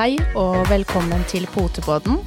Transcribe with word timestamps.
Hei 0.00 0.14
og 0.32 0.62
velkommen 0.70 1.20
til 1.28 1.42
Potepodden. 1.52 2.22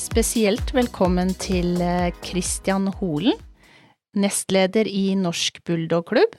Spesielt 0.00 0.70
velkommen 0.72 1.34
til 1.36 1.74
eh, 1.84 2.06
Christian 2.24 2.86
Holen, 3.02 3.34
nestleder 4.16 4.88
i 4.88 5.10
Norsk 5.20 5.58
Bulldog-klubb. 5.68 6.38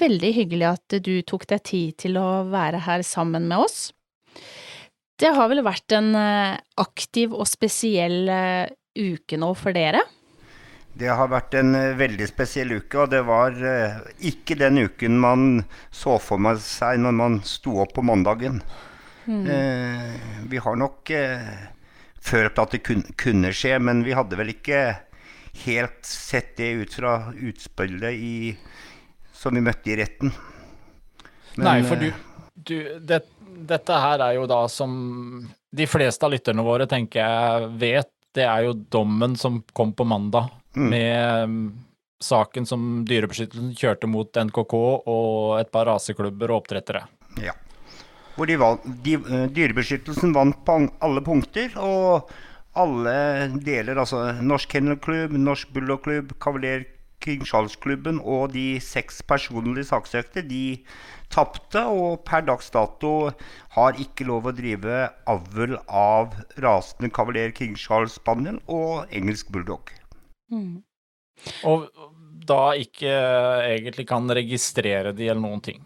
Veldig 0.00 0.30
hyggelig 0.38 0.64
at 0.70 0.94
du 1.04 1.10
tok 1.28 1.44
deg 1.50 1.60
tid 1.68 1.98
til 2.00 2.16
å 2.16 2.24
være 2.48 2.80
her 2.86 3.04
sammen 3.04 3.44
med 3.50 3.66
oss. 3.66 3.90
Det 5.20 5.28
har 5.36 5.50
vel 5.52 5.60
vært 5.66 5.92
en 5.98 6.08
eh, 6.16 6.54
aktiv 6.80 7.34
og 7.36 7.44
spesiell 7.50 8.32
eh, 8.32 8.72
uke 8.96 9.36
nå 9.36 9.50
for 9.60 9.76
dere? 9.76 10.00
Det 10.96 11.10
har 11.12 11.28
vært 11.34 11.58
en 11.60 11.76
veldig 12.00 12.30
spesiell 12.30 12.72
uke, 12.78 12.96
og 13.02 13.12
det 13.12 13.20
var 13.28 13.60
ikke 14.24 14.56
den 14.56 14.86
uken 14.88 15.20
man 15.20 15.44
så 15.92 16.16
for 16.16 16.48
seg 16.64 17.04
når 17.04 17.18
man 17.20 17.38
sto 17.44 17.76
opp 17.84 17.92
på 17.98 18.06
mandagen. 18.08 18.62
Eh, 19.28 20.14
vi 20.50 20.58
har 20.58 20.76
nok 20.76 21.10
eh, 21.10 21.50
følt 22.22 22.58
at 22.58 22.74
det 22.74 22.82
kun, 22.86 23.02
kunne 23.18 23.52
skje, 23.54 23.76
men 23.78 24.02
vi 24.06 24.14
hadde 24.16 24.38
vel 24.38 24.54
ikke 24.54 24.80
helt 25.66 26.06
sett 26.08 26.56
det 26.56 26.70
ut 26.80 26.94
fra 26.96 27.16
utspillet 27.34 28.16
i, 28.16 28.56
som 29.36 29.54
vi 29.54 29.62
møtte 29.64 29.92
i 29.92 29.98
retten. 30.00 30.32
Men, 31.56 31.66
Nei, 31.68 31.78
for 31.84 32.00
du, 32.00 32.08
eh, 32.08 32.24
du 32.54 32.76
det, 33.04 33.22
Dette 33.52 33.98
her 34.00 34.22
er 34.24 34.38
jo 34.38 34.46
da 34.48 34.64
som 34.72 34.92
de 35.72 35.86
fleste 35.86 36.24
av 36.24 36.32
lytterne 36.32 36.64
våre 36.64 36.86
tenker 36.88 37.20
jeg 37.20 37.68
vet, 37.78 38.08
det 38.32 38.46
er 38.48 38.64
jo 38.64 38.72
dommen 38.72 39.36
som 39.36 39.60
kom 39.76 39.92
på 39.92 40.06
mandag 40.08 40.48
Mm. 40.72 40.88
med 40.88 41.44
um, 41.44 41.56
saken 42.16 42.64
som 42.64 43.04
Dyrebeskyttelsen 43.04 43.74
kjørte 43.76 44.08
mot 44.08 44.32
NKK 44.32 44.74
og 45.04 45.58
et 45.60 45.68
par 45.68 45.84
raseklubber 45.90 46.48
og 46.48 46.62
oppdrettere. 46.62 47.02
Ja. 47.42 47.52
Hvor 48.36 48.48
de 48.48 48.56
vant, 48.60 48.86
de, 49.04 49.18
eh, 49.18 49.46
Dyrebeskyttelsen 49.52 50.32
vant 50.34 50.56
på 50.64 50.78
alle 51.04 51.22
punkter, 51.24 51.74
og 51.76 52.30
alle 52.74 53.14
deler, 53.60 53.98
altså 54.00 54.24
Norsk 54.40 54.70
Kennelklubb, 54.72 55.36
Norsk 55.36 55.72
Bulldogklubb, 55.74 56.32
Kavaler 56.40 56.86
King 57.22 57.44
Charles-klubben 57.46 58.18
og 58.18 58.52
de 58.56 58.80
seks 58.82 59.20
personlige 59.22 59.86
saksøkte, 59.92 60.42
de 60.48 60.80
tapte, 61.32 61.84
og 61.86 62.24
per 62.28 62.44
dags 62.48 62.72
dato 62.74 63.30
har 63.76 64.00
ikke 64.02 64.26
lov 64.28 64.48
å 64.50 64.54
drive 64.56 65.04
avl 65.30 65.76
av 65.86 66.34
rasende 66.60 67.12
Kavaler 67.14 67.54
King 67.56 67.76
Charles 67.78 68.18
Spaniel 68.18 68.58
og 68.66 69.12
engelsk 69.14 69.52
bulldog. 69.54 69.94
Og 71.68 71.88
da 72.46 72.62
ikke 72.78 73.12
egentlig 73.68 74.06
kan 74.10 74.26
registrere 74.28 75.14
de 75.16 75.30
eller 75.30 75.42
noen 75.42 75.62
ting. 75.64 75.82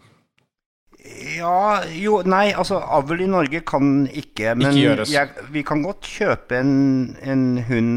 Ja, 1.37 1.83
jo, 1.93 2.19
nei, 2.27 2.49
altså 2.57 2.79
avl 2.81 3.21
i 3.23 3.29
Norge 3.29 3.61
kan 3.67 4.07
ikke, 4.07 4.55
men 4.57 4.75
Ikke 4.75 5.05
jeg, 5.11 5.45
vi 5.53 5.63
kan 5.65 5.83
godt 5.85 6.07
kjøpe 6.07 6.59
en, 6.59 6.73
en 7.21 7.45
hund, 7.67 7.93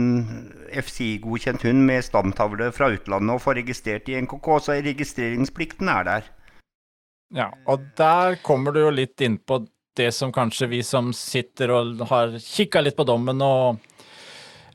FSI-godkjent 0.70 1.64
hund 1.66 1.84
med 1.88 2.04
stamtavle 2.06 2.70
fra 2.74 2.90
utlandet 2.94 3.34
og 3.34 3.42
få 3.42 3.56
registrert 3.58 4.10
i 4.10 4.18
NKK, 4.22 4.50
så 4.62 4.78
registreringsplikten 4.84 5.90
er 5.90 6.06
der. 6.06 6.30
Ja, 7.34 7.48
og 7.70 7.86
der 7.98 8.38
kommer 8.42 8.74
du 8.74 8.82
jo 8.84 8.92
litt 8.94 9.20
inn 9.22 9.38
på 9.38 9.62
det 9.98 10.10
som 10.14 10.32
kanskje 10.34 10.70
vi 10.70 10.82
som 10.86 11.12
sitter 11.16 11.72
og 11.74 12.04
har 12.10 12.36
kikka 12.42 12.82
litt 12.82 12.98
på 12.98 13.06
dommen 13.08 13.42
og 13.42 13.80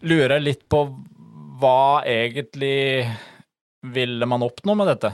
lurer 0.06 0.44
litt 0.44 0.66
på 0.70 0.86
hva 1.60 2.04
egentlig 2.08 3.06
ville 3.96 4.28
man 4.28 4.44
oppnå 4.44 4.76
med 4.76 4.92
dette? 4.92 5.14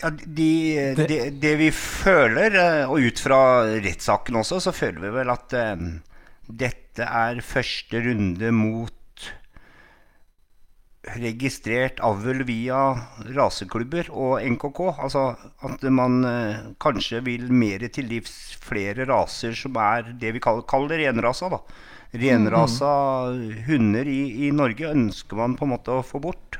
Ja, 0.00 0.10
de, 0.10 0.52
det, 0.96 1.18
de 1.42 1.56
vi 1.60 1.70
føler, 1.76 2.54
eh, 2.56 2.84
og 2.88 3.04
ut 3.04 3.20
fra 3.20 3.40
rettssaken 3.84 4.38
også, 4.40 4.60
så 4.64 4.72
føler 4.72 5.02
vi 5.04 5.10
vel 5.18 5.32
at 5.32 5.52
eh, 5.56 5.82
dette 6.48 7.04
er 7.04 7.42
første 7.44 8.00
runde 8.06 8.52
mot 8.56 8.96
registrert 11.20 12.00
avl 12.04 12.42
via 12.48 12.80
raseklubber 13.36 14.10
og 14.12 14.40
NKK. 14.44 14.80
Altså 15.00 15.24
at 15.66 15.84
man 15.92 16.24
eh, 16.28 16.64
kanskje 16.82 17.22
vil 17.26 17.48
mer 17.52 17.86
til 17.92 18.08
livs 18.10 18.56
flere 18.60 19.06
raser 19.08 19.56
som 19.56 19.76
er 19.80 20.12
det 20.20 20.34
vi 20.36 20.42
kaller, 20.44 20.66
kaller 20.68 21.00
renrasa. 21.00 21.48
da. 21.52 21.60
Renrasa 22.20 22.92
hunder 23.68 24.08
i, 24.10 24.48
i 24.48 24.50
Norge 24.54 24.90
ønsker 24.90 25.38
man 25.38 25.56
på 25.56 25.68
en 25.68 25.74
måte 25.76 25.94
å 25.94 26.04
få 26.06 26.20
bort. 26.22 26.58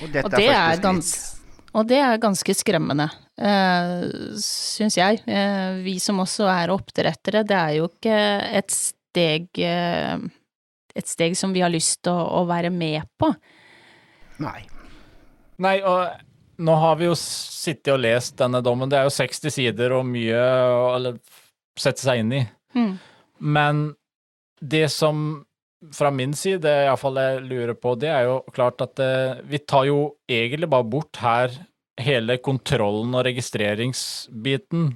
Og 0.00 0.04
Og 0.04 0.12
det 0.12 0.22
første 0.24 0.44
er, 0.46 0.78
skritt. 0.80 1.43
Og 1.74 1.88
det 1.90 1.98
er 2.00 2.22
ganske 2.22 2.54
skremmende, 2.56 3.08
uh, 3.42 4.06
syns 4.40 4.98
jeg. 4.98 5.20
Eh, 5.26 5.80
vi 5.82 5.98
som 6.02 6.22
også 6.22 6.46
er 6.50 6.72
oppdrettere, 6.74 7.42
det 7.46 7.58
er 7.58 7.76
jo 7.80 7.88
ikke 7.90 8.18
et 8.60 8.74
steg 8.74 9.62
eh, 9.62 10.18
et 10.94 11.10
steg 11.10 11.34
som 11.38 11.52
vi 11.54 11.62
har 11.64 11.72
lyst 11.72 12.04
til 12.06 12.14
å, 12.14 12.42
å 12.42 12.44
være 12.48 12.70
med 12.70 13.02
på. 13.18 13.32
Nei. 14.42 14.60
Nei, 15.62 15.78
og 15.86 16.62
nå 16.62 16.76
har 16.78 16.98
vi 17.00 17.08
jo 17.08 17.16
sittet 17.18 17.92
og 17.94 18.02
lest 18.02 18.36
denne 18.38 18.62
dommen. 18.64 18.90
Det 18.90 19.00
er 19.00 19.08
jo 19.08 19.14
60 19.14 19.54
sider 19.54 19.94
og 19.96 20.06
mye 20.06 20.38
å 20.38 21.14
sette 21.78 22.02
seg 22.02 22.22
inn 22.22 22.32
i. 22.38 22.42
Mm. 22.78 22.94
Men 23.42 23.84
det 24.62 24.86
som 24.94 25.44
fra 25.92 26.10
min 26.14 26.32
side 26.36 26.70
iallfall 26.86 27.18
jeg 27.20 27.44
lurer 27.48 27.76
på, 27.76 27.94
det 28.00 28.10
er 28.12 28.28
jo 28.28 28.40
klart 28.54 28.80
at 28.84 29.00
eh, 29.02 29.40
vi 29.48 29.60
tar 29.60 29.88
jo 29.88 29.98
egentlig 30.30 30.68
bare 30.70 30.86
bort 30.88 31.20
her 31.22 31.52
hele 32.00 32.38
kontrollen 32.42 33.14
og 33.14 33.26
registreringsbiten, 33.28 34.88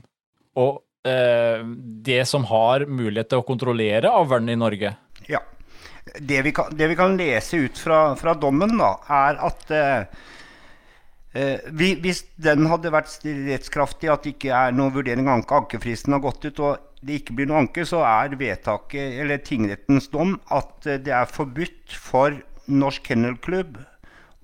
og 0.59 0.81
eh, 1.07 1.63
det 2.09 2.25
som 2.31 2.47
har 2.51 2.87
mulighet 2.89 3.31
til 3.31 3.43
å 3.43 3.47
kontrollere 3.47 4.13
avlen 4.13 4.51
i 4.53 4.59
Norge. 4.59 4.95
Ja. 5.31 5.43
Det 6.09 6.41
vi 6.43 6.55
kan, 6.57 6.73
det 6.73 6.89
vi 6.89 6.97
kan 6.97 7.19
lese 7.21 7.61
ut 7.69 7.79
fra, 7.79 8.17
fra 8.17 8.33
dommen, 8.35 8.79
da, 8.81 8.95
er 9.13 9.39
at 9.45 9.73
eh, 9.77 10.21
eh, 11.37 11.71
vi, 11.77 11.93
hvis 12.03 12.25
den 12.41 12.67
hadde 12.71 12.93
vært 12.95 13.13
rettskraftig, 13.23 14.11
at 14.11 14.25
det 14.25 14.37
ikke 14.39 14.55
er 14.57 14.77
noen 14.77 14.95
vurdering 14.97 15.29
av 15.29 15.39
anke, 15.39 15.63
ankefristen 15.63 16.17
har 16.17 16.25
gått 16.25 16.49
ut, 16.49 16.63
og 16.65 16.88
det 17.05 17.21
ikke 17.21 17.37
blir 17.39 17.49
noe 17.51 17.63
anke, 17.63 17.85
så 17.87 18.03
er 18.07 18.35
vedtaket, 18.39 19.21
eller 19.23 19.43
tingrettens 19.45 20.11
dom, 20.13 20.37
at 20.51 20.89
eh, 20.89 21.01
det 21.03 21.15
er 21.15 21.31
forbudt 21.31 21.95
for 21.95 22.35
Norsk 22.69 23.07
Kennelklubb 23.09 23.79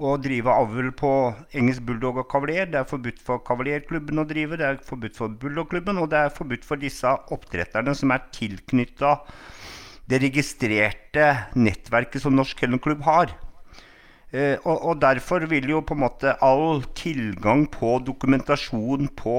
å 0.04 0.16
drive 0.18 0.50
avl 0.50 0.90
på 0.98 1.10
engelsk 1.54 1.84
bulldog 1.86 2.18
og 2.22 2.28
kavalier. 2.30 2.66
Det 2.70 2.80
er 2.80 2.88
forbudt 2.90 3.20
for 3.22 3.42
kavalierklubben 3.46 4.22
å 4.22 4.26
drive, 4.26 4.58
det 4.58 4.66
er 4.66 4.80
forbudt 4.82 5.18
for 5.18 5.34
bulldogklubben, 5.40 6.00
og 6.02 6.10
det 6.10 6.24
er 6.24 6.34
forbudt 6.34 6.66
for 6.66 6.82
disse 6.82 7.10
oppdretterne 7.34 7.94
som 7.94 8.14
er 8.14 8.26
tilknytta 8.34 9.16
det 10.10 10.20
registrerte 10.20 11.28
nettverket 11.56 12.24
som 12.24 12.34
Norsk 12.36 12.58
Kennelklubb 12.60 13.04
har. 13.06 13.32
Eh, 14.34 14.58
og, 14.64 14.76
og 14.90 15.00
derfor 15.02 15.46
vil 15.50 15.70
jo 15.70 15.80
på 15.86 15.94
en 15.94 16.04
måte 16.04 16.34
all 16.42 16.82
tilgang 16.98 17.68
på 17.70 17.96
dokumentasjon 18.04 19.08
på 19.16 19.38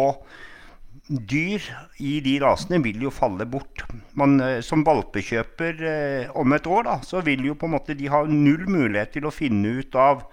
dyr 1.08 1.62
i 2.02 2.18
de 2.26 2.36
rasene 2.42 2.80
vil 2.84 3.04
jo 3.06 3.12
falle 3.14 3.46
bort. 3.46 3.84
Man, 4.18 4.40
eh, 4.42 4.62
som 4.66 4.84
valpekjøper 4.86 5.84
eh, 5.86 6.32
om 6.38 6.54
et 6.56 6.68
år, 6.68 6.88
da, 6.88 7.00
så 7.06 7.22
vil 7.26 7.46
jo 7.46 7.58
på 7.60 7.70
en 7.70 7.76
måte 7.78 7.98
de 7.98 8.10
ha 8.10 8.24
null 8.30 8.66
mulighet 8.66 9.14
til 9.18 9.28
å 9.28 9.34
finne 9.34 9.78
ut 9.82 9.96
av 9.96 10.26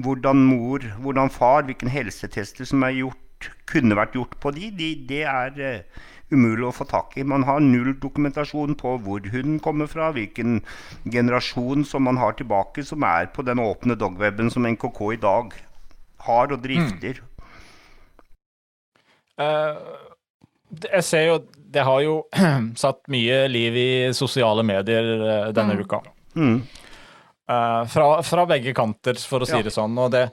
hvordan 0.00 0.44
mor, 0.46 0.84
hvordan 1.02 1.32
far, 1.34 1.66
hvilken 1.66 1.90
helsetester 1.92 2.68
som 2.68 2.86
er 2.86 3.00
gjort, 3.00 3.50
kunne 3.70 3.96
vært 3.96 4.14
gjort 4.18 4.36
på 4.40 4.52
de. 4.54 4.70
de 4.76 4.90
det 5.08 5.24
er 5.26 5.60
eh, 5.64 6.06
umulig 6.30 6.68
å 6.68 6.74
få 6.74 6.86
tak 6.88 7.16
i. 7.18 7.26
Man 7.26 7.44
har 7.48 7.62
null 7.64 7.94
dokumentasjon 7.98 8.76
på 8.78 8.94
hvor 9.02 9.26
hunden 9.32 9.58
kommer 9.64 9.90
fra, 9.90 10.12
hvilken 10.14 10.60
generasjon 11.10 11.84
som 11.88 12.06
man 12.06 12.20
har 12.20 12.38
tilbake, 12.38 12.84
som 12.86 13.02
er 13.02 13.32
på 13.34 13.42
den 13.46 13.62
åpne 13.62 13.98
dogweben 13.98 14.52
som 14.54 14.68
NKK 14.68 15.02
i 15.16 15.20
dag 15.24 15.58
har 16.26 16.52
og 16.52 16.62
drifter. 16.62 17.16
Eh, 17.16 17.20
det- 17.20 17.29
jeg 19.40 21.04
ser 21.06 21.24
jo 21.26 21.38
Det 21.70 21.82
har 21.86 22.00
jo 22.04 22.14
satt 22.84 23.02
mye 23.12 23.42
liv 23.50 23.76
i 23.78 23.90
sosiale 24.16 24.64
medier 24.66 25.10
eh, 25.20 25.50
denne 25.54 25.74
Mm. 25.78 25.84
uka. 25.86 26.00
Mm. 26.36 26.56
Eh, 27.50 27.82
fra, 27.90 28.08
fra 28.22 28.46
begge 28.46 28.72
kanter, 28.74 29.14
for 29.26 29.40
å 29.40 29.46
si 29.46 29.56
Ja. 29.56 29.62
det 29.62 29.72
sånn. 29.74 29.94
Og 29.98 30.10
det, 30.14 30.24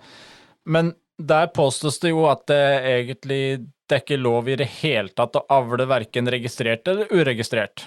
men 0.66 0.94
der 1.18 1.48
påstås 1.54 2.00
det 2.00 2.10
jo 2.14 2.26
at 2.30 2.46
det 2.50 2.62
egentlig 2.86 3.68
det 3.88 3.96
er 3.96 4.02
ikke 4.04 4.18
lov 4.20 4.50
i 4.52 4.56
det 4.60 4.68
hele 4.82 5.10
tatt 5.16 5.38
å 5.40 5.46
avle 5.50 5.86
verken 5.88 6.28
registrert 6.28 6.88
eller 6.92 7.08
uregistrert. 7.14 7.86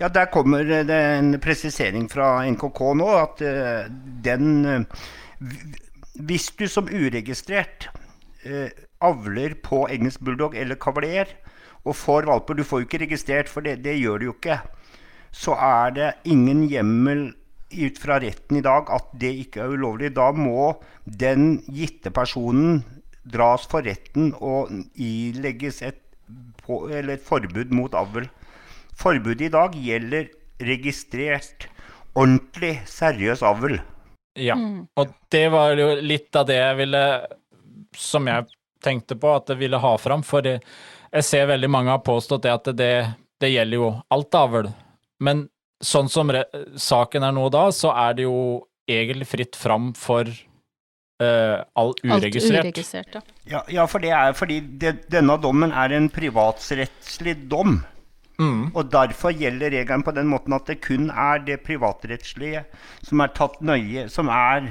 Ja, 0.00 0.08
der 0.08 0.26
kommer 0.32 0.64
det 0.64 0.90
en 0.96 1.34
presisering 1.42 2.08
fra 2.10 2.40
NKK 2.48 2.80
nå, 2.98 3.08
at 3.20 3.42
eh, 3.44 3.84
den 4.24 4.64
eh, 4.66 4.80
Hvis 6.20 6.48
du 6.58 6.66
som 6.68 6.88
uregistrert 6.90 7.88
eh, 8.44 8.70
avler 9.04 9.56
på 9.64 9.86
engelsk 9.90 10.22
bulldog 10.24 10.56
eller 10.58 10.78
kavalier 10.80 11.30
og 11.86 11.96
får 11.96 12.28
valper 12.28 12.58
Du 12.58 12.64
får 12.64 12.82
jo 12.82 12.88
ikke 12.88 13.04
registrert, 13.06 13.48
for 13.48 13.64
det, 13.64 13.80
det 13.84 13.96
gjør 13.96 14.20
du 14.20 14.26
jo 14.28 14.36
ikke. 14.36 14.60
Så 15.32 15.54
er 15.56 15.94
det 15.96 16.10
ingen 16.28 16.66
hjemmel 16.68 17.30
ut 17.70 18.00
fra 18.02 18.18
retten 18.20 18.58
i 18.58 18.64
dag 18.66 18.90
at 18.92 19.12
det 19.20 19.30
ikke 19.44 19.62
er 19.64 19.76
ulovlig. 19.76 20.12
Da 20.16 20.30
må 20.34 20.74
den 21.04 21.62
gitte 21.70 22.12
personen 22.12 22.82
dras 23.24 23.66
for 23.70 23.86
retten 23.86 24.34
og 24.40 24.72
ilegges 24.98 25.80
et 25.86 26.00
på, 26.64 26.86
eller 26.90 27.16
et 27.16 27.24
forbud 27.26 27.72
mot 27.74 27.94
avl. 27.94 28.28
Forbudet 29.00 29.48
i 29.48 29.52
dag 29.54 29.74
gjelder 29.74 30.28
registrert, 30.60 31.68
ordentlig, 32.14 32.76
seriøs 32.90 33.42
avl. 33.46 33.78
Ja, 34.38 34.56
og 35.00 35.14
det 35.32 35.46
var 35.52 35.74
jo 35.78 35.94
litt 36.04 36.36
av 36.38 36.46
det 36.46 36.54
jeg 36.54 36.76
ville 36.78 37.00
Som 37.98 38.28
jeg 38.30 38.44
tenkte 38.82 39.16
på 39.20 39.34
at 39.36 39.52
jeg 39.52 39.60
ville 39.60 39.80
ha 39.80 39.94
fram, 40.00 40.24
for 40.26 40.44
det, 40.44 40.58
jeg 41.10 41.26
ser 41.26 41.50
veldig 41.50 41.70
mange 41.70 41.94
har 41.94 42.04
påstått 42.06 42.46
det 42.46 42.52
at 42.54 42.70
det, 42.78 42.92
det 43.42 43.52
gjelder 43.52 43.82
jo 43.82 43.90
alt 44.14 44.38
avl. 44.38 44.70
Men 45.20 45.46
sånn 45.84 46.10
som 46.12 46.30
re 46.32 46.44
saken 46.80 47.24
er 47.26 47.34
nå 47.36 47.48
da, 47.52 47.68
så 47.74 47.92
er 47.96 48.16
det 48.18 48.28
jo 48.28 48.38
egentlig 48.90 49.28
fritt 49.30 49.58
fram 49.58 49.92
for 49.98 50.28
uh, 50.28 51.62
all 51.78 51.94
uregistrert. 52.02 52.64
Alt 52.64 52.72
uregistrert, 52.72 53.14
ja. 53.14 53.22
Ja, 53.52 53.62
ja 53.80 53.86
for 53.90 54.02
det 54.02 54.12
er 54.16 54.34
fordi 54.36 54.60
det, 54.82 54.96
denne 55.12 55.38
dommen 55.40 55.72
er 55.72 55.94
en 55.96 56.10
privatrettslig 56.12 57.36
dom. 57.50 57.80
Mm. 58.40 58.70
Og 58.72 58.86
derfor 58.88 59.34
gjelder 59.36 59.72
regelen 59.74 60.04
på 60.04 60.14
den 60.16 60.30
måten 60.30 60.54
at 60.56 60.68
det 60.70 60.78
kun 60.84 61.10
er 61.12 61.42
det 61.44 61.58
privatrettslige 61.66 62.64
som 63.04 63.20
er 63.20 63.34
tatt 63.36 63.58
nøye, 63.60 64.06
som 64.08 64.30
er 64.32 64.70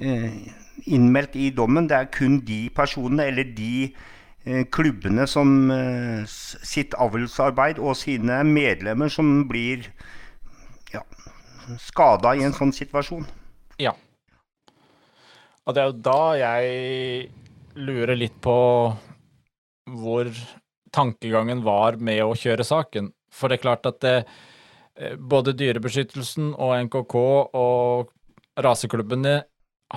eh, 0.00 0.46
innmeldt 0.86 1.36
i 1.36 1.50
dommen. 1.54 1.88
Det 1.90 1.96
er 1.96 2.12
kun 2.14 2.40
de 2.46 2.66
personene 2.74 3.28
eller 3.30 3.48
de 3.56 3.88
eh, 4.44 4.64
klubbene 4.72 5.26
som 5.30 5.70
eh, 5.72 6.26
sitt 6.26 6.96
avlsarbeid 6.98 7.80
og 7.82 7.96
sine 7.98 8.42
medlemmer 8.46 9.12
som 9.12 9.44
blir 9.50 9.88
ja, 10.92 11.02
skada 11.82 12.36
i 12.36 12.44
en 12.46 12.56
sånn 12.56 12.74
situasjon. 12.74 13.26
Ja. 13.82 13.94
Og 15.66 15.74
det 15.74 15.82
er 15.82 15.90
jo 15.90 15.98
da 16.06 16.20
jeg 16.38 17.30
lurer 17.76 18.16
litt 18.16 18.36
på 18.42 18.58
hvor 19.96 20.30
tankegangen 20.94 21.62
var 21.66 21.98
med 22.00 22.22
å 22.24 22.36
kjøre 22.38 22.64
saken. 22.66 23.10
For 23.34 23.50
det 23.50 23.58
er 23.58 23.64
klart 23.66 23.88
at 23.90 23.98
det, 24.00 24.14
både 25.18 25.52
Dyrebeskyttelsen 25.58 26.54
og 26.54 26.72
NKK 26.86 27.16
og 27.58 28.14
raseklubbene 28.64 29.42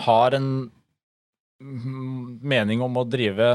har 0.06 0.36
en 0.38 0.50
mening 1.60 2.82
om 2.82 2.98
å 2.98 3.06
drive 3.10 3.50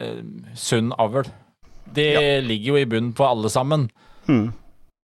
eh, 0.00 0.22
sunn 0.54 0.92
avl. 0.92 1.24
Det 1.86 2.12
Ja. 2.12 2.40
ligger 2.42 2.74
jo 2.74 2.76
i 2.76 2.86
bunnen 2.86 3.12
på 3.16 3.24
alle 3.24 3.48
sammen. 3.50 3.88
Mm. 4.28 4.52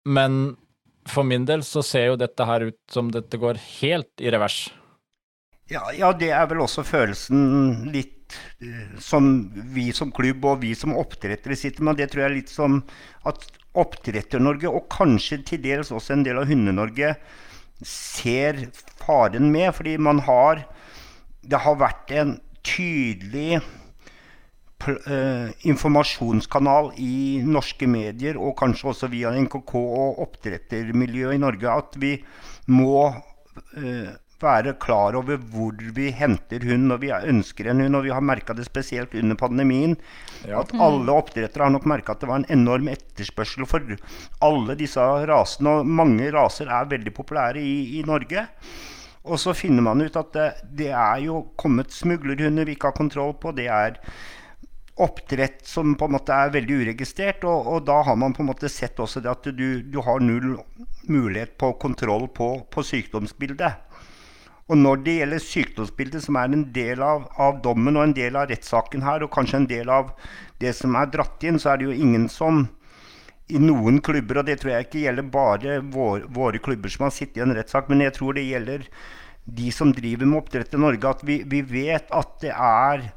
Men 0.05 0.57
for 1.05 1.23
min 1.23 1.45
del 1.45 1.61
så 1.61 1.83
ser 1.83 2.07
jo 2.07 2.15
dette 2.15 2.45
her 2.45 2.61
ut 2.71 2.77
som 2.91 3.11
dette 3.11 3.37
går 3.37 3.59
helt 3.81 4.09
i 4.21 4.31
revers. 4.31 4.71
Ja, 5.69 5.91
ja, 5.95 6.11
det 6.13 6.31
er 6.31 6.47
vel 6.47 6.59
også 6.65 6.83
følelsen 6.83 7.91
litt 7.93 8.33
eh, 8.61 8.97
som 8.99 9.49
vi 9.73 9.91
som 9.95 10.11
klubb 10.11 10.43
og 10.45 10.61
vi 10.61 10.73
som 10.75 10.95
oppdrettere 10.97 11.55
sitter 11.55 11.83
med. 11.83 11.97
Det 11.97 12.09
tror 12.11 12.23
jeg 12.25 12.31
er 12.31 12.35
litt 12.41 12.49
som 12.51 12.81
at 13.25 13.45
Oppdretter-Norge, 13.71 14.67
og 14.67 14.89
kanskje 14.91 15.37
til 15.47 15.61
dels 15.63 15.91
også 15.95 16.11
en 16.17 16.23
del 16.27 16.41
av 16.41 16.49
Hunde-Norge, 16.49 17.13
ser 17.87 18.65
faren 18.99 19.47
med. 19.53 19.69
Fordi 19.77 19.93
man 19.97 20.19
har 20.27 20.65
Det 21.41 21.61
har 21.63 21.77
vært 21.81 22.11
en 22.13 22.35
tydelig 22.65 23.57
eh, 23.57 25.49
informasjonskanal 25.67 26.91
i 27.01 27.41
norske 27.45 27.89
medier, 27.89 28.37
og 28.37 28.57
kanskje 28.61 28.91
også 28.93 29.11
via 29.11 29.33
NKK 29.33 29.75
og 29.81 30.21
oppdrettermiljøet 30.27 31.37
i 31.37 31.41
Norge, 31.41 31.77
at 31.83 31.97
vi 32.01 32.15
må 32.69 33.07
eh, 33.77 34.11
være 34.41 34.73
klar 34.81 35.15
over 35.17 35.39
hvor 35.53 35.75
vi 35.95 36.09
henter 36.15 36.63
hund 36.65 36.89
når 36.89 37.01
vi 37.03 37.11
ønsker 37.13 37.69
en 37.69 37.83
hund. 37.83 37.97
Og 37.99 38.05
vi 38.07 38.13
har 38.13 38.25
merka 38.25 38.55
det 38.57 38.65
spesielt 38.67 39.13
under 39.17 39.37
pandemien. 39.39 39.97
At 40.45 40.73
alle 40.73 41.13
oppdrettere 41.13 41.67
har 41.67 41.73
nok 41.73 41.87
merka 41.89 42.15
at 42.15 42.23
det 42.23 42.31
var 42.31 42.41
en 42.41 42.49
enorm 42.53 42.89
etterspørsel 42.91 43.67
for 43.69 43.95
alle 44.45 44.77
disse 44.79 45.01
rasene. 45.29 45.81
Og 45.81 45.91
mange 46.01 46.31
raser 46.33 46.71
er 46.71 46.89
veldig 46.91 47.13
populære 47.17 47.61
i, 47.61 47.99
i 47.99 48.05
Norge. 48.07 48.47
Og 49.21 49.37
så 49.39 49.53
finner 49.53 49.85
man 49.85 50.01
ut 50.01 50.15
at 50.17 50.31
det, 50.33 50.47
det 50.81 50.91
er 50.91 51.25
jo 51.27 51.43
kommet 51.59 51.93
smuglerhunder 51.93 52.65
vi 52.65 52.75
ikke 52.77 52.89
har 52.89 52.97
kontroll 52.97 53.35
på. 53.37 53.53
Det 53.53 53.67
er 53.69 53.99
oppdrett 55.01 55.61
som 55.65 55.93
på 55.97 56.07
en 56.07 56.15
måte 56.17 56.33
er 56.35 56.53
veldig 56.53 56.79
uregistrert. 56.81 57.45
Og, 57.45 57.69
og 57.69 57.85
da 57.89 58.01
har 58.07 58.17
man 58.17 58.33
på 58.33 58.43
en 58.43 58.49
måte 58.49 58.69
sett 58.71 58.99
også 59.01 59.21
det 59.21 59.31
at 59.31 59.51
du, 59.53 59.81
du 59.85 60.01
har 60.05 60.23
null 60.25 60.55
mulighet 61.09 61.55
på 61.61 61.73
kontroll 61.81 62.27
på, 62.33 62.53
på 62.69 62.83
sykdomsbildet. 62.85 63.87
Og 64.71 64.77
når 64.79 65.01
det 65.05 65.15
gjelder 65.17 65.43
sykdomsbildet, 65.43 66.23
som 66.23 66.37
er 66.39 66.53
en 66.53 66.67
del 66.73 67.01
av, 67.03 67.25
av 67.41 67.57
dommen 67.63 67.97
og 67.97 68.05
en 68.07 68.13
del 68.15 68.37
av 68.39 68.47
rettssaken 68.51 69.03
her, 69.03 69.25
og 69.25 69.33
kanskje 69.33 69.63
en 69.63 69.67
del 69.67 69.89
av 69.91 70.13
det 70.63 70.71
som 70.77 70.95
er 70.95 71.09
dratt 71.11 71.43
inn, 71.43 71.59
så 71.59 71.73
er 71.73 71.81
det 71.81 71.89
jo 71.89 71.97
ingen 72.05 72.29
som 72.31 72.67
i 73.51 73.61
noen 73.61 73.99
klubber, 74.03 74.41
og 74.41 74.47
det 74.47 74.59
tror 74.61 74.75
jeg 74.75 74.87
ikke 74.87 75.05
gjelder 75.05 75.31
bare 75.33 75.79
vår, 75.93 76.27
våre 76.33 76.61
klubber 76.63 76.91
som 76.93 77.07
har 77.07 77.15
sittet 77.15 77.41
i 77.41 77.45
en 77.45 77.55
rettssak, 77.55 77.89
men 77.91 78.03
jeg 78.05 78.15
tror 78.17 78.37
det 78.37 78.47
gjelder 78.47 78.85
de 79.51 79.71
som 79.73 79.91
driver 79.95 80.29
med 80.29 80.41
oppdrett 80.41 80.77
i 80.77 80.79
Norge, 80.79 81.11
at 81.11 81.25
vi, 81.27 81.41
vi 81.49 81.61
vet 81.65 82.11
at 82.13 82.37
det 82.43 82.53
er 82.53 83.09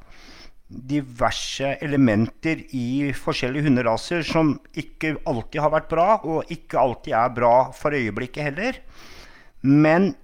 diverse 0.74 1.74
elementer 1.84 2.64
i 2.74 3.12
forskjellige 3.14 3.68
hunderaser 3.68 4.24
som 4.26 4.54
ikke 4.80 5.14
alltid 5.28 5.60
har 5.62 5.72
vært 5.76 5.90
bra, 5.92 6.08
og 6.24 6.50
ikke 6.52 6.80
alltid 6.80 7.14
er 7.18 7.34
bra 7.36 7.54
for 7.76 7.94
øyeblikket 7.94 8.48
heller. 8.48 8.80
Men 9.62 10.14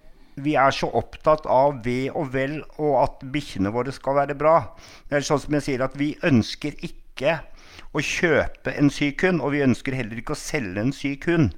vi 0.40 0.54
er 0.58 0.72
så 0.74 0.88
opptatt 0.96 1.46
av 1.50 1.82
ve 1.84 2.08
og 2.08 2.32
vel 2.34 2.60
og 2.80 2.96
at 3.02 3.24
bikkjene 3.32 3.72
våre 3.74 3.92
skal 3.94 4.16
være 4.22 4.36
bra. 4.38 4.56
Det 5.08 5.18
er 5.18 5.26
sånn 5.26 5.42
som 5.42 5.56
jeg 5.58 5.66
sier 5.66 5.84
at 5.84 5.96
Vi 5.98 6.14
ønsker 6.26 6.76
ikke 6.86 7.40
å 7.90 8.02
kjøpe 8.04 8.74
en 8.78 8.90
syk 8.92 9.26
hund, 9.26 9.42
og 9.42 9.54
vi 9.54 9.64
ønsker 9.66 9.96
heller 9.98 10.20
ikke 10.20 10.36
å 10.36 10.38
selge 10.40 10.84
en 10.84 10.94
syk 10.94 11.26
hund. 11.30 11.52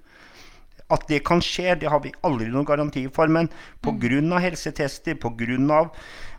At 0.92 1.06
det 1.08 1.22
kan 1.24 1.40
skje, 1.40 1.76
det 1.80 1.88
har 1.88 2.02
vi 2.04 2.12
aldri 2.26 2.50
noen 2.52 2.68
garanti 2.68 3.06
for. 3.14 3.30
Men 3.32 3.48
pga. 3.80 4.38
helsetester, 4.44 5.16
pga. 5.16 5.90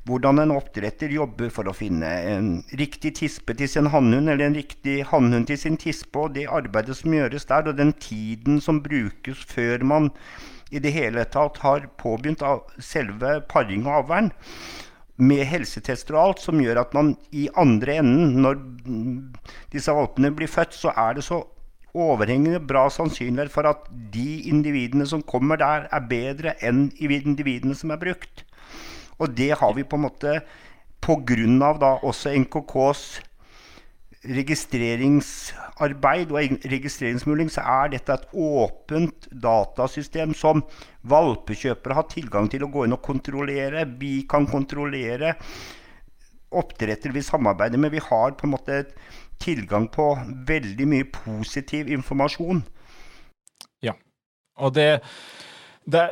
hvordan 0.06 0.40
en 0.40 0.52
oppdretter 0.52 1.10
jobber 1.10 1.50
for 1.50 1.68
å 1.70 1.74
finne 1.74 2.06
en 2.06 2.64
riktig 2.78 3.16
tispe 3.16 3.56
til 3.56 3.70
sin 3.70 3.88
hannhund, 3.88 4.30
eller 4.30 4.46
en 4.46 4.58
riktig 4.58 5.06
hannhund 5.10 5.48
til 5.48 5.58
sin 5.58 5.78
tispe, 5.78 6.20
og 6.20 6.34
det 6.36 6.48
arbeidet 6.48 6.98
som 6.98 7.14
gjøres 7.14 7.46
der, 7.46 7.68
og 7.68 7.78
den 7.78 7.94
tiden 7.94 8.62
som 8.62 8.82
brukes 8.84 9.46
før 9.48 9.84
man 9.84 10.12
i 10.72 10.80
det 10.80 10.92
hele 10.94 11.24
tatt 11.26 11.58
har 11.64 11.88
påbegynt 11.98 12.42
av 12.42 12.66
selve 12.82 13.40
paring 13.50 13.86
og 13.88 14.04
avlen, 14.04 14.32
med 15.18 15.46
helsetester 15.46 16.18
og 16.18 16.28
alt, 16.28 16.42
som 16.42 16.62
gjør 16.62 16.82
at 16.82 16.94
man 16.98 17.14
i 17.32 17.48
andre 17.60 18.00
enden, 18.02 18.40
når 18.42 18.62
disse 19.74 19.94
valpene 19.94 20.34
blir 20.34 20.50
født, 20.50 20.74
så 20.74 20.94
er 20.98 21.20
det 21.20 21.26
så 21.28 21.44
overhengende 21.94 22.62
bra 22.66 22.88
sannsynlighet 22.90 23.54
for 23.54 23.70
at 23.70 23.86
de 24.14 24.42
individene 24.50 25.06
som 25.06 25.22
kommer 25.22 25.60
der, 25.62 25.86
er 25.94 26.10
bedre 26.10 26.56
enn 26.66 26.88
individene 26.98 27.78
som 27.78 27.94
er 27.94 28.02
brukt. 28.02 28.46
Og 29.22 29.36
det 29.38 29.52
har 29.60 29.76
vi 29.78 29.86
på 29.86 30.00
en 30.00 30.08
måte 30.08 30.40
pga. 31.04 32.00
også 32.02 32.34
NKKs 32.34 33.22
registreringsarbeid 34.24 36.32
og 36.32 36.38
registreringsmuling, 36.72 37.52
så 37.52 37.62
er 37.62 37.88
dette 37.96 38.14
et 38.16 38.28
åpent 38.34 39.28
datasystem 39.44 40.34
som 40.38 40.64
valpekjøpere 41.12 41.98
har 41.98 42.08
tilgang 42.12 42.50
til 42.52 42.64
å 42.64 42.72
gå 42.72 42.86
inn 42.86 42.96
og 42.96 43.02
kontrollere. 43.04 43.86
Vi 44.00 44.28
kan 44.30 44.48
kontrollere 44.48 45.36
oppdretter 46.54 47.14
vi 47.14 47.22
samarbeider 47.26 47.78
med. 47.82 47.92
Vi 47.92 48.02
har 48.04 48.32
på 48.38 48.48
en 48.48 48.54
måte 48.54 48.84
tilgang 49.44 49.90
på 49.92 50.14
veldig 50.48 50.88
mye 50.88 51.08
positiv 51.12 51.90
informasjon. 51.92 52.64
Ja. 53.84 53.94
Og 54.58 54.76
det, 54.76 55.02
det 55.86 56.10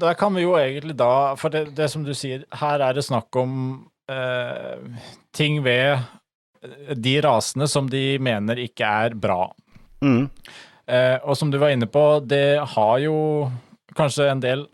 Der 0.00 0.14
kan 0.14 0.34
vi 0.34 0.42
jo 0.42 0.56
egentlig 0.56 0.98
da 0.98 1.34
For 1.34 1.48
det, 1.48 1.76
det 1.76 1.90
som 1.90 2.04
du 2.04 2.14
sier, 2.14 2.44
her 2.52 2.80
er 2.80 2.92
det 2.92 3.04
snakk 3.04 3.36
om 3.36 3.88
eh, 4.10 4.76
ting 5.32 5.64
ved 5.64 5.98
de 6.96 7.14
rasene 7.24 7.68
som 7.70 7.88
de 7.90 8.18
mener 8.22 8.60
ikke 8.62 8.88
er 9.04 9.14
bra. 9.18 9.46
Mm. 10.04 10.26
Eh, 10.88 11.16
og 11.22 11.36
som 11.36 11.50
du 11.52 11.58
var 11.60 11.74
inne 11.74 11.88
på, 11.90 12.02
det 12.24 12.58
har 12.74 12.98
jo 13.02 13.16
kanskje 13.98 14.28
en 14.32 14.42
del 14.42 14.66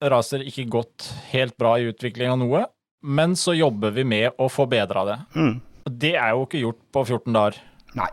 raser 0.00 0.44
ikke 0.46 0.68
gått 0.72 1.10
helt 1.30 1.56
bra 1.60 1.76
i 1.78 1.90
utvikling 1.90 2.32
av 2.32 2.40
noe, 2.40 2.64
men 3.00 3.36
så 3.36 3.54
jobber 3.56 3.92
vi 3.96 4.04
med 4.04 4.40
å 4.40 4.48
forbedre 4.52 5.04
det. 5.08 5.18
Mm. 5.36 5.58
Det 5.90 6.14
er 6.16 6.32
jo 6.34 6.46
ikke 6.46 6.62
gjort 6.64 6.80
på 6.92 7.04
14 7.06 7.36
dager. 7.36 7.60
Nei, 7.98 8.10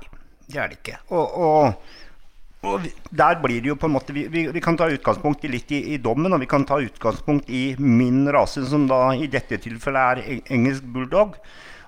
det 0.47 0.59
er 0.59 0.71
det 0.71 0.79
ikke. 0.79 0.99
Og, 1.15 1.37
og, 1.47 2.67
og 2.67 2.87
der 3.09 3.39
blir 3.43 3.63
det 3.63 3.71
jo 3.71 3.77
på 3.79 3.87
en 3.87 3.93
måte 3.93 4.15
Vi, 4.15 4.25
vi, 4.33 4.47
vi 4.53 4.63
kan 4.63 4.77
ta 4.79 4.87
utgangspunkt 4.91 5.45
i 5.45 5.51
litt 5.51 5.71
i, 5.75 5.81
i 5.95 6.01
dommen, 6.01 6.33
og 6.33 6.43
vi 6.43 6.49
kan 6.49 6.65
ta 6.67 6.79
utgangspunkt 6.83 7.49
i 7.49 7.69
min 7.79 8.25
rase, 8.33 8.65
som 8.69 8.87
da 8.89 9.01
i 9.15 9.29
dette 9.31 9.59
tilfellet 9.63 10.21
er 10.23 10.53
engelsk 10.55 10.87
bulldog. 10.93 11.37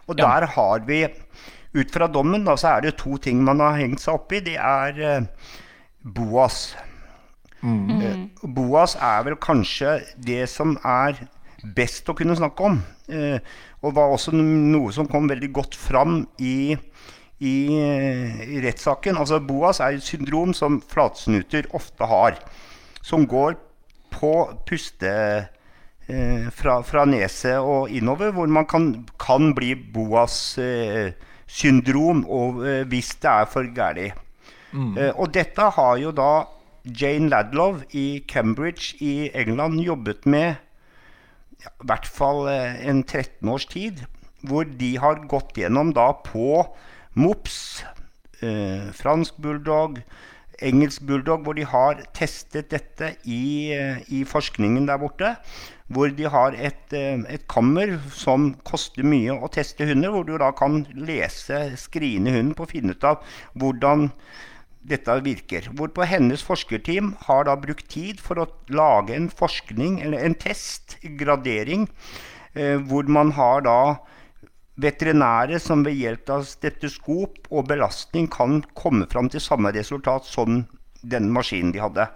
Og 0.09 0.17
Ja. 0.17 0.25
der 0.39 0.47
har 0.55 0.79
vi, 0.87 1.03
ut 1.77 1.91
fra 1.93 2.07
dommen, 2.09 2.43
da, 2.47 2.55
så 2.57 2.71
er 2.77 2.81
det 2.87 2.95
to 2.97 3.17
ting 3.21 3.43
man 3.45 3.59
har 3.61 3.77
hengt 3.77 4.01
seg 4.01 4.15
opp 4.17 4.31
i. 4.33 4.39
Det 4.41 4.55
er 4.57 5.01
eh, 5.05 5.27
Boas. 6.03 6.75
Eh, 7.61 8.23
Boas 8.43 8.95
er 8.95 9.23
vel 9.27 9.35
kanskje 9.37 9.99
det 10.17 10.47
som 10.49 10.77
er 10.83 11.19
best 11.75 12.07
å 12.09 12.15
kunne 12.17 12.37
snakke 12.39 12.63
om. 12.71 12.79
Eh, 13.11 13.37
og 13.83 13.93
var 13.95 14.11
også 14.15 14.33
noe 14.35 14.91
som 14.95 15.07
kom 15.07 15.27
veldig 15.29 15.51
godt 15.55 15.75
fram 15.77 16.23
i, 16.39 16.75
i, 17.39 17.53
i 17.75 18.61
rettssaken. 18.65 19.19
Altså 19.19 19.39
Boas 19.43 19.79
er 19.83 19.99
et 19.99 20.03
syndrom 20.07 20.55
som 20.57 20.81
flatsnuter 20.81 21.69
ofte 21.77 22.07
har. 22.09 22.39
Som 23.05 23.27
går 23.29 23.59
på 24.15 24.33
puste 24.67 25.07
eh, 25.07 25.45
fra, 26.55 26.79
fra 26.81 27.03
neset 27.05 27.59
og 27.61 27.91
innover, 27.93 28.31
hvor 28.33 28.49
man 28.49 28.65
kan, 28.65 28.91
kan 29.21 29.53
bli 29.53 29.75
Boas 29.93 30.57
eh, 30.57 31.11
syndrom 31.49 32.23
og, 32.25 32.63
eh, 32.65 32.83
hvis 32.89 33.15
det 33.21 33.29
er 33.29 33.45
for 33.49 33.67
galt. 33.75 34.17
Eh, 34.73 35.11
og 35.15 35.33
dette 35.33 35.69
har 35.75 35.97
jo 35.97 36.11
da 36.13 36.45
Jane 36.85 37.29
Ladlow 37.29 37.81
i 37.91 38.23
Cambridge 38.27 38.95
i 39.01 39.29
England 39.33 39.81
jobbet 39.81 40.25
med 40.25 40.55
ja, 41.59 41.69
i 41.73 41.87
hvert 41.89 42.07
fall 42.07 42.47
eh, 42.47 42.87
en 42.87 43.03
13 43.03 43.49
års 43.49 43.65
tid. 43.65 44.05
Hvor 44.41 44.63
de 44.63 44.93
har 44.97 45.25
gått 45.27 45.57
gjennom 45.59 45.91
da 45.93 46.13
på 46.23 46.63
mops, 47.19 47.83
eh, 48.41 48.87
fransk 48.95 49.35
bulldog, 49.41 49.99
engelsk 50.65 51.05
bulldog, 51.07 51.43
hvor 51.45 51.57
de 51.57 51.65
har 51.67 52.03
testet 52.15 52.69
dette 52.73 53.13
i, 53.25 53.71
eh, 53.75 54.01
i 54.09 54.23
forskningen 54.27 54.87
der 54.89 54.99
borte. 55.01 55.35
Hvor 55.89 56.11
de 56.13 56.29
har 56.29 56.53
et, 56.53 56.93
eh, 56.93 57.17
et 57.29 57.47
kammer 57.47 57.99
som 58.13 58.53
koster 58.63 59.03
mye 59.03 59.33
å 59.33 59.49
teste 59.49 59.87
hunder, 59.87 60.11
hvor 60.11 60.25
du 60.25 60.37
da 60.37 60.51
kan 60.51 60.85
lese 60.93 61.77
skrine 61.77 62.29
hunden 62.29 62.53
på 62.53 62.67
å 62.67 62.71
finne 62.71 62.91
ut 62.91 63.03
av 63.03 63.23
hvordan 63.57 64.11
dette 64.85 65.15
virker. 65.23 65.69
Hvorpå 65.75 66.05
hennes 66.07 66.43
forskerteam 66.43 67.15
har 67.27 67.45
da 67.45 67.55
brukt 67.55 67.89
tid 67.89 68.19
for 68.19 68.35
å 68.35 68.49
lage 68.69 69.15
en 69.15 69.29
forskning, 69.29 70.01
eller 70.01 70.23
en 70.23 70.35
test, 70.35 70.97
gradering, 71.03 71.89
eh, 72.55 72.77
hvor 72.77 73.07
man 73.07 73.31
har 73.31 73.61
da 73.61 73.99
veterinære 74.79 75.59
som 75.61 75.83
ved 75.85 75.97
hjelp 75.99 76.29
av 76.33 76.45
stetoskop 76.47 77.49
og 77.49 77.67
belastning 77.69 78.29
kan 78.31 78.61
komme 78.77 79.07
fram 79.11 79.29
til 79.31 79.43
samme 79.43 79.73
resultat 79.75 80.27
som 80.27 80.63
den 81.01 81.29
maskinen 81.33 81.73
de 81.75 81.83
hadde. 81.83 82.07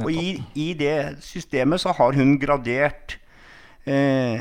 Og 0.00 0.10
i, 0.12 0.38
i 0.54 0.72
det 0.78 1.22
systemet 1.24 1.82
så 1.82 1.94
har 1.96 2.14
hun 2.14 2.36
gradert 2.40 3.16
eh, 3.88 4.38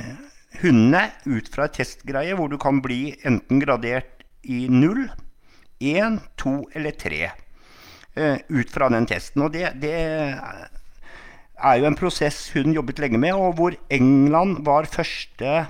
hundene 0.62 1.08
ut 1.26 1.50
fra 1.52 1.68
et 1.68 1.80
testgreie 1.80 2.36
hvor 2.38 2.52
du 2.52 2.58
kan 2.62 2.82
bli 2.86 3.16
enten 3.28 3.62
gradert 3.64 4.26
i 4.44 4.68
null, 4.72 5.08
én, 5.80 6.20
to 6.40 6.62
eller 6.76 6.96
tre. 6.96 7.32
Eh, 8.20 8.38
ut 8.50 8.72
fra 8.72 8.90
den 8.92 9.08
testen. 9.10 9.46
Og 9.46 9.54
det, 9.54 9.74
det 9.82 9.96
er 11.60 11.76
jo 11.80 11.90
en 11.90 11.98
prosess 11.98 12.48
hun 12.56 12.74
jobbet 12.76 13.02
lenge 13.02 13.20
med, 13.22 13.36
og 13.36 13.58
hvor 13.60 13.76
England 13.94 14.64
var 14.68 14.90
første 14.90 15.66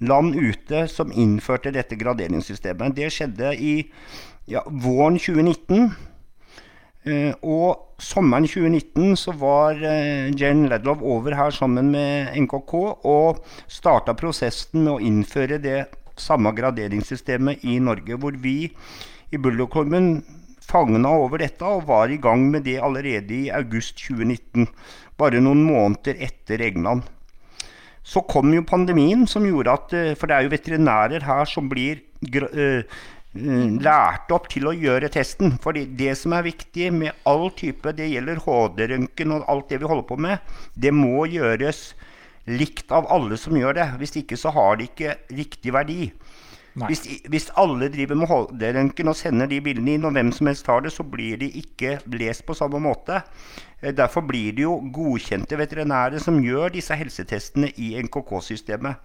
land 0.00 0.36
ute 0.36 0.86
som 0.88 1.12
innførte 1.12 1.72
dette 1.74 1.98
graderingssystemet. 2.00 2.96
Det 2.96 3.10
skjedde 3.12 3.52
i 3.56 3.74
ja, 4.50 4.62
våren 4.66 5.18
2019. 5.20 5.90
Eh, 7.08 7.32
og 7.40 8.00
sommeren 8.00 8.44
2019 8.48 9.14
så 9.16 9.32
var 9.40 9.78
eh, 9.80 10.28
Jane 10.36 10.68
Ladlow 10.68 11.00
over 11.14 11.36
her 11.38 11.54
sammen 11.54 11.88
med 11.94 12.34
NKK 12.36 12.74
og 13.08 13.40
starta 13.72 14.12
prosessen 14.18 14.84
med 14.84 14.92
å 14.92 15.00
innføre 15.00 15.60
det 15.64 15.78
samme 16.20 16.52
graderingssystemet 16.52 17.64
i 17.64 17.78
Norge, 17.80 18.18
hvor 18.20 18.36
vi 18.36 18.68
i 19.30 19.40
Bulldog-klubben 19.40 20.18
fagna 20.70 21.14
over 21.22 21.40
dette 21.42 21.64
og 21.66 21.86
var 21.88 22.12
i 22.12 22.20
gang 22.20 22.44
med 22.52 22.66
det 22.68 22.76
allerede 22.84 23.46
i 23.46 23.54
august 23.54 23.96
2019. 24.04 24.68
Bare 25.16 25.40
noen 25.42 25.64
måneder 25.64 26.20
etter 26.20 26.62
England. 26.68 27.08
Så 28.02 28.22
kom 28.28 28.52
jo 28.54 28.64
pandemien, 28.66 29.26
som 29.28 29.44
gjorde 29.46 29.72
at 29.76 29.94
eh, 29.96 30.12
For 30.18 30.30
det 30.30 30.36
er 30.36 30.46
jo 30.46 30.54
veterinærer 30.54 31.26
her 31.26 31.48
som 31.48 31.68
blir 31.70 32.00
uh, 32.24 32.82
lært 33.30 34.32
opp 34.34 34.48
til 34.50 34.66
å 34.66 34.74
gjøre 34.74 35.10
testen. 35.12 35.54
For 35.62 35.76
det 35.76 36.14
som 36.18 36.34
er 36.34 36.48
viktig 36.48 36.90
med 36.96 37.26
all 37.28 37.50
type, 37.54 37.92
det 37.94 38.10
gjelder 38.10 38.42
HD-røntgen 38.42 39.36
og 39.36 39.46
alt 39.52 39.68
det 39.70 39.80
vi 39.82 39.90
holder 39.90 40.08
på 40.08 40.18
med, 40.18 40.54
det 40.74 40.92
må 40.96 41.28
gjøres 41.30 41.92
likt 42.50 42.90
av 42.90 43.06
alle 43.12 43.38
som 43.38 43.54
gjør 43.54 43.76
det. 43.78 43.86
Hvis 44.00 44.16
ikke 44.22 44.38
så 44.40 44.50
har 44.56 44.80
det 44.80 44.90
ikke 44.90 45.16
riktig 45.36 45.74
verdi. 45.76 46.10
Hvis, 46.74 47.02
hvis, 47.28 47.48
alle 47.58 47.88
driver 47.90 48.14
med 48.14 48.30
HD-røntgen 48.30 49.10
og 49.10 49.16
sender 49.18 49.48
de 49.50 49.58
bildene 49.64 49.96
inn, 49.96 50.06
og 50.06 50.14
hvem 50.14 50.30
som 50.32 50.46
helst 50.46 50.64
tar 50.68 50.84
det, 50.84 50.92
så 50.94 51.02
blir 51.02 51.40
de 51.40 51.48
ikke 51.58 51.96
lest 52.14 52.44
på 52.46 52.54
samme 52.54 52.78
måte. 52.82 53.22
Eh, 53.82 53.90
derfor 53.96 54.22
blir 54.26 54.54
det 54.54 54.62
jo 54.62 54.76
godkjente 54.94 55.58
veterinærer 55.58 56.22
som 56.22 56.38
gjør 56.44 56.70
disse 56.76 56.94
helsetestene 56.94 57.72
i 57.74 57.96
NKK-systemet. 58.04 59.02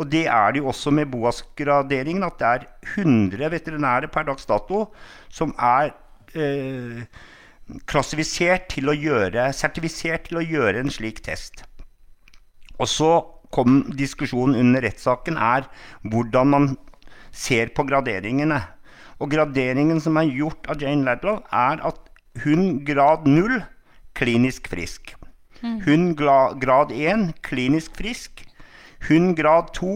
Og 0.00 0.08
det 0.10 0.24
er 0.26 0.54
det 0.54 0.62
jo 0.62 0.70
også 0.72 0.90
med 0.90 1.12
BOAS-graderingen, 1.12 2.24
at 2.26 2.40
det 2.40 2.48
er 2.48 2.66
100 2.96 3.52
veterinærer 3.52 4.10
per 4.10 4.26
dags 4.26 4.48
dato 4.48 4.88
som 5.30 5.52
er 5.60 5.92
eh, 6.34 7.04
klassifisert 7.88 8.66
til 8.72 8.90
å 8.90 8.96
gjøre, 8.96 9.50
sertifisert 9.54 10.28
til 10.30 10.40
å 10.40 10.46
gjøre 10.46 10.82
en 10.82 10.92
slik 10.92 11.22
test. 11.24 11.62
Og 12.80 12.90
så 12.90 13.12
kom 13.54 13.84
diskusjonen 13.94 14.58
under 14.58 14.82
rettssaken, 14.82 15.38
er 15.38 15.68
hvordan 16.02 16.50
man 16.50 16.68
ser 17.34 17.74
på 17.74 17.84
graderingene. 17.88 18.60
Og 19.22 19.30
graderingen 19.32 20.00
som 20.02 20.16
er 20.20 20.30
gjort 20.30 20.66
av 20.70 20.80
Jane 20.82 21.06
Ladlow, 21.06 21.42
er 21.50 21.82
at 21.86 22.00
hun 22.44 22.80
grad 22.86 23.28
0 23.30 23.60
klinisk 24.14 24.70
frisk. 24.70 25.14
Hun 25.64 26.12
grad 26.18 26.92
1 26.92 27.30
klinisk 27.46 27.94
frisk. 27.96 28.42
Hun 29.08 29.32
grad 29.36 29.70
2 29.76 29.92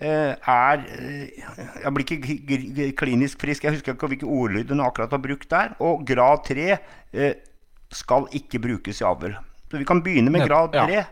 eh, 0.00 0.34
er 0.34 0.82
eh, 0.96 1.40
Jeg 1.84 1.92
blir 1.94 2.04
ikke 2.04 2.90
klinisk 2.98 3.40
frisk, 3.40 3.64
jeg 3.64 3.78
husker 3.78 3.96
ikke 3.96 4.10
hvilke 4.12 4.28
ordlyd 4.28 4.72
hun 4.72 4.84
akkurat 4.84 5.12
har 5.14 5.22
brukt 5.24 5.48
der. 5.50 5.74
Og 5.80 6.04
grad 6.08 6.44
3 6.48 6.68
eh, 6.76 7.34
skal 7.90 8.28
ikke 8.36 8.60
brukes 8.62 9.00
i 9.00 9.08
avl. 9.08 9.36
Så 9.70 9.80
vi 9.80 9.88
kan 9.88 10.02
begynne 10.04 10.32
med 10.32 10.48
grad 10.48 10.76
3. 10.76 11.04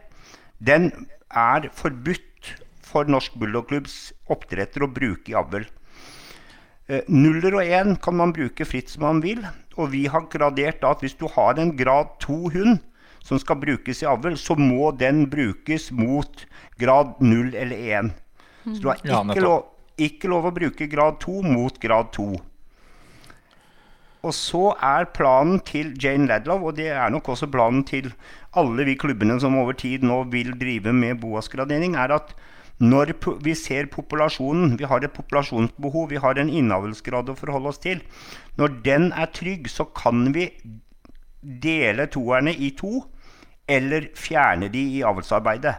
Den 0.58 0.90
er 1.30 1.68
forbudt 1.72 2.27
for 2.88 3.08
Norsk 3.10 3.36
Bulldogklubbs 3.40 3.98
oppdretter 4.32 4.84
å 4.84 4.90
bruke 4.92 5.32
i 5.32 5.36
avl. 5.38 5.66
Eh, 6.88 7.04
nuller 7.12 7.58
og 7.58 7.68
én 7.68 7.96
kan 8.00 8.16
man 8.16 8.32
bruke 8.32 8.64
fritt 8.64 8.88
som 8.88 9.04
man 9.04 9.22
vil. 9.24 9.42
Og 9.76 9.92
vi 9.92 10.06
har 10.08 10.28
gradert 10.32 10.80
da 10.82 10.94
at 10.96 11.04
hvis 11.04 11.18
du 11.20 11.26
har 11.34 11.60
en 11.60 11.74
grad 11.76 12.16
2-hund 12.24 12.80
som 13.24 13.40
skal 13.40 13.60
brukes 13.60 14.00
i 14.02 14.08
avl, 14.08 14.38
så 14.40 14.56
må 14.56 14.90
den 14.96 15.26
brukes 15.28 15.90
mot 15.92 16.46
grad 16.80 17.18
0 17.20 17.52
eller 17.52 17.88
1. 18.00 18.14
Så 18.72 18.80
du 18.80 18.88
har 18.88 19.02
ikke, 19.04 19.42
lov, 19.44 19.66
ikke 20.00 20.30
lov 20.32 20.48
å 20.48 20.54
bruke 20.54 20.88
grad 20.88 21.20
2 21.24 21.42
mot 21.44 21.80
grad 21.82 22.12
2. 22.16 22.30
Og 24.26 24.34
så 24.34 24.64
er 24.82 25.10
planen 25.14 25.60
til 25.62 25.92
Jane 26.00 26.26
Ladlow, 26.26 26.64
og 26.66 26.78
det 26.80 26.88
er 26.90 27.12
nok 27.12 27.28
også 27.34 27.46
planen 27.52 27.84
til 27.86 28.10
alle 28.58 28.86
vi 28.88 28.96
klubbene 28.98 29.36
som 29.40 29.56
over 29.60 29.76
tid 29.78 30.02
nå 30.02 30.24
vil 30.32 30.56
drive 30.58 30.92
med 30.96 31.20
boasgradering, 31.22 31.94
er 32.00 32.16
at 32.16 32.32
når 32.78 33.12
vi 33.42 33.54
ser 33.58 33.88
populasjonen, 33.90 34.76
vi 34.78 34.86
har 34.86 35.02
et 35.02 35.14
populasjonsbehov, 35.14 36.10
vi 36.10 36.20
har 36.22 36.38
en 36.38 36.50
innavlsgrad 36.50 37.30
å 37.32 37.36
forholde 37.38 37.72
oss 37.72 37.82
til, 37.82 38.02
når 38.58 38.78
den 38.84 39.10
er 39.12 39.32
trygg, 39.34 39.66
så 39.70 39.88
kan 39.98 40.30
vi 40.34 40.50
dele 41.42 42.06
toerne 42.06 42.54
i 42.54 42.70
to, 42.78 43.02
eller 43.68 44.08
fjerne 44.16 44.70
de 44.72 44.84
i 44.98 45.02
avlsarbeidet. 45.06 45.74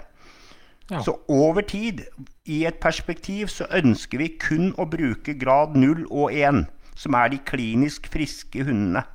Ja. 0.89 1.03
Så 1.05 1.15
over 1.29 1.61
tid, 1.61 2.03
i 2.45 2.63
et 2.65 2.81
perspektiv, 2.81 3.47
så 3.47 3.67
ønsker 3.71 4.19
vi 4.19 4.33
kun 4.41 4.73
å 4.77 4.87
bruke 4.89 5.37
grad 5.37 5.77
0 5.77 6.07
og 6.09 6.33
1, 6.33 6.65
som 6.97 7.15
er 7.15 7.31
de 7.31 7.39
klinisk 7.45 8.09
friske 8.11 8.65
hundene. 8.65 9.05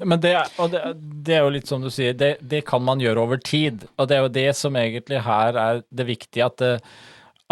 Men 0.00 0.20
det, 0.22 0.32
det, 0.72 0.80
det, 1.26 1.34
er 1.36 1.44
jo 1.44 1.52
litt 1.54 1.68
som 1.70 1.84
du 1.84 1.90
sier, 1.92 2.16
det, 2.16 2.36
det, 2.40 2.64
kan 2.68 2.84
man 2.84 3.02
gjøre 3.02 3.22
over 3.26 3.40
tid. 3.42 3.86
Og 3.96 4.08
det 4.08 4.16
er 4.16 4.24
jo 4.24 4.32
det 4.36 4.48
som 4.58 4.78
egentlig 4.78 5.22
her 5.26 5.60
er 5.60 5.84
det 5.90 6.08
viktige, 6.08 6.48
at 6.48 6.58
det, 6.62 6.72
eh, 6.80 6.96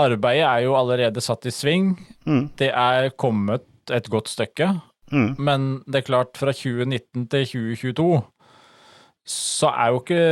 arbeidet 0.00 0.42
er 0.48 0.64
jo 0.64 0.74
allerede 0.74 1.22
satt 1.22 1.46
i 1.46 1.52
sving. 1.54 1.92
Mm. 2.26 2.48
Det 2.58 2.70
er 2.74 3.12
kommet 3.20 3.66
et 3.94 4.08
godt 4.10 4.32
stykke. 4.32 4.72
Mm. 5.12 5.34
Men 5.38 5.66
det 5.86 6.00
er 6.00 6.08
klart, 6.08 6.32
fra 6.40 6.54
2019 6.54 7.28
til 7.30 7.46
2022 7.52 8.08
så 9.24 9.70
er 9.72 9.92
jo 9.92 10.00
ikke 10.02 10.24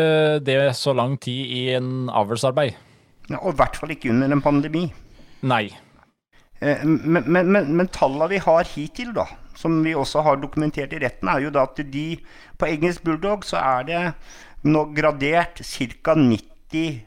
det 0.45 0.57
så 0.77 0.93
lang 0.93 1.15
tid 1.21 1.49
i 1.49 1.63
en 1.77 2.11
avlsarbeid. 2.13 2.75
Ja, 3.31 3.39
og 3.39 3.55
i 3.55 3.57
hvert 3.63 3.79
fall 3.79 3.95
ikke 3.95 4.11
under 4.13 4.35
en 4.35 4.43
pandemi. 4.45 4.83
Nei. 5.49 5.65
Eh, 6.61 6.85
men, 6.85 7.25
men, 7.25 7.49
men, 7.55 7.71
men 7.79 7.89
tallene 7.95 8.29
vi 8.35 8.43
har 8.43 8.69
hittil, 8.75 9.15
da, 9.17 9.25
som 9.63 9.79
vi 9.85 9.95
også 9.97 10.25
har 10.27 10.41
dokumentert 10.43 10.93
i 10.95 11.01
retten, 11.03 11.31
er 11.31 11.47
jo 11.47 11.55
da 11.55 11.67
at 11.69 11.79
de 11.93 12.07
På 12.59 12.69
engelsk 12.69 13.03
bulldog 13.07 13.47
så 13.47 13.59
er 13.63 13.87
det 13.89 14.03
nå 14.63 14.85
gradert 14.95 15.63
ca. 15.67 16.15
90 16.15 17.01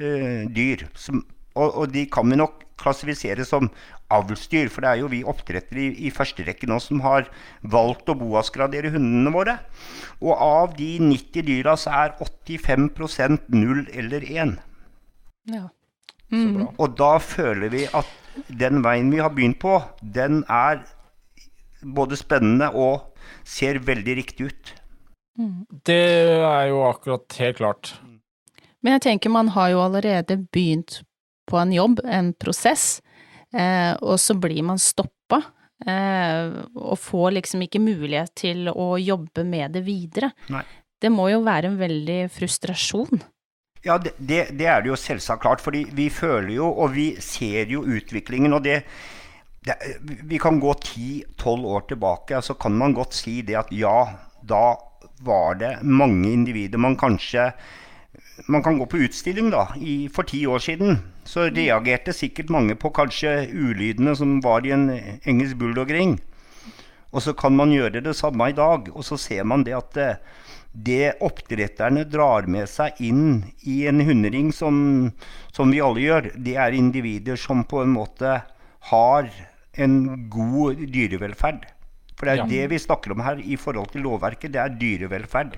uh, 0.00 0.42
dyr. 0.52 0.86
Som, 0.94 1.24
og, 1.54 1.68
og, 1.68 1.86
de 1.92 2.04
kan 2.12 2.28
vi 2.28 2.36
nok 2.40 2.64
klassifisere 2.80 3.46
som 3.48 3.70
avlsdyr, 4.12 4.68
for 4.68 4.84
det 4.84 4.90
er 4.90 5.00
jo 5.00 5.10
vi 5.12 5.22
oppdrettere 5.24 5.80
i, 5.80 5.90
i 6.08 6.12
første 6.12 6.44
rekke 6.44 6.68
nå 6.68 6.78
som 6.82 7.00
har 7.04 7.28
valgt 7.62 8.10
å 8.12 8.16
boasgradere 8.18 8.92
hundene 8.92 9.32
våre. 9.32 9.58
Og 10.20 10.34
av 10.36 10.74
de 10.76 10.96
90 11.00 11.46
dyra 11.48 11.76
så 11.80 11.94
er 12.02 12.16
85% 12.20 13.48
null 13.54 13.86
eller 13.92 14.26
1. 14.26 14.58
Ja. 15.52 15.68
Mm. 16.32 16.68
Og 16.80 16.96
da 16.96 17.14
føler 17.20 17.72
vi 17.72 17.86
at 17.92 18.08
den 18.48 18.80
veien 18.84 19.10
vi 19.12 19.20
har 19.20 19.32
begynt 19.34 19.60
på, 19.62 19.78
den 20.00 20.42
er 20.48 20.82
både 21.82 22.18
spennende 22.18 22.70
og 22.74 23.12
ser 23.44 23.80
veldig 23.82 24.16
riktig 24.20 24.50
ut. 24.50 24.74
Det 25.86 26.02
er 26.44 26.66
jo 26.70 26.82
akkurat 26.86 27.38
helt 27.40 27.58
klart. 27.60 27.94
Men 28.82 28.98
jeg 28.98 29.04
tenker 29.06 29.32
man 29.32 29.52
har 29.54 29.72
jo 29.72 29.82
allerede 29.84 30.36
begynt 30.52 31.00
på 31.48 31.58
en 31.58 31.72
jobb, 31.74 32.02
en 32.04 32.32
prosess, 32.34 33.00
eh, 33.54 33.94
og 34.00 34.20
så 34.20 34.36
blir 34.38 34.62
man 34.66 34.80
stoppa. 34.82 35.42
Eh, 35.82 36.52
og 36.78 36.98
får 37.02 37.32
liksom 37.38 37.64
ikke 37.64 37.82
mulighet 37.82 38.30
til 38.38 38.68
å 38.70 38.94
jobbe 39.02 39.42
med 39.42 39.74
det 39.74 39.82
videre. 39.86 40.30
Nei. 40.52 40.62
Det 41.02 41.10
må 41.10 41.26
jo 41.32 41.40
være 41.42 41.72
en 41.72 41.78
veldig 41.80 42.20
frustrasjon. 42.30 43.22
Ja, 43.82 43.96
det, 43.98 44.12
det, 44.18 44.52
det 44.54 44.68
er 44.70 44.84
det 44.84 44.92
jo 44.92 44.98
selvsagt 44.98 45.42
klart, 45.42 45.62
fordi 45.62 45.82
vi 45.90 46.06
føler 46.14 46.52
jo, 46.54 46.68
og 46.70 46.94
vi 46.94 47.08
ser 47.18 47.72
jo 47.72 47.82
utviklingen. 47.82 48.54
og 48.54 48.62
det, 48.62 48.84
det 49.66 49.76
Vi 50.28 50.38
kan 50.38 50.60
gå 50.60 50.72
10-12 50.72 51.66
år 51.66 51.80
tilbake, 51.88 52.42
så 52.42 52.54
kan 52.54 52.74
man 52.78 52.94
godt 52.94 53.14
si 53.14 53.42
det 53.42 53.58
at 53.60 53.70
ja, 53.72 54.08
da 54.42 54.76
var 55.22 55.54
det 55.60 55.76
mange 55.82 56.32
individer 56.32 56.78
man 56.78 56.96
kanskje 56.98 57.52
Man 58.48 58.62
kan 58.62 58.78
gå 58.78 58.86
på 58.86 58.98
utstilling, 59.04 59.50
da. 59.52 59.68
I, 59.76 60.08
for 60.08 60.26
ti 60.26 60.46
år 60.46 60.58
siden 60.58 60.98
så 61.28 61.46
reagerte 61.52 62.14
sikkert 62.16 62.50
mange 62.50 62.74
på 62.74 62.90
kanskje 62.90 63.46
ulydene 63.52 64.16
som 64.18 64.40
var 64.42 64.66
i 64.66 64.72
en 64.74 64.88
engelsk 64.90 65.60
bulldog-ring. 65.60 66.16
Og 67.12 67.22
så 67.22 67.34
kan 67.36 67.54
man 67.54 67.70
gjøre 67.70 68.00
det 68.02 68.16
samme 68.18 68.48
i 68.50 68.56
dag, 68.56 68.88
og 68.90 69.04
så 69.04 69.18
ser 69.20 69.44
man 69.44 69.62
det 69.68 69.76
at 69.76 69.94
det, 69.94 70.08
det 70.72 71.12
oppdretterne 71.22 72.06
drar 72.08 72.48
med 72.50 72.66
seg 72.72 72.98
inn 73.04 73.44
i 73.68 73.82
en 73.86 74.00
hundering, 74.00 74.50
som, 74.56 75.12
som, 75.52 75.70
vi 75.70 75.84
alle 75.84 76.02
gjør, 76.02 76.30
det 76.34 76.56
er 76.56 76.74
individer 76.78 77.38
som 77.38 77.62
på 77.68 77.84
en 77.84 77.92
måte 77.94 78.40
har 78.90 79.28
en 79.78 80.28
god 80.30 80.76
dyrevelferd. 80.92 81.64
For 82.16 82.26
det 82.26 82.32
er 82.32 82.36
Ja. 82.42 82.46
det 82.46 82.70
vi 82.70 82.78
snakker 82.78 83.12
om 83.12 83.20
her 83.20 83.36
i 83.42 83.56
forhold 83.56 83.90
til 83.92 84.02
lovverket, 84.02 84.52
det 84.52 84.60
er 84.60 84.68
dyrevelferd. 84.68 85.56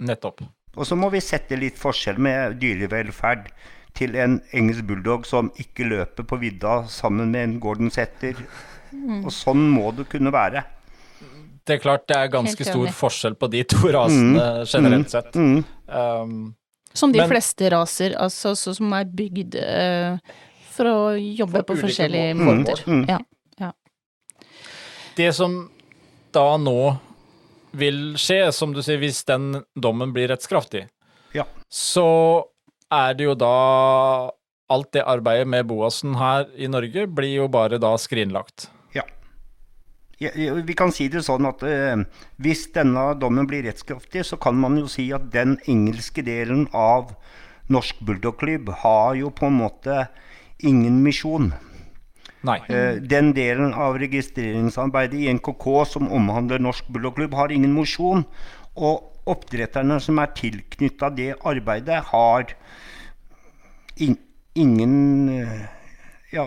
Nettopp. 0.00 0.42
Og 0.76 0.84
så 0.86 0.94
må 0.96 1.10
vi 1.10 1.20
sette 1.20 1.56
litt 1.58 1.78
forskjell 1.78 2.18
med 2.18 2.58
dyrevelferd 2.60 3.46
til 3.94 4.14
en 4.16 4.40
engelsk 4.52 4.84
bulldog 4.86 5.24
som 5.26 5.50
ikke 5.56 5.88
løper 5.88 6.22
på 6.28 6.38
vidda 6.38 6.82
sammen 6.86 7.30
med 7.32 7.42
en 7.48 7.60
Gordon 7.60 7.90
Setter. 7.90 8.34
Og 9.24 9.30
sånn 9.32 9.70
må 9.72 9.90
det 9.96 10.08
kunne 10.08 10.30
være. 10.30 10.64
Det 11.66 11.78
er 11.78 11.82
klart 11.82 12.06
det 12.06 12.16
er 12.16 12.28
ganske 12.28 12.62
stor 12.64 12.86
forskjell 12.94 13.34
på 13.34 13.48
de 13.50 13.64
to 13.64 13.88
rasene 13.90 14.66
generelt 14.68 15.10
sett. 15.10 15.32
Mm. 15.34 15.64
Um, 15.88 16.54
Som 16.94 17.10
de 17.12 17.18
Men- 17.18 17.28
fleste 17.28 17.68
raser, 17.70 18.14
altså 18.16 18.54
så 18.56 18.74
som 18.76 18.92
er 18.92 19.04
bygd 19.04 19.56
uh, 19.56 20.18
for 20.70 20.84
å 20.84 20.98
jobbe 21.18 21.64
For 21.64 21.74
på 21.74 21.80
forskjellige 21.82 22.36
må- 22.36 22.54
måter. 22.62 22.84
Mm. 22.86 23.08
Ja. 23.08 23.18
Det 25.16 25.32
som 25.36 25.70
da 26.32 26.56
nå 26.60 26.96
vil 27.76 28.14
skje, 28.20 28.52
som 28.52 28.72
du 28.72 28.82
sier, 28.84 29.00
hvis 29.02 29.22
den 29.28 29.62
dommen 29.76 30.12
blir 30.16 30.28
rettskraftig, 30.32 30.86
Ja. 31.34 31.44
så 31.68 32.44
er 32.92 33.14
det 33.14 33.24
jo 33.24 33.34
da 33.34 34.30
Alt 34.68 34.88
det 34.96 35.04
arbeidet 35.06 35.46
med 35.46 35.68
Boasen 35.70 36.16
her 36.18 36.48
i 36.58 36.66
Norge 36.66 37.04
blir 37.06 37.36
jo 37.36 37.44
bare 37.46 37.78
da 37.78 37.92
skrinlagt. 37.96 38.66
Ja, 40.18 40.30
Vi 40.34 40.74
kan 40.74 40.90
si 40.90 41.06
det 41.12 41.20
sånn 41.22 41.44
at 41.46 41.62
eh, 41.62 42.00
hvis 42.40 42.72
denne 42.72 43.12
dommen 43.20 43.46
blir 43.46 43.62
rettskraftig, 43.62 44.24
så 44.24 44.38
kan 44.40 44.56
man 44.56 44.78
jo 44.80 44.88
si 44.88 45.12
at 45.12 45.28
den 45.30 45.58
engelske 45.68 46.24
delen 46.24 46.66
av 46.72 47.12
Norsk 47.68 48.00
Bulldogklubb 48.00 48.70
har 48.82 49.14
jo 49.20 49.28
på 49.30 49.46
en 49.50 49.58
måte 49.60 50.08
ingen 50.64 51.02
misjon. 51.04 51.52
Nei. 52.44 52.58
Eh, 52.68 52.98
den 53.00 53.32
delen 53.36 53.72
av 53.74 53.96
registreringsarbeidet 53.98 55.22
i 55.24 55.32
NKK 55.38 55.66
som 55.88 56.10
omhandler 56.12 56.60
Norsk 56.62 56.88
Bulldogklubb, 56.92 57.34
har 57.34 57.54
ingen 57.54 57.72
mosjon. 57.74 58.26
Og 58.76 59.12
oppdretterne 59.26 59.98
som 60.02 60.20
er 60.22 60.34
tilknytta 60.36 61.10
det 61.16 61.32
arbeidet, 61.48 62.02
har 62.12 62.52
in 63.96 64.18
ingen 64.56 64.94
eh, 65.28 65.66
ja, 66.32 66.46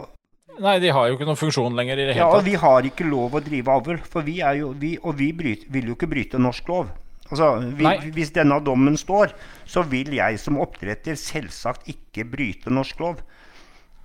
Nei, 0.60 0.76
de 0.84 0.90
har 0.92 1.08
jo 1.08 1.16
ikke 1.16 1.28
noen 1.28 1.40
funksjon 1.40 1.76
lenger 1.78 2.02
i 2.02 2.06
det 2.10 2.16
ja, 2.18 2.26
hele 2.26 2.30
og 2.34 2.42
tatt. 2.42 2.48
vi 2.50 2.56
har 2.60 2.88
ikke 2.90 3.06
lov 3.08 3.38
å 3.38 3.42
drive 3.44 3.76
avl. 3.80 4.00
For 4.04 4.26
vi 4.28 4.40
er 4.44 4.58
jo, 4.60 4.74
vi, 4.76 4.96
og 5.00 5.16
vi 5.20 5.30
bryter, 5.36 5.70
vil 5.72 5.92
jo 5.92 5.96
ikke 5.96 6.10
bryte 6.12 6.42
norsk 6.42 6.72
lov. 6.72 6.90
Altså, 7.30 7.50
vi, 7.78 7.86
hvis 8.16 8.34
denne 8.36 8.58
dommen 8.66 8.98
står, 9.00 9.36
så 9.70 9.86
vil 9.88 10.12
jeg 10.18 10.40
som 10.42 10.58
oppdretter 10.60 11.16
selvsagt 11.20 11.88
ikke 11.94 12.26
bryte 12.28 12.74
norsk 12.74 13.04
lov. 13.06 13.22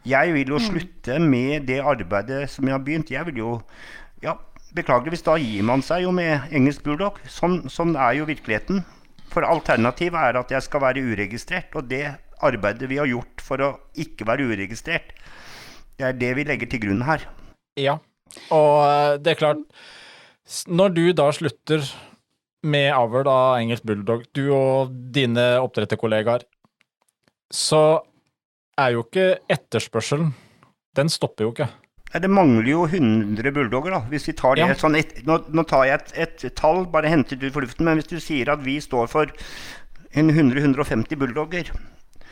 Jeg 0.04 0.34
vil 0.34 0.50
jo 0.52 0.60
slutte 0.60 1.18
med 1.22 1.64
det 1.68 1.78
arbeidet 1.80 2.42
som 2.52 2.66
jeg 2.68 2.76
har 2.76 2.82
begynt. 2.84 3.12
Jeg 3.14 3.26
vil 3.30 3.40
jo 3.40 3.52
Ja, 4.24 4.38
beklageligvis, 4.76 5.22
da 5.24 5.36
gir 5.36 5.64
man 5.64 5.82
seg 5.84 6.04
jo 6.06 6.12
med 6.14 6.52
engelsk 6.52 6.84
bulldog. 6.84 7.18
Sånn, 7.28 7.64
sånn 7.68 7.92
er 7.96 8.14
jo 8.18 8.28
virkeligheten. 8.28 8.80
For 9.32 9.44
alternativet 9.44 10.16
er 10.16 10.38
at 10.40 10.52
jeg 10.54 10.64
skal 10.64 10.80
være 10.80 11.02
uregistrert. 11.04 11.74
Og 11.76 11.90
det 11.90 12.06
arbeidet 12.44 12.88
vi 12.88 12.98
har 13.00 13.08
gjort 13.10 13.44
for 13.44 13.62
å 13.64 13.70
ikke 14.00 14.26
være 14.28 14.48
uregistrert, 14.50 15.12
det 15.98 16.08
er 16.08 16.16
det 16.18 16.32
vi 16.38 16.46
legger 16.48 16.70
til 16.70 16.82
grunn 16.86 17.04
her. 17.06 17.26
Ja, 17.80 17.98
og 18.54 18.72
eh, 18.86 19.12
det 19.22 19.34
er 19.34 19.40
klart 19.40 19.62
Når 20.70 20.92
du 20.94 21.04
da 21.16 21.28
slutter 21.34 21.84
med 22.64 22.92
avl 22.94 23.28
av 23.28 23.58
engelsk 23.60 23.84
bulldog, 23.86 24.24
du 24.32 24.48
og 24.54 24.92
dine 25.12 25.44
oppdretterkollegaer, 25.60 26.44
så 27.52 28.00
er 28.78 28.92
jo 28.96 29.04
ikke 29.04 29.38
etterspørselen 29.50 30.32
Den 30.94 31.08
stopper 31.10 31.44
jo 31.48 31.52
ikke. 31.54 31.68
Nei, 32.14 32.20
Det 32.22 32.30
mangler 32.30 32.68
jo 32.70 32.84
100 32.86 33.50
bulldogger, 33.54 33.90
da. 33.90 34.00
Hvis 34.10 34.28
vi 34.28 34.32
tar 34.38 34.54
det 34.54 34.66
Ja. 34.68 34.74
sånn 34.78 34.96
et, 34.98 35.24
nå, 35.26 35.40
nå 35.50 35.64
tar 35.66 35.84
jeg 35.88 36.00
et, 36.00 36.12
et 36.44 36.54
tall, 36.54 36.84
bare 36.86 37.10
hentet 37.10 37.42
ut 37.42 37.52
for 37.52 37.62
luften, 37.66 37.84
men 37.84 37.98
hvis 37.98 38.06
du 38.12 38.20
sier 38.20 38.48
at 38.52 38.62
vi 38.62 38.76
står 38.80 39.08
for 39.10 39.26
100-150 40.14 41.16
bulldogger, 41.18 41.70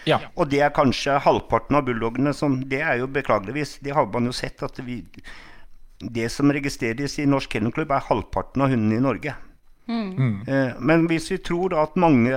Ja. 0.06 0.18
og 0.36 0.48
det 0.50 0.60
er 0.62 0.70
kanskje 0.70 1.20
halvparten 1.22 1.76
av 1.78 1.84
bulldoggene 1.86 2.32
som 2.34 2.60
Det 2.68 2.80
er 2.82 2.98
jo 2.98 3.06
beklageligvis, 3.06 3.78
det 3.82 3.92
har 3.94 4.06
man 4.06 4.24
jo 4.26 4.32
sett 4.32 4.62
at 4.62 4.78
vi 4.84 5.04
Det 6.00 6.28
som 6.30 6.50
registreres 6.50 7.18
i 7.20 7.26
Norsk 7.26 7.48
Kennelklubb, 7.50 7.90
er 7.94 8.00
halvparten 8.00 8.62
av 8.62 8.70
hundene 8.70 8.96
i 8.96 9.00
Norge. 9.00 9.34
Eh, 9.88 10.74
Men 10.78 11.06
hvis 11.10 11.30
vi 11.32 11.38
tror 11.42 11.72
da 11.72 11.82
at 11.82 11.96
mange 11.96 12.30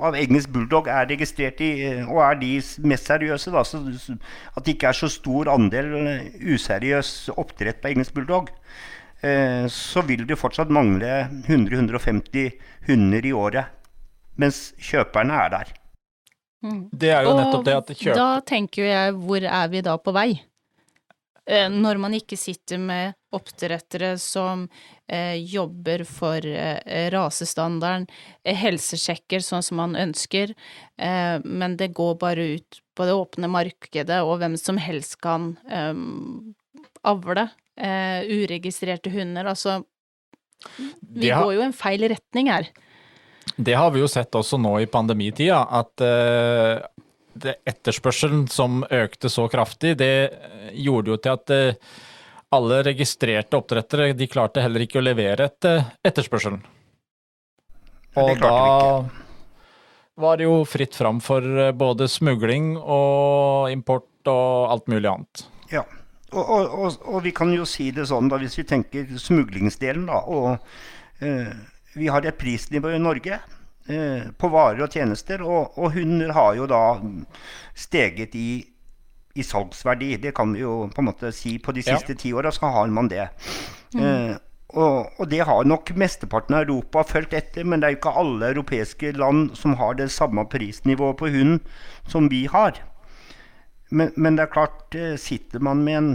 av 0.00 0.14
engelsk 0.18 0.50
bulldog 0.52 0.88
er 0.90 1.06
registrert 1.06 1.60
i, 1.60 1.70
eh, 1.86 2.08
og 2.10 2.20
er 2.24 2.34
de 2.40 2.52
mest 2.90 3.06
seriøse, 3.06 3.52
da, 3.54 3.62
så 3.62 3.78
at 4.56 4.64
det 4.64 4.74
ikke 4.74 4.88
er 4.90 4.98
så 4.98 5.08
stor 5.08 5.48
andel 5.52 5.92
eh, 6.06 6.24
useriøs 6.54 7.30
oppdrett 7.36 7.80
på 7.82 7.92
engelsk 7.92 8.14
bulldog, 8.18 8.50
eh, 9.22 9.66
så 9.70 10.02
vil 10.06 10.26
det 10.26 10.38
fortsatt 10.38 10.70
mangle 10.74 11.28
100-150 11.46 12.50
hunder 12.88 13.26
i 13.26 13.32
året. 13.32 13.66
Mens 14.38 14.72
kjøperne 14.78 15.34
er 15.44 15.54
der. 15.54 15.72
Det 16.90 17.10
er 17.14 17.22
jo 17.26 17.36
nettopp 17.38 17.64
det 17.66 17.74
at 17.78 17.86
det 17.86 17.96
kjøper 18.00 18.18
da 18.18 18.28
tenker 18.46 18.82
jo 18.82 18.88
jeg, 18.90 19.14
hvor 19.22 19.44
er 19.46 19.68
vi 19.70 19.80
da 19.86 19.94
på 20.02 20.12
vei? 20.14 20.30
Eh, 21.46 21.68
Når 21.70 21.98
man 22.02 22.14
ikke 22.18 22.36
sitter 22.36 22.78
med 22.78 23.14
oppdrettere 23.34 24.14
som 24.18 24.66
eh, 25.06 25.34
jobber 25.44 26.04
for 26.08 26.44
eh, 26.46 27.10
rasestandarden, 27.12 28.06
eh, 28.44 28.56
helsesjekker 28.56 29.42
sånn 29.44 29.62
som 29.62 29.76
man 29.82 29.96
ønsker, 30.00 30.54
eh, 30.98 31.36
men 31.44 31.76
det 31.76 31.90
går 31.98 32.16
bare 32.22 32.46
ut 32.56 32.80
på 32.96 33.06
det 33.06 33.14
åpne 33.14 33.50
markedet, 33.52 34.22
og 34.24 34.38
hvem 34.40 34.56
som 34.58 34.80
helst 34.80 35.18
kan 35.20 35.52
eh, 35.68 35.92
avle 37.04 37.48
eh, 37.76 38.24
uregistrerte 38.26 39.12
hunder. 39.12 39.46
Altså, 39.52 39.82
vi 41.00 41.30
har- 41.30 41.44
går 41.44 41.54
jo 41.54 41.62
en 41.68 41.72
feil 41.76 42.08
retning 42.10 42.48
her. 42.50 42.66
Det 43.58 43.74
har 43.74 43.90
vi 43.90 44.00
jo 44.00 44.08
sett 44.10 44.32
også 44.36 44.58
nå 44.60 44.76
i 44.82 44.86
pandemitida, 44.86 45.62
at 45.70 46.00
eh, 46.04 46.80
det 47.38 47.54
etterspørselen 47.66 48.48
som 48.50 48.82
økte 48.90 49.30
så 49.30 49.48
kraftig, 49.50 49.96
det 50.00 50.32
gjorde 50.74 51.12
jo 51.12 51.16
til 51.22 51.36
at 51.36 51.52
alle 52.54 52.82
registrerte 52.86 53.58
oppdrettere 53.58 54.12
de 54.16 54.28
klarte 54.30 54.62
heller 54.64 54.84
ikke 54.84 55.00
å 55.00 55.04
levere 55.04 55.48
etter 55.50 55.82
etterspørselen. 56.06 56.62
Og 58.18 58.40
da 58.40 58.54
var 60.18 60.38
det 60.38 60.48
jo 60.48 60.62
fritt 60.66 60.96
fram 60.98 61.20
for 61.22 61.44
eh, 61.44 61.74
både 61.76 62.08
smugling 62.10 62.72
og 62.78 63.70
import 63.70 64.30
og 64.30 64.72
alt 64.72 64.88
mulig 64.90 65.10
annet. 65.10 65.44
Ja. 65.70 65.84
Og, 66.28 66.42
og, 66.42 66.72
og, 66.74 66.96
og 67.08 67.22
vi 67.24 67.32
kan 67.32 67.52
jo 67.54 67.64
si 67.68 67.88
det 67.94 68.08
sånn, 68.10 68.28
da, 68.28 68.36
hvis 68.40 68.58
vi 68.58 68.66
tenker 68.68 69.06
smuglingsdelen, 69.20 70.08
da. 70.10 70.18
Og 70.28 71.24
eh, 71.24 71.54
vi 71.94 72.10
har 72.12 72.26
et 72.26 72.36
prisnivå 72.40 72.92
i 72.92 73.00
Norge 73.00 73.38
eh, 73.38 74.26
på 74.36 74.50
varer 74.52 74.84
og 74.84 74.92
tjenester, 74.92 75.44
og, 75.46 75.78
og 75.78 75.94
hunder 75.96 76.34
har 76.36 76.58
jo 76.58 76.66
da 76.68 76.82
steget 77.78 78.36
i, 78.36 78.50
i 79.38 79.46
salgsverdi. 79.46 80.16
Det 80.22 80.34
kan 80.36 80.52
vi 80.54 80.64
jo 80.64 80.88
på 80.94 81.02
en 81.04 81.08
måte 81.10 81.32
si. 81.34 81.56
På 81.58 81.72
de 81.76 81.84
Ja. 81.86 81.96
siste 81.96 82.16
ti 82.18 82.32
åra 82.34 82.52
så 82.54 82.70
har 82.74 82.90
man 82.92 83.08
det. 83.08 83.28
Eh, 83.96 84.36
og, 84.76 85.08
og 85.18 85.30
det 85.30 85.40
har 85.48 85.64
nok 85.64 85.94
mesteparten 85.96 86.54
av 86.58 86.66
Europa 86.66 87.02
fulgt 87.08 87.32
etter, 87.32 87.64
men 87.64 87.80
det 87.80 87.86
er 87.88 87.94
jo 87.94 88.00
ikke 88.02 88.16
alle 88.20 88.50
europeiske 88.52 89.12
land 89.16 89.54
som 89.56 89.78
har 89.80 89.94
det 89.96 90.10
samme 90.12 90.44
prisnivået 90.52 91.16
på 91.16 91.30
hund 91.32 91.60
som 92.06 92.28
vi 92.28 92.44
har. 92.52 92.76
Men, 93.90 94.12
men 94.16 94.36
det 94.36 94.44
er 94.44 94.52
klart, 94.52 94.94
eh, 94.94 95.16
sitter 95.16 95.62
man 95.64 95.84
med 95.84 95.96
en 96.02 96.12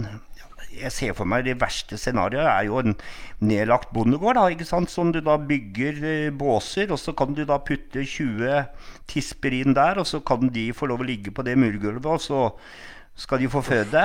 jeg 0.74 0.90
ser 0.90 1.12
for 1.14 1.28
meg 1.30 1.44
Det 1.46 1.52
verste 1.60 1.94
scenarioet 2.00 2.48
er 2.50 2.64
jo 2.66 2.80
en 2.80 2.96
nedlagt 3.44 3.92
bondegård. 3.94 4.34
da, 4.34 4.48
ikke 4.50 4.66
sant? 4.66 4.90
Som 4.90 5.12
du 5.14 5.20
da 5.22 5.36
bygger 5.38 6.00
eh, 6.02 6.30
båser, 6.34 6.90
og 6.90 6.98
så 6.98 7.14
kan 7.16 7.34
du 7.34 7.44
da 7.46 7.58
putte 7.62 8.02
20 8.02 8.64
tisper 9.10 9.54
inn 9.54 9.74
der. 9.76 10.00
Og 10.02 10.06
så 10.10 10.20
kan 10.24 10.50
de 10.54 10.72
få 10.74 10.88
lov 10.90 11.04
å 11.04 11.06
ligge 11.06 11.30
på 11.34 11.44
det 11.46 11.56
murgulvet, 11.58 12.06
og 12.06 12.20
så 12.20 12.40
skal 13.16 13.38
de 13.42 13.48
få 13.48 13.62
føde. 13.62 14.04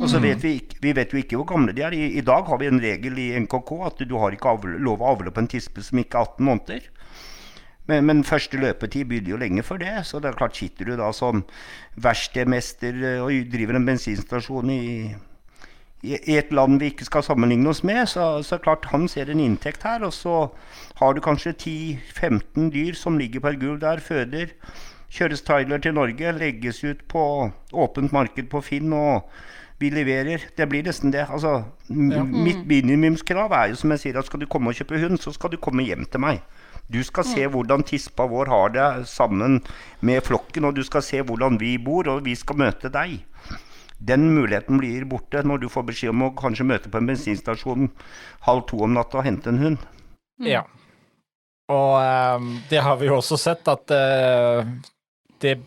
Og 0.00 0.08
så 0.08 0.18
vet 0.22 0.42
vi, 0.42 0.54
ikke- 0.60 0.78
vi 0.80 0.92
vet 0.96 1.12
jo 1.12 1.18
ikke 1.18 1.36
hvor 1.36 1.44
gamle 1.44 1.72
de 1.76 1.82
er. 1.82 1.92
I, 1.92 2.16
I 2.18 2.20
dag 2.24 2.46
har 2.46 2.58
vi 2.58 2.66
en 2.66 2.80
regel 2.80 3.18
i 3.18 3.38
NKK 3.38 3.72
at 3.86 3.98
du 4.08 4.16
har 4.18 4.30
ikke 4.32 4.48
avle, 4.48 4.78
lov 4.80 5.00
å 5.02 5.10
avle 5.12 5.30
på 5.30 5.40
en 5.42 5.48
tispe 5.48 5.82
som 5.84 5.98
ikke 5.98 6.16
er 6.16 6.24
18 6.24 6.44
måneder. 6.46 6.80
Men, 7.86 8.06
men 8.06 8.24
første 8.24 8.56
løpetid 8.56 9.04
begynner 9.10 9.30
jo 9.30 9.36
lenge 9.36 9.62
før 9.62 9.78
det. 9.82 10.06
Så 10.06 10.20
det 10.20 10.30
er 10.30 10.38
klart 10.38 10.56
sitter 10.56 10.84
du 10.84 10.96
da 10.96 11.10
som 11.12 11.44
verkstedmester 12.00 12.96
eh, 13.16 13.20
og 13.24 13.50
driver 13.52 13.76
en 13.76 13.86
bensinstasjon 13.86 14.70
i, 14.70 14.80
i 16.00 16.14
i 16.16 16.36
et 16.40 16.48
land 16.56 16.78
vi 16.80 16.86
ikke 16.94 17.04
skal 17.04 17.22
sammenligne 17.26 17.68
oss 17.68 17.82
med, 17.84 18.06
så, 18.08 18.40
så 18.40 18.54
er 18.54 18.58
det 18.62 18.64
klart 18.64 18.86
han 18.88 19.02
ser 19.08 19.28
en 19.28 19.40
inntekt 19.44 19.82
her. 19.84 20.00
Og 20.06 20.14
så 20.16 20.46
har 20.96 21.12
du 21.12 21.20
kanskje 21.20 21.52
10-15 21.52 22.70
dyr 22.72 22.96
som 22.96 23.18
ligger 23.20 23.40
på 23.44 23.48
et 23.52 23.60
gulv 23.60 23.82
der, 23.82 24.00
føder. 24.00 24.54
Kjøres 25.10 25.42
trailer 25.42 25.82
til 25.82 25.96
Norge, 25.96 26.32
legges 26.38 26.84
ut 26.84 27.00
på 27.10 27.22
åpent 27.72 28.12
marked 28.14 28.46
på 28.52 28.60
Finn, 28.62 28.92
og 28.94 29.26
vi 29.80 29.90
leverer. 29.90 30.44
Det 30.56 30.68
blir 30.70 30.86
nesten 30.86 31.12
det. 31.12 31.26
Altså, 31.28 31.64
Ja. 31.90 32.22
Mitt 32.22 32.66
minimumskrav 32.68 33.50
er 33.52 33.68
jo 33.70 33.74
som 33.74 33.90
jeg 33.90 33.98
sier, 33.98 34.18
at 34.18 34.26
skal 34.26 34.40
du 34.40 34.46
komme 34.46 34.70
og 34.70 34.74
kjøpe 34.78 35.00
hund, 35.00 35.18
så 35.18 35.32
skal 35.34 35.50
du 35.50 35.56
komme 35.56 35.82
hjem 35.82 36.04
til 36.06 36.20
meg. 36.20 36.40
Du 36.90 37.02
skal 37.02 37.24
se 37.24 37.46
hvordan 37.46 37.82
tispa 37.86 38.26
vår 38.26 38.46
har 38.50 38.68
det 38.74 39.06
sammen 39.08 39.60
med 40.00 40.22
flokken, 40.22 40.64
og 40.64 40.74
du 40.74 40.82
skal 40.82 41.02
se 41.02 41.22
hvordan 41.22 41.58
vi 41.58 41.76
bor, 41.78 42.06
og 42.08 42.24
vi 42.24 42.34
skal 42.34 42.56
møte 42.56 42.90
deg. 42.90 43.24
Den 43.98 44.30
muligheten 44.34 44.78
blir 44.78 45.04
borte 45.04 45.42
når 45.44 45.60
du 45.60 45.68
får 45.68 45.82
beskjed 45.90 46.14
om 46.14 46.22
å 46.22 46.34
kanskje 46.34 46.66
møte 46.66 46.88
på 46.88 46.98
en 46.98 47.10
bensinstasjon 47.10 47.90
halv 48.46 48.62
to 48.70 48.80
om 48.86 48.94
natta 48.94 49.20
og 49.20 49.26
hente 49.26 49.50
en 49.52 49.58
hund. 49.58 49.82
Ja. 50.40 50.62
Og 51.70 51.98
um, 52.40 52.48
det 52.70 52.80
har 52.82 52.96
vi 52.96 53.10
jo 53.10 53.18
også 53.20 53.36
sett, 53.38 53.68
at 53.70 53.92
eh, 53.94 54.70
det 55.40 55.58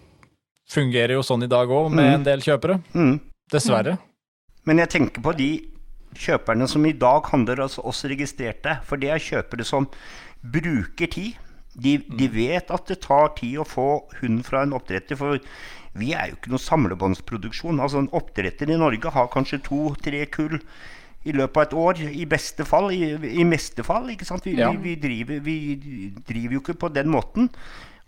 fungerer 0.70 1.14
jo 1.18 1.22
sånn 1.26 1.44
i 1.44 1.48
dag 1.52 1.68
òg, 1.70 1.92
med 1.92 2.06
Mm. 2.06 2.14
en 2.16 2.24
del 2.24 2.40
kjøpere. 2.42 2.82
Mm. 2.96 3.20
Dessverre. 3.52 3.98
Men 4.66 4.78
jeg 4.80 4.90
tenker 4.90 5.22
på 5.22 5.36
de 5.36 5.50
kjøperne 6.16 6.68
som 6.70 6.86
i 6.86 6.92
dag 6.94 7.26
handler 7.32 7.58
hos 7.64 7.78
oss 7.80 8.04
registrerte. 8.06 8.80
For 8.86 8.96
det 8.98 9.10
er 9.10 9.20
kjøpere 9.20 9.66
som 9.66 9.88
bruker 10.44 11.08
tid. 11.12 11.34
De, 11.76 11.98
de 11.98 12.28
vet 12.30 12.70
at 12.72 12.86
det 12.88 13.02
tar 13.02 13.34
tid 13.36 13.58
å 13.58 13.66
få 13.68 13.86
hund 14.22 14.44
fra 14.46 14.62
en 14.64 14.74
oppdretter. 14.78 15.18
For 15.18 15.40
vi 15.98 16.14
er 16.14 16.30
jo 16.30 16.36
ikke 16.38 16.54
noe 16.54 16.62
samlebåndsproduksjon. 16.64 17.82
Altså 17.82 17.98
En 18.04 18.10
oppdretter 18.14 18.70
i 18.70 18.78
Norge 18.78 19.10
har 19.14 19.28
kanskje 19.34 19.62
to-tre 19.66 20.26
kull 20.32 20.60
i 21.26 21.32
løpet 21.32 21.58
av 21.58 21.64
et 21.64 21.74
år. 21.74 22.04
I 22.14 22.26
beste 22.30 22.66
fall. 22.66 22.92
I, 22.94 23.14
i 23.42 23.44
meste 23.48 23.84
fall. 23.84 24.08
ikke 24.14 24.26
sant? 24.30 24.46
Vi, 24.46 24.56
Ja. 24.58 24.72
vi, 24.72 24.78
vi, 24.78 24.96
driver, 24.96 25.40
vi 25.44 25.58
driver 26.28 26.54
jo 26.54 26.62
ikke 26.62 26.78
på 26.80 26.94
den 26.94 27.10
måten. 27.10 27.50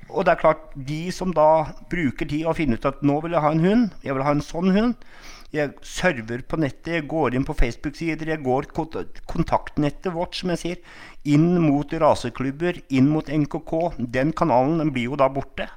Og 0.10 0.25
det 0.25 0.36
er 0.36 0.41
klart, 0.41 0.67
de 0.88 1.12
som 1.12 1.31
da 1.34 1.73
bruker 1.91 2.29
tid 2.29 2.45
og 2.45 2.58
finner 2.60 2.77
ut 2.77 2.86
at 2.88 3.01
nå 3.05 3.17
vil 3.23 3.34
jeg 3.36 3.41
ha 3.41 3.53
en 3.55 3.63
hund, 3.63 3.88
jeg 4.05 4.15
vil 4.15 4.25
ha 4.27 4.36
en 4.36 4.43
sånn 4.45 4.69
hund, 4.75 5.08
jeg 5.55 5.71
server 5.88 6.43
på 6.45 6.60
nettet, 6.60 6.91
jeg 6.97 7.08
går 7.10 7.36
inn 7.38 7.45
på 7.47 7.55
Facebook-sider, 7.58 8.27
jeg 8.34 8.43
går 8.43 8.67
kontaktnettet 8.75 10.12
vårt, 10.13 10.36
som 10.36 10.51
jeg 10.53 10.62
sier, 10.62 10.84
inn 11.31 11.55
mot 11.63 11.93
raseklubber, 12.01 12.81
inn 12.89 13.08
mot 13.13 13.29
NKK. 13.29 13.73
Den 14.17 14.34
kanalen 14.36 14.81
den 14.84 14.93
blir 14.95 15.13
jo 15.13 15.19
da 15.19 15.29
borte. 15.31 15.69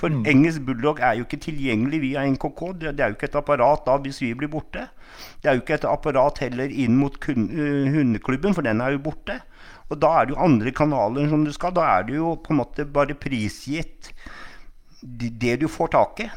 For 0.00 0.10
engelsk 0.10 0.64
bulldog 0.66 0.98
er 0.98 1.20
jo 1.20 1.26
ikke 1.28 1.38
tilgjengelig 1.44 2.00
via 2.02 2.24
NKK. 2.26 2.60
Det, 2.80 2.94
det 2.98 3.04
er 3.04 3.12
jo 3.12 3.18
ikke 3.18 3.28
et 3.30 3.38
apparat 3.38 3.84
da 3.86 3.94
hvis 4.02 4.18
vi 4.24 4.32
blir 4.34 4.50
borte. 4.50 4.88
Det 5.38 5.50
er 5.50 5.54
jo 5.54 5.62
ikke 5.62 5.76
et 5.78 5.86
apparat 5.86 6.42
heller 6.42 6.72
inn 6.74 6.96
mot 6.98 7.14
kun, 7.22 7.46
uh, 7.52 7.86
hundeklubben, 7.94 8.56
for 8.56 8.66
den 8.66 8.82
er 8.82 8.96
jo 8.96 9.04
borte. 9.04 9.38
Og 9.90 9.98
da 10.02 10.12
er 10.18 10.28
det 10.28 10.36
jo 10.36 10.44
andre 10.44 10.72
kanaler 10.74 11.28
som 11.30 11.44
du 11.46 11.52
skal. 11.54 11.74
Da 11.76 11.88
er 11.98 12.06
det 12.08 12.16
jo 12.16 12.36
på 12.40 12.54
en 12.54 12.62
måte 12.62 12.86
bare 12.88 13.18
prisgitt 13.18 14.12
det 15.02 15.58
du 15.60 15.68
får 15.68 15.92
tak 15.96 16.22
i. 16.22 16.30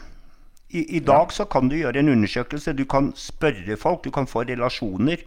I, 0.76 0.82
I 0.98 1.00
dag 1.00 1.32
så 1.32 1.46
kan 1.46 1.70
du 1.70 1.78
gjøre 1.78 2.02
en 2.02 2.12
undersøkelse. 2.16 2.74
Du 2.74 2.86
kan 2.90 3.14
spørre 3.16 3.78
folk, 3.80 4.04
du 4.04 4.12
kan 4.12 4.28
få 4.28 4.44
relasjoner. 4.50 5.22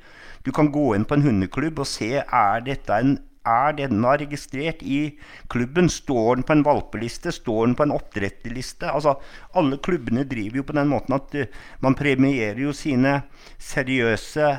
Du 0.44 0.52
kan 0.52 0.72
gå 0.74 0.90
inn 0.96 1.07
på 1.09 1.16
en 1.16 1.24
hundeklubb 1.24 1.81
og 1.83 1.88
se 1.88 2.18
er 2.20 2.66
dette 2.66 2.94
en 2.94 3.16
er 3.48 3.76
denne 3.78 4.14
registrert 4.20 4.83
i 4.83 5.18
klubben? 5.52 5.88
Står 5.88 6.38
den 6.38 6.46
på 6.46 6.54
en 6.57 6.64
valpeliste? 6.66 7.33
Står 7.33 7.66
den 7.66 7.76
på 7.78 7.87
en 7.87 7.94
oppdretterliste? 7.96 8.90
Altså, 8.90 9.16
alle 9.57 9.78
klubbene 9.85 10.26
driver 10.28 10.61
jo 10.61 10.66
på 10.68 10.76
den 10.76 10.90
måten 10.92 11.16
at 11.16 11.37
eh, 11.38 11.52
man 11.85 11.96
premierer 11.98 12.61
jo 12.61 12.74
sine 12.76 13.22
seriøse 13.57 14.50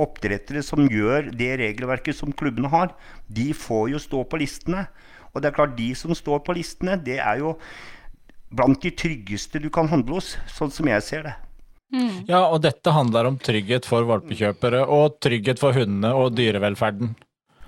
oppdrettere 0.00 0.62
som 0.64 0.86
gjør 0.88 1.30
det 1.36 1.52
regelverket 1.60 2.16
som 2.16 2.34
klubbene 2.34 2.70
har. 2.72 2.94
De 3.26 3.50
får 3.56 3.90
jo 3.94 4.02
stå 4.02 4.24
på 4.30 4.40
listene. 4.40 4.86
Og 5.34 5.42
det 5.42 5.50
er 5.50 5.58
klart, 5.58 5.76
de 5.78 5.90
som 5.98 6.14
står 6.16 6.40
på 6.46 6.56
listene, 6.56 6.96
det 7.04 7.18
er 7.20 7.42
jo 7.42 7.56
blant 8.54 8.80
de 8.82 8.92
tryggeste 8.96 9.60
du 9.60 9.68
kan 9.72 9.90
handle 9.90 10.18
hos, 10.18 10.36
sånn 10.50 10.72
som 10.72 10.88
jeg 10.88 11.04
ser 11.04 11.26
det. 11.28 11.36
Ja, 12.28 12.42
og 12.52 12.60
dette 12.64 12.92
handler 12.92 13.30
om 13.30 13.38
trygghet 13.40 13.86
for 13.88 14.04
valpekjøpere, 14.08 14.82
og 14.92 15.20
trygghet 15.24 15.60
for 15.60 15.76
hundene 15.76 16.12
og 16.16 16.34
dyrevelferden. 16.36 17.14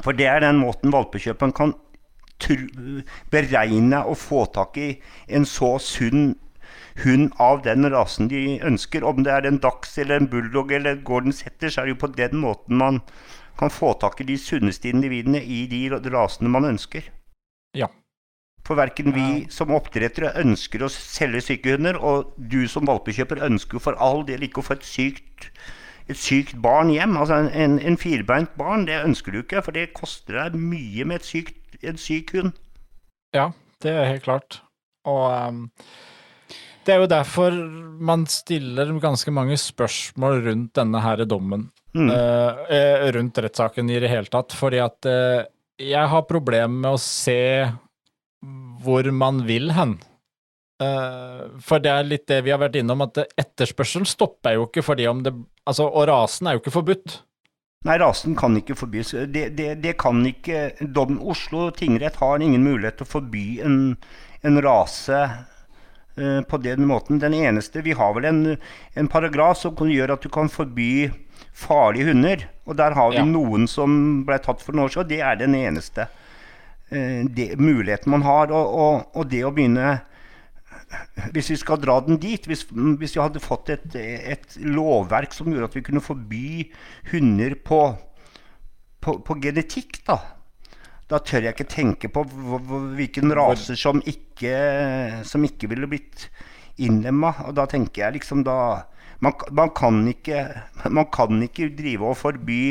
For 0.04 0.16
det 0.16 0.28
er 0.28 0.44
den 0.44 0.60
måten 0.60 0.92
valpekjøperen 0.92 1.54
kan 1.56 1.74
beregne 3.32 4.00
og 4.08 4.16
få 4.16 4.46
tak 4.52 4.78
i 4.80 4.90
en 5.28 5.44
så 5.48 5.74
sunn 5.84 6.32
hund 7.04 7.32
av 7.40 7.62
den 7.64 7.88
rasen 7.92 8.28
de 8.30 8.58
ønsker. 8.66 9.04
Om 9.06 9.24
det 9.26 9.32
er 9.34 9.48
en 9.48 9.60
dachs 9.62 9.96
eller 9.98 10.20
en 10.20 10.30
bulldog 10.30 10.72
eller 10.72 10.96
en 10.96 11.04
golden 11.06 11.34
setter, 11.36 11.70
så 11.70 11.82
er 11.82 11.88
det 11.88 11.96
jo 11.96 12.02
på 12.06 12.12
den 12.16 12.40
måten 12.42 12.80
man 12.80 13.00
kan 13.60 13.72
få 13.72 13.92
tak 14.00 14.20
i 14.22 14.28
de 14.28 14.38
sunneste 14.40 14.88
individene 14.88 15.42
i 15.42 15.66
de 15.70 15.82
rasene 15.90 16.52
man 16.52 16.68
ønsker. 16.70 17.10
Ja. 17.76 17.90
For 18.66 18.78
verken 18.78 19.12
vi 19.16 19.26
som 19.52 19.72
oppdrettere 19.74 20.32
ønsker 20.40 20.84
å 20.84 20.92
selge 20.92 21.42
syke 21.44 21.74
hunder, 21.74 21.98
og 21.98 22.32
du 22.36 22.62
som 22.68 22.88
valpekjøper 22.88 23.42
ønsker 23.48 23.78
jo 23.78 23.84
for 23.84 24.00
all 24.00 24.24
del 24.28 24.44
ikke 24.46 24.62
å 24.62 24.66
få 24.68 24.76
et 24.78 24.86
sykt, 24.86 25.50
et 26.10 26.18
sykt 26.18 26.56
barn 26.62 26.92
hjem. 26.92 27.16
Altså 27.20 27.40
en, 27.40 27.50
en, 27.50 27.78
en 27.80 28.00
firbeint 28.00 28.52
barn, 28.60 28.86
det 28.88 29.00
ønsker 29.02 29.34
du 29.34 29.42
ikke, 29.42 29.64
for 29.66 29.76
det 29.76 29.92
koster 29.96 30.38
deg 30.38 30.58
mye 30.60 31.08
med 31.08 31.26
sykt, 31.26 31.56
en 31.80 32.00
syk 32.00 32.34
hund. 32.36 32.54
Ja, 33.36 33.50
det 33.82 33.92
er 33.96 34.08
helt 34.10 34.26
klart. 34.26 34.60
Og 35.08 35.26
ehm, 35.32 35.60
det 36.86 36.94
er 36.94 37.02
jo 37.02 37.10
derfor 37.10 37.54
man 38.00 38.24
stiller 38.30 38.90
ganske 39.02 39.32
mange 39.34 39.58
spørsmål 39.60 40.40
rundt 40.46 40.74
denne 40.78 41.02
her 41.04 41.24
dommen. 41.28 41.68
Mm. 41.92 42.10
eh, 42.10 43.10
rundt 43.12 43.38
rettssaken 43.38 43.90
i 43.90 43.98
det 44.00 44.10
hele 44.12 44.30
tatt. 44.30 44.54
Fordi 44.56 44.78
at 44.82 45.08
uh, 45.10 45.42
jeg 45.80 46.12
har 46.12 46.28
problemer 46.28 46.84
med 46.84 46.94
å 46.94 47.02
se 47.02 47.66
hvor 48.84 49.10
man 49.12 49.42
vil 49.48 49.72
hen. 49.76 49.98
Uh, 50.80 51.58
for 51.60 51.82
det 51.82 51.92
er 51.92 52.06
litt 52.08 52.28
det 52.30 52.40
vi 52.46 52.54
har 52.54 52.62
vært 52.62 52.78
innom, 52.80 53.02
at 53.04 53.18
etterspørselen 53.36 54.08
stopper 54.08 54.56
jo 54.56 54.68
ikke 54.68 54.86
fordi 54.86 55.08
om 55.10 55.24
det 55.26 55.34
Altså, 55.68 55.84
og 55.86 56.06
rasen 56.08 56.48
er 56.48 56.56
jo 56.56 56.62
ikke 56.62 56.72
forbudt. 56.72 57.12
Nei, 57.86 57.94
rasen 58.00 58.32
kan 58.34 58.56
ikke 58.58 58.74
forbys. 58.74 59.12
Det, 59.30 59.42
det, 59.54 59.68
det 59.84 59.92
kan 60.00 60.18
ikke 60.26 60.72
dom, 60.80 61.20
Oslo 61.30 61.68
tingrett 61.76 62.16
har 62.18 62.42
ingen 62.42 62.64
mulighet 62.64 62.96
til 62.98 63.06
å 63.06 63.10
forby 63.12 63.44
en, 63.62 63.76
en 64.42 64.58
rase 64.64 65.20
på 66.50 66.58
den 66.62 66.86
måten. 66.88 67.20
Den 67.22 67.34
eneste 67.34 67.82
Vi 67.86 67.92
har 67.96 68.14
vel 68.16 68.24
en, 68.28 68.40
en 68.94 69.08
paragraf 69.08 69.58
som 69.62 69.74
kan 69.76 69.90
gjøre 69.92 70.16
at 70.18 70.22
du 70.24 70.28
kan 70.32 70.48
forby 70.52 71.10
farlige 71.56 72.10
hunder. 72.10 72.46
Og 72.66 72.76
der 72.76 72.94
har 72.96 73.10
vi 73.10 73.20
Ja. 73.22 73.24
noen 73.24 73.66
som 73.68 74.24
ble 74.28 74.38
tatt 74.38 74.62
for 74.62 74.72
noen 74.76 74.88
år 74.88 74.94
siden. 74.94 75.08
Det 75.08 75.20
er 75.20 75.36
den 75.40 75.54
eneste 75.58 76.08
eh, 76.90 77.24
det, 77.24 77.58
muligheten 77.58 78.10
man 78.10 78.22
har. 78.22 78.52
Og, 78.52 78.74
og, 78.84 79.10
og 79.16 79.28
det 79.30 79.44
å 79.44 79.52
begynne 79.54 80.00
hvis 81.30 81.52
vi 81.52 81.56
skal 81.60 81.78
dra 81.78 82.00
den 82.02 82.18
dit, 82.18 82.46
hvis, 82.50 82.64
hvis 82.98 83.12
vi 83.14 83.20
hadde 83.22 83.42
fått 83.42 83.70
et, 83.70 83.94
et 83.94 84.56
lovverk 84.58 85.30
som 85.36 85.46
gjorde 85.52 85.68
at 85.70 85.76
vi 85.78 85.82
kunne 85.86 86.02
forby 86.02 86.72
hunder 87.12 87.54
på, 87.54 87.78
på, 88.98 89.14
på 89.22 89.36
genetikk, 89.42 90.00
da 90.08 90.18
da 91.10 91.18
tør 91.26 91.48
jeg 91.48 91.56
ikke 91.56 91.70
tenke 91.72 92.10
på 92.12 92.22
hv- 92.22 92.62
hv- 92.70 92.92
hvilken 92.98 93.34
raser 93.34 93.78
som 93.78 93.98
ikke, 94.06 94.54
som 95.26 95.42
ikke 95.46 95.70
ville 95.72 95.88
blitt 95.90 96.28
innlemma. 96.78 97.32
Og 97.48 97.56
da 97.58 97.66
tenker 97.70 98.04
jeg 98.04 98.20
liksom 98.20 98.44
da 98.46 98.56
man, 99.20 99.34
man, 99.50 99.72
kan 99.76 100.00
ikke, 100.08 100.44
man 100.96 101.08
kan 101.12 101.42
ikke 101.44 101.72
drive 101.76 102.12
og 102.12 102.18
forby 102.20 102.62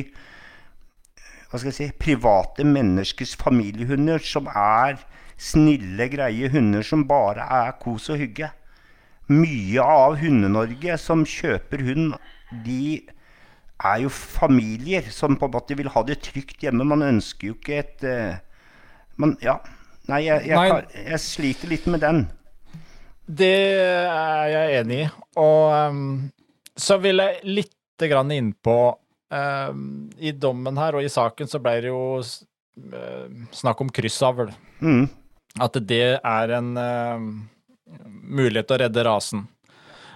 hva 1.50 1.58
skal 1.58 1.72
jeg 1.72 1.78
si, 1.80 1.86
private 1.98 2.62
menneskers 2.62 3.32
familiehunder, 3.42 4.22
som 4.22 4.46
er 4.54 5.00
snille, 5.40 6.06
greie 6.14 6.50
hunder 6.54 6.86
som 6.86 7.08
bare 7.10 7.42
er 7.42 7.72
kos 7.82 8.06
og 8.14 8.20
hygge. 8.22 8.52
Mye 9.34 9.82
av 9.82 10.20
Hunde-Norge 10.22 10.98
som 11.02 11.24
kjøper 11.26 11.82
hund, 11.88 12.14
de 12.66 13.02
er 13.80 14.02
jo 14.04 14.10
familier 14.12 15.06
som 15.14 15.38
på 15.40 15.48
en 15.48 15.54
måte 15.56 15.76
vil 15.80 15.90
ha 15.94 16.02
det 16.04 16.20
trygt 16.26 16.64
hjemme. 16.66 16.84
Man 16.88 17.06
ønsker 17.06 17.52
jo 17.52 17.56
ikke 17.58 17.80
et 17.84 18.02
Men 18.04 19.36
man, 19.36 19.38
Ja. 19.42 19.60
Nei, 20.10 20.24
jeg, 20.26 20.48
jeg, 20.48 20.56
Nei. 20.58 20.70
har- 20.72 20.88
jeg 21.12 21.20
sliter 21.22 21.70
litt 21.70 21.86
med 21.88 22.02
den. 22.02 22.24
Det 23.30 23.50
er 24.10 24.48
jeg 24.50 24.80
enig 24.82 24.98
i. 25.04 25.10
Og 25.38 25.92
um, 25.92 26.32
så 26.76 26.98
vil 26.98 27.22
jeg 27.22 27.44
lite 27.46 28.10
grann 28.10 28.32
innpå 28.34 28.78
um, 29.30 30.10
I 30.18 30.32
dommen 30.32 30.80
her 30.82 30.98
og 30.98 31.04
i 31.06 31.12
saken 31.14 31.48
så 31.52 31.60
ble 31.62 31.76
det 31.84 31.92
jo 31.92 32.02
uh, 32.24 33.28
snakk 33.54 33.84
om 33.86 33.92
kryssavl. 33.94 34.50
Mm. 34.82 35.06
At 35.62 35.78
det 35.86 36.02
er 36.24 36.56
en 36.58 36.72
uh, 36.74 37.30
mulighet 38.26 38.66
til 38.72 38.80
å 38.80 38.82
redde 38.88 39.06
rasen. 39.06 39.46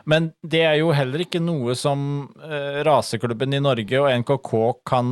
Men 0.10 0.34
det 0.44 0.66
er 0.68 0.78
jo 0.82 0.92
heller 0.96 1.24
ikke 1.24 1.42
noe 1.44 1.78
som 1.80 2.28
uh, 2.42 2.82
raseklubben 2.84 3.56
i 3.56 3.62
Norge 3.64 4.02
og 4.02 4.12
NKK 4.24 4.52
kan 4.90 5.08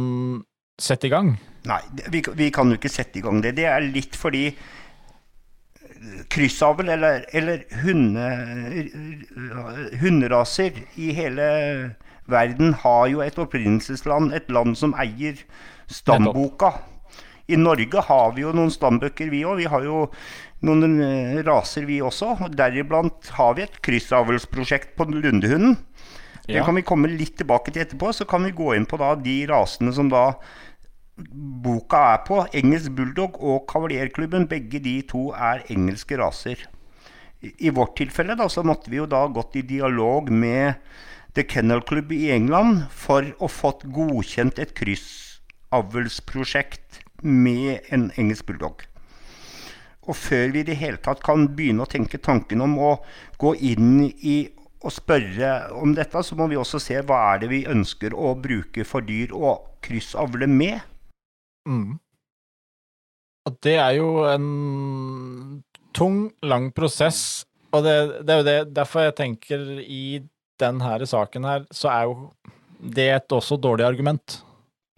sette 0.81 1.07
i 1.07 1.13
gang. 1.13 1.33
Nei, 1.69 1.81
vi, 2.09 2.23
vi 2.35 2.49
kan 2.53 2.71
jo 2.71 2.79
ikke 2.79 2.91
sette 2.91 3.21
i 3.21 3.23
gang 3.23 3.41
det. 3.43 3.55
Det 3.59 3.67
er 3.69 3.85
litt 3.85 4.17
fordi 4.17 4.49
kryssavl 6.33 6.89
eller, 6.89 7.25
eller 7.37 7.61
hunde, 7.83 8.27
hunderaser 10.01 10.79
i 10.97 11.11
hele 11.13 11.45
verden 12.31 12.73
har 12.81 13.07
jo 13.11 13.21
et 13.21 13.37
opprinnelsesland, 13.39 14.33
et 14.33 14.49
land 14.49 14.77
som 14.79 14.95
eier 14.99 15.37
stamboka. 15.91 16.73
I 17.51 17.59
Norge 17.59 18.01
har 18.07 18.33
vi 18.35 18.45
jo 18.45 18.53
noen 18.55 18.71
stambøker, 18.71 19.29
vi 19.29 19.43
òg. 19.45 19.59
Vi 19.59 19.69
har 19.69 19.85
jo 19.85 20.05
noen 20.61 20.99
eh, 21.01 21.39
raser, 21.45 21.85
vi 21.89 21.99
også. 22.05 22.35
og 22.45 22.55
Deriblant 22.57 23.31
har 23.37 23.55
vi 23.57 23.63
et 23.65 23.79
kryssavlsprosjekt 23.81 24.95
på 24.97 25.03
lundehunden. 25.09 25.77
Det 26.47 26.55
Ja. 26.57 26.65
kan 26.65 26.75
vi 26.75 26.81
komme 26.81 27.07
litt 27.07 27.37
tilbake 27.37 27.71
til 27.71 27.81
etterpå. 27.83 28.11
Så 28.13 28.25
kan 28.27 28.43
vi 28.43 28.51
gå 28.51 28.75
inn 28.75 28.85
på 28.85 28.97
da 28.97 29.15
de 29.15 29.45
rasene 29.47 29.93
som 29.93 30.09
da 30.09 30.33
boka 31.17 31.97
er 32.13 32.17
på. 32.25 32.47
Engelsk 32.53 32.91
bulldog 32.97 33.37
og 33.41 33.67
kavalerklubben, 33.67 34.47
begge 34.49 34.79
de 34.81 35.01
to 35.01 35.31
er 35.33 35.63
engelske 35.69 36.17
raser. 36.17 36.55
I, 37.41 37.51
I 37.67 37.69
vårt 37.69 37.95
tilfelle 37.97 38.35
da, 38.37 38.47
så 38.49 38.63
måtte 38.63 38.89
vi 38.89 38.97
jo 38.97 39.05
da 39.05 39.27
gått 39.27 39.55
i 39.55 39.61
dialog 39.61 40.29
med 40.29 40.73
The 41.33 41.43
Kennel 41.43 41.81
Club 41.81 42.11
i 42.11 42.29
England 42.31 42.87
for 42.91 43.21
å 43.39 43.47
fått 43.49 43.83
godkjent 43.93 44.59
et 44.59 44.73
kryssavlsprosjekt 44.75 46.99
med 47.23 47.79
en 47.89 48.11
engelsk 48.17 48.45
bulldog. 48.49 48.81
Og 50.09 50.17
før 50.17 50.53
vi 50.53 50.63
i 50.63 50.67
det 50.67 50.79
hele 50.79 50.97
tatt 51.03 51.21
kan 51.23 51.45
begynne 51.55 51.85
å 51.85 51.89
tenke 51.89 52.21
tanken 52.21 52.63
om 52.65 52.77
å 52.81 52.95
gå 53.41 53.53
inn 53.73 54.07
i 54.09 54.37
og 54.81 54.93
spørre 54.95 55.51
om 55.77 55.91
dette, 55.93 56.23
så 56.25 56.35
må 56.37 56.47
vi 56.49 56.57
også 56.57 56.79
se 56.81 56.97
hva 57.05 57.19
er 57.33 57.43
det 57.43 57.51
vi 57.51 57.65
ønsker 57.69 58.15
å 58.17 58.33
bruke 58.33 58.85
for 58.87 59.05
dyr 59.05 59.33
å 59.37 59.59
kryssavle 59.85 60.47
med. 60.49 60.81
Mm. 61.69 61.99
Og 63.45 63.59
det 63.61 63.75
er 63.77 63.99
jo 63.99 64.09
en 64.29 64.47
tung, 65.93 66.31
lang 66.41 66.71
prosess, 66.73 67.43
og 67.71 67.85
det, 67.85 67.95
det 68.25 68.33
er 68.33 68.41
jo 68.41 68.47
det, 68.47 68.57
derfor 68.73 69.05
jeg 69.05 69.17
tenker 69.21 69.67
i 69.85 70.03
denne 70.61 71.05
saken 71.09 71.45
her, 71.47 71.65
så 71.73 71.91
er 71.93 72.09
jo 72.09 72.31
det 72.81 73.09
et 73.13 73.37
også 73.37 73.57
dårlig 73.61 73.85
argument. 73.85 74.41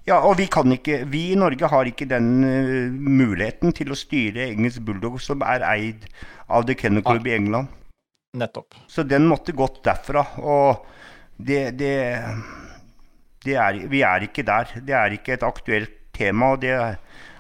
Ja, 0.04 0.18
og 0.28 0.36
vi 0.36 0.50
kan 0.52 0.68
ikke, 0.76 1.04
vi 1.08 1.30
i 1.32 1.38
Norge 1.40 1.68
har 1.72 1.88
ikke 1.88 2.08
den 2.10 2.44
uh, 2.44 2.92
muligheten 2.92 3.72
til 3.76 3.94
å 3.94 3.98
styre 3.98 4.50
engelsk 4.50 4.84
bulldog 4.84 5.22
som 5.24 5.44
er 5.48 5.64
eid 5.70 6.04
av 6.52 6.68
The 6.68 6.76
Kennel 6.76 7.06
Club 7.06 7.30
i 7.30 7.38
England. 7.38 7.72
Nettopp. 8.36 8.76
Så 8.90 9.06
den 9.08 9.30
måtte 9.30 9.56
gått 9.56 9.80
derfra. 9.86 10.26
Og 10.44 10.84
det, 11.38 11.78
det, 11.80 11.96
det 13.46 13.56
er, 13.56 13.80
vi 13.88 14.04
er 14.04 14.28
ikke 14.28 14.44
der. 14.48 14.76
Det 14.84 14.98
er 14.98 15.16
ikke 15.16 15.38
et 15.38 15.46
aktuelt 15.48 15.96
tema. 16.14 16.52
Og, 16.52 16.66
det, 16.66 16.76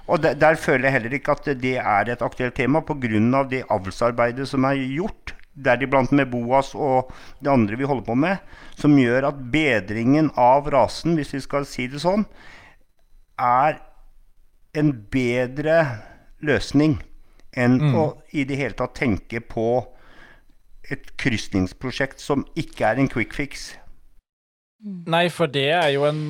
og 0.08 0.24
der, 0.24 0.40
der 0.40 0.56
føler 0.56 0.88
jeg 0.88 0.98
heller 0.98 1.18
ikke 1.20 1.36
at 1.36 1.52
det 1.60 1.76
er 1.82 2.14
et 2.14 2.24
aktuelt 2.26 2.56
tema 2.56 2.84
pga. 2.86 3.44
det 3.50 3.66
avlsarbeidet 3.70 4.48
som 4.48 4.64
er 4.70 4.80
gjort, 4.80 5.36
deriblant 5.54 6.12
med 6.16 6.32
Boas 6.32 6.74
og 6.74 7.12
det 7.44 7.52
andre 7.54 7.78
vi 7.78 7.88
holder 7.88 8.06
på 8.08 8.18
med, 8.18 8.42
som 8.80 8.98
gjør 8.98 9.30
at 9.30 9.42
bedringen 9.54 10.32
av 10.40 10.70
rasen, 10.74 11.18
hvis 11.18 11.34
vi 11.36 11.44
skal 11.46 11.68
si 11.70 11.88
det 11.92 12.02
sånn, 12.04 12.26
er 13.40 13.80
en 14.74 14.92
bedre 15.14 15.78
løsning 16.44 16.98
enn 17.54 17.78
å 17.94 18.06
i 18.34 18.46
det 18.50 18.58
hele 18.58 18.78
tatt 18.78 18.96
tenke 18.98 19.44
på 19.46 19.68
et 20.92 21.14
krysningsprosjekt 21.22 22.22
som 22.22 22.44
ikke 22.60 22.88
er 22.90 23.02
en 23.02 23.10
quick 23.12 23.36
fix. 23.38 23.72
Nei, 24.84 25.28
for 25.32 25.48
det 25.48 25.70
er 25.72 25.94
jo 25.94 26.08
en 26.10 26.24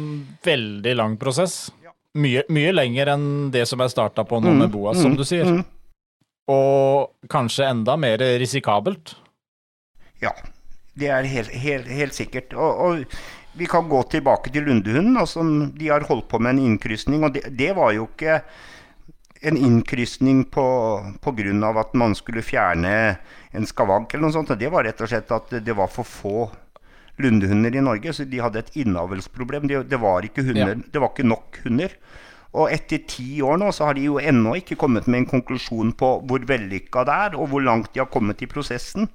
veldig 0.45 0.93
lang 0.99 1.15
prosess. 1.21 1.71
Mye, 2.13 2.43
mye 2.53 2.73
lenger 2.75 3.15
enn 3.15 3.25
det 3.53 3.63
som 3.65 3.81
er 3.81 3.89
starta 3.89 4.25
på 4.27 4.37
nå 4.43 4.51
med 4.53 4.69
Boas, 4.73 4.99
som 5.01 5.15
du 5.17 5.23
sier. 5.25 5.47
Mm. 5.49 5.63
Og 6.51 7.29
kanskje 7.31 7.69
enda 7.71 7.95
mer 7.99 8.19
risikabelt. 8.41 9.15
Ja, 10.23 10.33
det 10.99 11.07
er 11.11 11.27
helt, 11.27 11.53
helt, 11.55 11.87
helt 11.87 12.15
sikkert. 12.15 12.53
Og, 12.53 12.83
og 12.83 13.57
vi 13.59 13.67
kan 13.69 13.87
gå 13.89 14.01
tilbake 14.11 14.51
til 14.53 14.65
Lundehunden, 14.67 15.17
altså, 15.19 15.43
de 15.77 15.89
har 15.91 16.05
holdt 16.09 16.27
på 16.31 16.39
med 16.41 16.55
en 16.55 16.65
innkrysning. 16.67 17.23
Og 17.23 17.35
det, 17.35 17.45
det 17.57 17.71
var 17.77 17.93
jo 17.95 18.07
ikke 18.09 18.41
en 19.43 19.59
innkrysning 19.59 20.45
på, 20.51 20.65
på 21.21 21.33
grunn 21.35 21.63
av 21.67 21.77
at 21.81 21.95
man 21.99 22.15
skulle 22.15 22.43
fjerne 22.45 22.93
en 23.53 23.67
skavank 23.67 24.13
eller 24.13 24.27
noe 24.27 24.35
sånt. 24.35 24.53
Det 24.59 24.71
var 24.71 24.87
rett 24.87 25.01
og 25.03 25.11
slett 25.11 25.31
at 25.35 25.51
det 25.63 25.75
var 25.77 25.91
for 25.91 26.07
få 26.07 26.45
lundehunder 27.21 27.75
i 27.75 27.83
Norge, 27.83 28.13
så 28.15 28.25
de 28.25 28.39
hadde 28.41 28.63
et 28.63 28.77
innavlsproblem. 28.83 29.67
Det, 29.69 29.83
det, 29.91 29.99
var 30.01 30.25
ikke 30.25 30.45
hunder, 30.47 30.73
Ja. 30.73 30.91
det 30.93 31.01
var 31.03 31.11
ikke 31.13 31.27
nok 31.27 31.59
hunder. 31.65 31.93
Og 32.53 32.69
etter 32.69 33.01
ti 33.09 33.41
år 33.41 33.57
nå, 33.57 33.71
så 33.73 33.87
har 33.89 33.97
de 33.97 34.05
jo 34.05 34.19
ennå 34.21 34.53
ikke 34.59 34.77
kommet 34.79 35.07
med 35.09 35.23
en 35.23 35.29
konklusjon 35.31 35.93
på 35.97 36.09
hvor 36.29 36.43
vellykka 36.49 37.05
det 37.07 37.15
er, 37.27 37.37
og 37.39 37.49
hvor 37.49 37.63
langt 37.65 37.93
de 37.93 38.03
har 38.03 38.11
kommet 38.13 38.43
i 38.45 38.49
prosessen. 38.49 39.09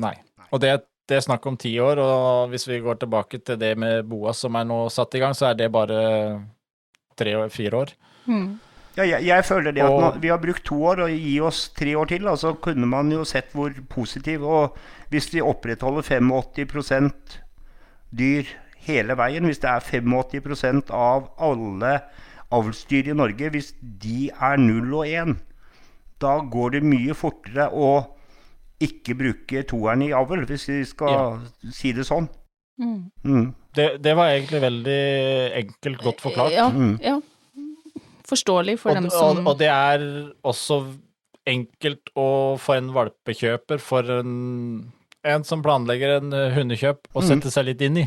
Nei. 0.00 0.14
Og 0.50 0.62
det, 0.62 0.72
det 1.10 1.18
er 1.18 1.26
snakk 1.26 1.44
om 1.50 1.58
ti 1.60 1.74
år, 1.82 2.00
og 2.00 2.54
hvis 2.54 2.64
vi 2.70 2.80
går 2.80 3.02
tilbake 3.02 3.42
til 3.44 3.60
det 3.60 3.74
med 3.78 4.08
Boas 4.08 4.40
som 4.40 4.56
er 4.56 4.66
nå 4.68 4.86
satt 4.92 5.18
i 5.18 5.22
gang, 5.22 5.36
så 5.36 5.50
er 5.50 5.60
det 5.60 5.68
bare 5.74 6.00
tre-fire 7.20 7.84
år. 7.84 7.94
Mm. 8.30 8.48
Ja, 8.96 9.04
jeg, 9.04 9.26
jeg 9.28 9.46
føler 9.46 9.74
det 9.74 9.84
at 9.84 9.92
nå, 9.92 10.08
vi 10.22 10.32
har 10.32 10.40
brukt 10.42 10.64
to 10.66 10.80
år, 10.88 11.04
og 11.04 11.12
gi 11.14 11.36
oss 11.44 11.68
tre 11.76 11.92
år 11.98 12.10
til, 12.10 12.26
altså 12.30 12.54
kunne 12.64 12.88
man 12.90 13.12
jo 13.12 13.26
sett 13.28 13.52
hvor 13.54 13.74
positiv 13.92 14.42
Og 14.46 14.76
hvis 15.12 15.28
vi 15.34 15.44
opprettholder 15.44 16.02
85% 16.02 17.38
dyr 18.18 18.48
hele 18.86 19.16
veien, 19.18 19.44
hvis 19.48 19.60
det 19.62 19.70
er 19.70 19.80
85% 19.84 20.90
av 20.96 21.30
alle 21.38 21.94
avlsdyr 22.52 23.10
i 23.12 23.16
Norge, 23.16 23.50
hvis 23.54 23.72
de 23.80 24.30
er 24.32 24.56
0 24.58 24.94
og 24.94 25.06
1, 25.06 25.36
da 26.20 26.38
går 26.52 26.70
det 26.76 26.82
mye 26.84 27.14
fortere 27.16 27.68
å 27.72 27.90
ikke 28.80 29.14
bruke 29.16 29.62
toeren 29.68 30.02
i 30.06 30.12
avl, 30.16 30.46
hvis 30.48 30.66
vi 30.70 30.78
skal 30.88 31.38
si 31.72 31.92
det 31.96 32.06
sånn. 32.08 32.28
Mm. 32.80 33.10
Mm. 33.28 33.46
Det, 33.76 33.86
det 34.02 34.14
var 34.16 34.32
egentlig 34.32 34.60
veldig 34.64 35.00
enkelt, 35.60 36.00
godt 36.02 36.20
forklart. 36.24 36.52
Ja, 36.56 36.68
Mm. 36.72 36.96
ja. 37.04 37.18
Forståelig 38.30 38.78
for 38.78 38.90
og, 38.92 38.96
dem 39.00 39.10
som 39.10 39.46
og 39.50 39.56
det 39.58 39.68
er 39.68 40.02
også 40.46 40.80
enkelt 41.50 42.12
å, 42.18 42.56
for 42.62 42.78
en 42.78 42.92
valpekjøper, 42.94 43.80
for 43.82 44.06
en, 44.20 44.92
en 45.26 45.44
som 45.48 45.62
planlegger 45.64 46.18
en 46.20 46.30
hundekjøp, 46.54 47.08
å 47.14 47.20
Mm. 47.24 47.26
sette 47.26 47.50
seg 47.50 47.66
litt 47.66 47.82
inn 47.82 47.96
i. 47.98 48.04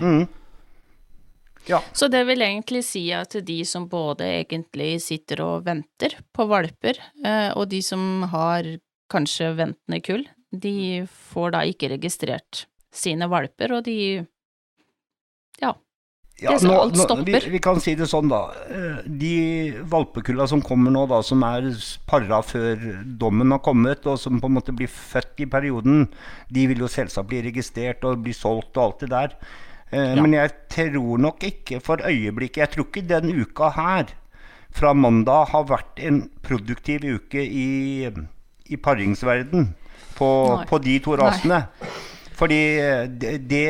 Ja. 1.69 1.79
Så 1.95 2.09
det 2.11 2.25
vil 2.27 2.43
egentlig 2.43 2.83
si 2.85 3.05
at 3.15 3.35
de 3.45 3.59
som 3.67 3.87
både 3.91 4.27
egentlig 4.41 4.97
sitter 5.03 5.43
og 5.45 5.67
venter 5.67 6.17
på 6.35 6.47
valper, 6.49 6.99
eh, 7.23 7.51
og 7.55 7.69
de 7.71 7.79
som 7.85 8.25
har 8.33 8.67
kanskje 9.13 9.53
ventende 9.55 10.01
kull, 10.03 10.25
de 10.51 11.05
får 11.33 11.55
da 11.55 11.63
ikke 11.69 11.93
registrert 11.95 12.65
sine 12.93 13.29
valper, 13.31 13.73
og 13.79 13.87
de 13.87 14.25
Ja. 15.61 15.73
Ja, 16.41 16.57
Det 16.57 16.65
nå, 16.65 16.73
alt 16.73 16.95
nå, 16.97 17.15
vi, 17.23 17.39
vi 17.53 17.59
kan 17.61 17.79
si 17.79 17.93
det 17.95 18.07
sånn, 18.09 18.27
da. 18.27 18.49
Eh, 18.67 19.03
De 19.05 19.35
valpekulla 19.85 20.47
som 20.49 20.63
kommer 20.65 20.91
nå, 20.91 21.05
da, 21.07 21.21
som 21.21 21.43
er 21.45 21.69
para 22.09 22.41
før 22.41 22.81
dommen 23.21 23.53
har 23.53 23.61
kommet, 23.63 24.05
og 24.09 24.17
som 24.19 24.41
på 24.41 24.49
en 24.49 24.57
måte 24.57 24.73
blir 24.75 24.89
født 24.89 25.45
i 25.45 25.45
perioden, 25.45 26.07
de 26.49 26.65
vil 26.67 26.81
jo 26.83 26.89
selvsagt 26.91 27.29
bli 27.29 27.43
registrert 27.45 28.03
og 28.03 28.25
bli 28.25 28.33
solgt 28.33 28.75
og 28.75 28.83
alt 28.83 29.05
det 29.05 29.11
der. 29.13 29.37
Eh, 29.93 30.15
Ja. 30.15 30.21
Men 30.21 30.33
jeg 30.33 30.51
tror 30.73 31.21
nok 31.21 31.43
ikke 31.45 31.79
for 31.83 32.01
øyeblikket 32.01 32.57
Jeg 32.63 32.69
tror 32.73 32.87
ikke 32.89 33.07
den 33.07 33.29
uka 33.43 33.69
her, 33.77 34.05
fra 34.73 34.93
mandag, 34.93 35.51
har 35.53 35.67
vært 35.69 35.99
en 36.01 36.23
produktiv 36.41 37.03
uke 37.05 37.43
i, 37.45 38.09
i 38.65 38.75
paringsverden 38.77 39.67
på, 40.17 40.29
på 40.69 40.79
de 40.81 40.95
to 40.99 41.13
rasene. 41.19 41.67
Fordi 42.33 42.61
eh, 42.81 43.03
det, 43.05 43.35
det 43.49 43.67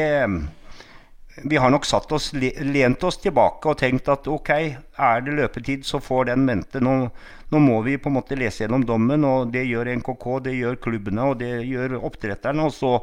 vi 1.43 1.57
har 1.57 1.71
nok 1.73 1.85
satt 1.85 2.11
oss, 2.13 2.29
lent 2.33 3.03
oss 3.03 3.17
tilbake 3.17 3.67
og 3.71 3.77
tenkt 3.81 4.07
at 4.07 4.27
ok, 4.29 4.49
er 4.53 5.23
det 5.25 5.33
løpetid, 5.33 5.83
så 5.83 5.99
får 5.99 6.29
den 6.29 6.45
vente. 6.47 6.79
Nå, 6.79 7.09
nå 7.51 7.59
må 7.59 7.81
vi 7.81 7.97
på 7.97 8.11
en 8.11 8.17
måte 8.19 8.37
lese 8.37 8.63
gjennom 8.63 8.85
dommen, 8.85 9.25
og 9.25 9.51
det 9.51 9.65
gjør 9.65 9.89
NKK, 9.97 10.27
det 10.45 10.53
gjør 10.59 10.79
klubbene 10.83 11.25
og 11.31 11.39
det 11.41 11.51
gjør 11.65 11.97
oppdretterne. 11.99 12.67
Og 12.69 12.75
så 12.77 12.93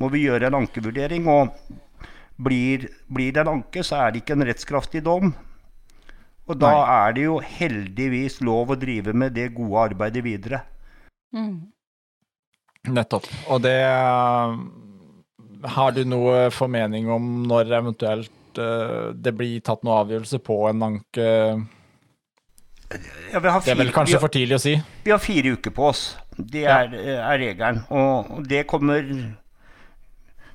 må 0.00 0.08
vi 0.14 0.24
gjøre 0.24 0.48
en 0.48 0.58
ankevurdering. 0.62 1.28
Og 1.28 1.52
blir, 2.36 2.88
blir 3.06 3.34
det 3.34 3.44
en 3.44 3.52
anke, 3.58 3.84
så 3.86 4.02
er 4.02 4.12
det 4.12 4.22
ikke 4.22 4.36
en 4.38 4.46
rettskraftig 4.48 5.04
dom. 5.06 5.34
Og 6.44 6.58
da 6.60 6.72
er 6.82 7.14
det 7.16 7.24
jo 7.24 7.38
heldigvis 7.40 8.40
lov 8.44 8.74
å 8.74 8.78
drive 8.78 9.14
med 9.16 9.32
det 9.36 9.48
gode 9.56 9.86
arbeidet 9.88 10.24
videre. 10.26 10.60
Mm. 11.34 11.70
Nettopp. 12.92 13.28
Og 13.48 13.62
det 13.64 13.78
Har 15.74 15.94
du 15.96 16.02
noe 16.04 16.50
formening 16.52 17.08
om 17.08 17.46
når 17.48 17.72
eventuelt 17.78 18.60
uh, 18.60 19.14
det 19.16 19.32
blir 19.32 19.62
tatt 19.64 19.80
noe 19.86 20.02
avgjørelse 20.02 20.42
på 20.44 20.58
en 20.68 20.84
anke? 20.90 21.30
Ja, 23.32 23.40
fire, 23.40 23.54
det 23.64 23.72
er 23.72 23.80
vel 23.80 23.94
kanskje 23.94 24.18
har, 24.18 24.22
for 24.22 24.34
tidlig 24.34 24.58
å 24.58 24.62
si? 24.62 24.74
Vi 25.06 25.14
har 25.14 25.22
fire 25.22 25.54
uker 25.56 25.72
på 25.74 25.88
oss. 25.88 26.02
Det 26.36 26.66
er, 26.68 26.92
ja. 26.92 27.16
er 27.32 27.40
regelen. 27.40 27.80
Og 27.88 28.44
det 28.50 28.66
kommer 28.68 29.00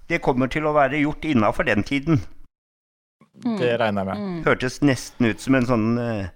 Det 0.09 0.21
kommer 0.25 0.49
til 0.49 0.65
å 0.65 0.73
være 0.73 1.03
gjort 1.03 1.25
innafor 1.29 1.67
den 1.69 1.85
tiden. 1.85 2.23
Det 3.39 3.75
regner 3.79 4.03
jeg 4.03 4.09
med. 4.09 4.19
Mm. 4.19 4.39
Hørtes 4.47 4.79
nesten 4.81 5.29
ut 5.29 5.43
som 5.43 5.55
en 5.55 5.67
sånn 5.69 5.89
uh, 6.01 6.31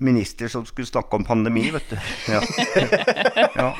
minister 0.00 0.48
som 0.48 0.64
skulle 0.66 0.88
snakke 0.88 1.18
om 1.18 1.26
pandemi, 1.26 1.66
vet 1.74 1.90
du. 1.90 1.98
Ja. 2.32 2.40
ja. 3.60 3.72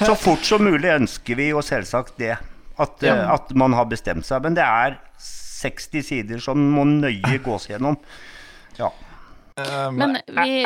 Så 0.00 0.16
fort 0.18 0.46
som 0.46 0.64
mulig 0.66 0.90
ønsker 0.90 1.38
vi 1.38 1.50
jo 1.52 1.62
selvsagt 1.62 2.18
det. 2.18 2.34
At, 2.80 2.96
ja. 3.04 3.14
Eh, 3.14 3.30
at, 3.36 3.52
man 3.54 3.76
har 3.76 3.86
bestemt 3.90 4.26
seg. 4.26 4.42
Men 4.46 4.56
det 4.58 4.64
er 4.64 4.98
60 5.20 6.06
sider 6.06 6.42
som 6.42 6.60
må 6.74 6.86
nøye 6.88 7.38
gås 7.44 7.68
gjennom. 7.70 7.98
Ja. 8.80 8.90
Um, 9.60 10.00
Men 10.00 10.16
vi, 10.24 10.64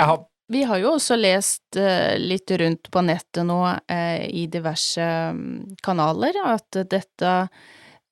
vi, 0.53 0.65
har 0.69 0.81
jo 0.83 0.95
også 0.97 1.17
lest 1.17 1.79
uh, 1.79 2.17
litt 2.21 2.51
rundt 2.61 2.91
på 2.93 3.05
nettet 3.05 3.47
nå 3.47 3.61
uh, 3.65 4.25
i 4.27 4.47
diverse 4.51 5.07
um, 5.31 5.63
kanaler 5.83 6.37
at 6.45 6.83
dette 6.91 7.33
uh, 7.49 7.65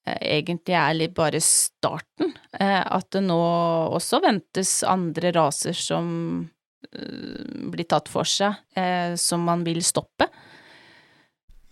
egentlig 0.03 0.75
er 0.75 0.97
litt 0.97 1.13
bare 1.15 1.39
starten. 1.39 2.33
at 2.59 3.05
det 3.15 3.21
nå 3.23 3.37
også 3.95 4.19
ventes 4.19 4.81
andre 4.83 5.31
raser 5.31 5.77
som 5.77 6.09
blir 7.71 7.87
tatt 7.87 8.11
for 8.11 8.27
seg, 8.27 8.59
som 9.15 9.45
man 9.47 9.63
vil 9.63 9.79
stoppe. 9.81 10.27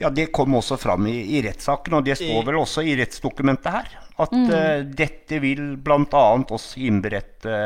Ja, 0.02 0.10
Det 0.10 0.32
kom 0.34 0.56
også 0.58 0.78
fram 0.82 1.06
i, 1.12 1.20
i 1.38 1.42
rettssaken, 1.46 2.00
og 2.00 2.08
det 2.08 2.16
står 2.18 2.46
vel 2.48 2.58
også 2.58 2.82
i 2.88 2.96
rettsdokumentet 2.98 3.70
her. 3.76 3.92
At 4.22 4.34
mm. 4.34 4.48
uh, 4.50 4.80
dette 4.98 5.42
vil 5.44 5.76
bl.a. 5.82 6.24
også 6.42 6.82
innberette 6.82 7.60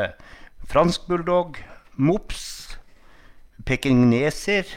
fransk 0.68 1.06
bulldog, 1.08 1.56
mops, 1.96 2.76
pekingeser. 3.66 4.70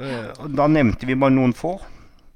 Uh, 0.00 0.32
da 0.48 0.68
nevnte 0.70 1.08
vi 1.08 1.18
bare 1.18 1.36
noen 1.36 1.54
få. 1.56 1.76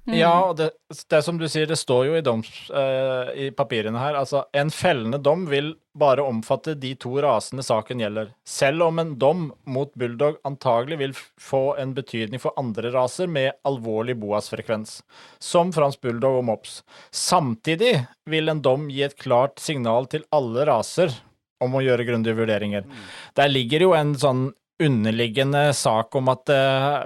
Mm. 0.05 0.19
Ja, 0.19 0.33
og 0.51 0.59
det, 0.59 0.67
det 1.09 1.23
som 1.25 1.39
du 1.41 1.47
sier, 1.49 1.65
det 1.65 1.79
står 1.81 2.03
jo 2.11 2.17
i, 2.19 2.25
doms, 2.25 2.49
uh, 2.69 3.31
i 3.41 3.49
papirene 3.57 3.97
her. 3.97 4.19
Altså, 4.21 4.43
en 4.53 4.69
fellende 4.69 5.17
dom 5.17 5.47
vil 5.49 5.73
bare 5.97 6.27
omfatte 6.29 6.75
de 6.77 6.91
to 7.01 7.15
rasene 7.25 7.65
saken 7.65 8.03
gjelder. 8.03 8.35
Selv 8.45 8.85
om 8.85 9.01
en 9.01 9.15
dom 9.21 9.47
mot 9.65 9.95
bulldog 9.97 10.37
antagelig 10.45 10.99
vil 11.01 11.15
få 11.41 11.63
en 11.81 11.95
betydning 11.97 12.43
for 12.43 12.53
andre 12.61 12.93
raser 12.93 13.31
med 13.33 13.55
alvorlig 13.65 14.19
boasfrekvens, 14.21 14.99
som 15.41 15.73
fransk 15.73 16.03
bulldog 16.05 16.43
og 16.43 16.49
mops. 16.51 16.83
Samtidig 17.09 17.95
vil 18.29 18.53
en 18.53 18.61
dom 18.65 18.91
gi 18.93 19.07
et 19.07 19.17
klart 19.17 19.63
signal 19.63 20.11
til 20.13 20.27
alle 20.37 20.69
raser 20.69 21.17
om 21.65 21.79
å 21.79 21.85
gjøre 21.85 22.05
grundige 22.05 22.37
vurderinger. 22.37 22.85
Mm. 22.85 23.09
Der 23.41 23.49
ligger 23.49 23.87
jo 23.87 23.97
en 23.97 24.13
sånn 24.21 24.51
underliggende 24.83 25.75
sak 25.75 26.15
om 26.19 26.29
at 26.33 26.51
uh, 26.51 27.05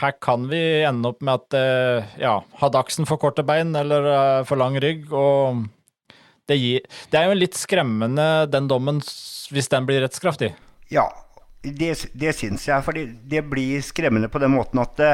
her 0.00 0.14
kan 0.22 0.48
vi 0.50 0.60
ende 0.82 1.12
opp 1.12 1.22
med 1.22 1.38
at 1.38 1.56
uh, 1.58 2.16
ja, 2.18 2.34
har 2.60 2.72
Dachsen 2.74 3.06
for 3.06 3.20
korte 3.22 3.44
bein 3.46 3.74
eller 3.78 4.08
uh, 4.08 4.46
for 4.48 4.58
lang 4.58 4.78
rygg? 4.82 5.06
Og 5.14 5.64
det, 6.50 6.58
gir, 6.58 6.88
det, 7.12 7.20
er 7.20 7.28
jo 7.28 7.38
litt 7.38 7.58
skremmende, 7.58 8.48
den 8.50 8.70
dommen, 8.70 9.02
hvis 9.52 9.70
den 9.70 9.86
blir 9.86 10.02
rettskraftig. 10.02 10.52
Ja, 10.90 11.06
det, 11.62 11.92
det 12.18 12.34
syns 12.38 12.66
jeg. 12.66 12.82
For 12.86 12.96
det, 12.96 13.44
blir 13.46 13.84
skremmende 13.84 14.30
på 14.32 14.42
den 14.42 14.56
måten 14.56 14.82
at 14.82 15.04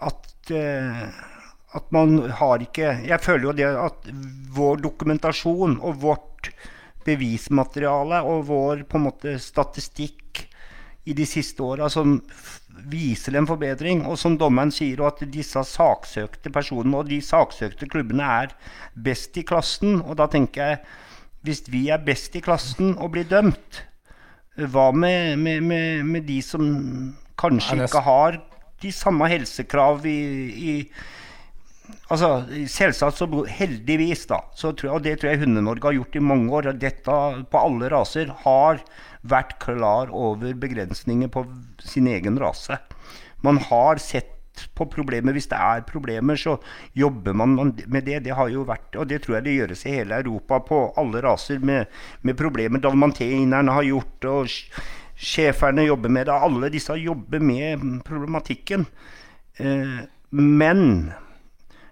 at, 0.00 0.52
at 1.76 1.90
man 1.92 2.14
har 2.38 2.62
ikke 2.64 2.94
Jeg 3.04 3.20
føler 3.20 3.44
jo 3.44 3.52
det 3.52 3.66
at 3.68 4.06
vår 4.56 4.80
dokumentasjon 4.80 5.76
og 5.76 5.98
vårt 6.00 6.48
bevismateriale 7.06 8.22
og 8.28 8.46
vår 8.50 8.84
på 8.88 8.98
en 8.98 9.06
måte 9.08 9.36
statistikk 9.42 10.44
i 11.08 11.14
de 11.16 11.26
siste 11.26 11.62
åra 11.64 11.88
som 11.90 12.18
viser 12.90 13.36
en 13.38 13.48
forbedring. 13.48 14.04
Og 14.06 14.18
som 14.20 14.36
dommeren 14.40 14.72
sier, 14.74 15.02
at 15.06 15.22
disse 15.32 15.62
saksøkte 15.72 16.52
personene 16.54 17.00
og 17.00 17.10
de 17.10 17.20
saksøkte 17.24 17.88
klubbene 17.90 18.26
er 18.42 18.54
best 18.94 19.36
i 19.40 19.46
klassen. 19.46 20.00
Og 20.04 20.18
da 20.20 20.28
tenker 20.30 20.74
jeg, 20.74 20.82
hvis 21.46 21.64
vi 21.72 21.86
er 21.92 22.02
best 22.04 22.36
i 22.36 22.44
klassen 22.44 22.94
og 22.98 23.14
blir 23.14 23.28
dømt, 23.28 23.84
hva 24.60 24.90
med, 24.92 25.38
med, 25.40 25.62
med, 25.64 26.04
med 26.04 26.26
de 26.28 26.40
som 26.44 26.66
kanskje 27.40 27.86
ikke 27.86 28.02
har 28.04 28.36
de 28.82 28.90
samme 28.92 29.28
helsekrav 29.28 30.04
i, 30.08 30.20
i 30.52 30.74
Altså, 32.10 32.30
Selvsagt 32.70 33.20
så 33.20 33.28
heldigvis, 33.48 34.26
da, 34.30 34.40
så 34.56 34.72
tror 34.76 34.98
og 34.98 35.04
det 35.06 35.18
tror 35.20 35.32
jeg 35.32 35.42
Hunde-Norge 35.44 35.90
har 35.90 35.96
gjort 35.98 36.18
i 36.18 36.24
mange 36.24 36.52
år, 36.58 36.72
at 36.72 36.82
dette 36.82 37.20
på 37.50 37.62
alle 37.62 37.90
raser 37.92 38.32
har 38.44 38.82
vært 39.22 39.58
klar 39.62 40.12
over 40.16 40.54
begrensninger 40.56 41.30
på 41.32 41.44
sin 41.84 42.08
egen 42.10 42.38
rase. 42.40 42.78
Man 43.44 43.60
har 43.70 44.00
sett 44.02 44.36
på 44.74 44.86
problemer. 44.90 45.32
Hvis 45.32 45.48
det 45.50 45.58
er 45.58 45.84
problemer, 45.88 46.36
så 46.36 46.56
jobber 46.96 47.36
man 47.36 47.54
med 47.86 48.04
det. 48.04 48.22
Det 48.26 48.36
har 48.36 48.50
jo 48.52 48.64
vært, 48.68 48.96
og 48.96 49.08
det 49.08 49.22
tror 49.24 49.38
jeg 49.38 49.46
det 49.46 49.56
gjøres 49.56 49.84
i 49.86 49.94
hele 49.94 50.20
Europa 50.20 50.60
på 50.66 50.80
alle 51.00 51.22
raser 51.24 51.62
med, 51.64 51.88
med 52.22 52.38
problemer. 52.38 52.82
Dalmantinerne 52.82 53.76
har 53.78 53.86
gjort 53.86 54.14
det, 54.20 54.30
og 54.30 55.16
schæferne 55.20 55.86
jobber 55.86 56.12
med 56.12 56.28
det. 56.28 56.36
Alle 56.48 56.72
disse 56.72 56.96
jobber 56.98 57.40
med 57.40 58.02
problematikken. 58.06 58.86
Eh, 59.60 59.98
men 60.30 61.12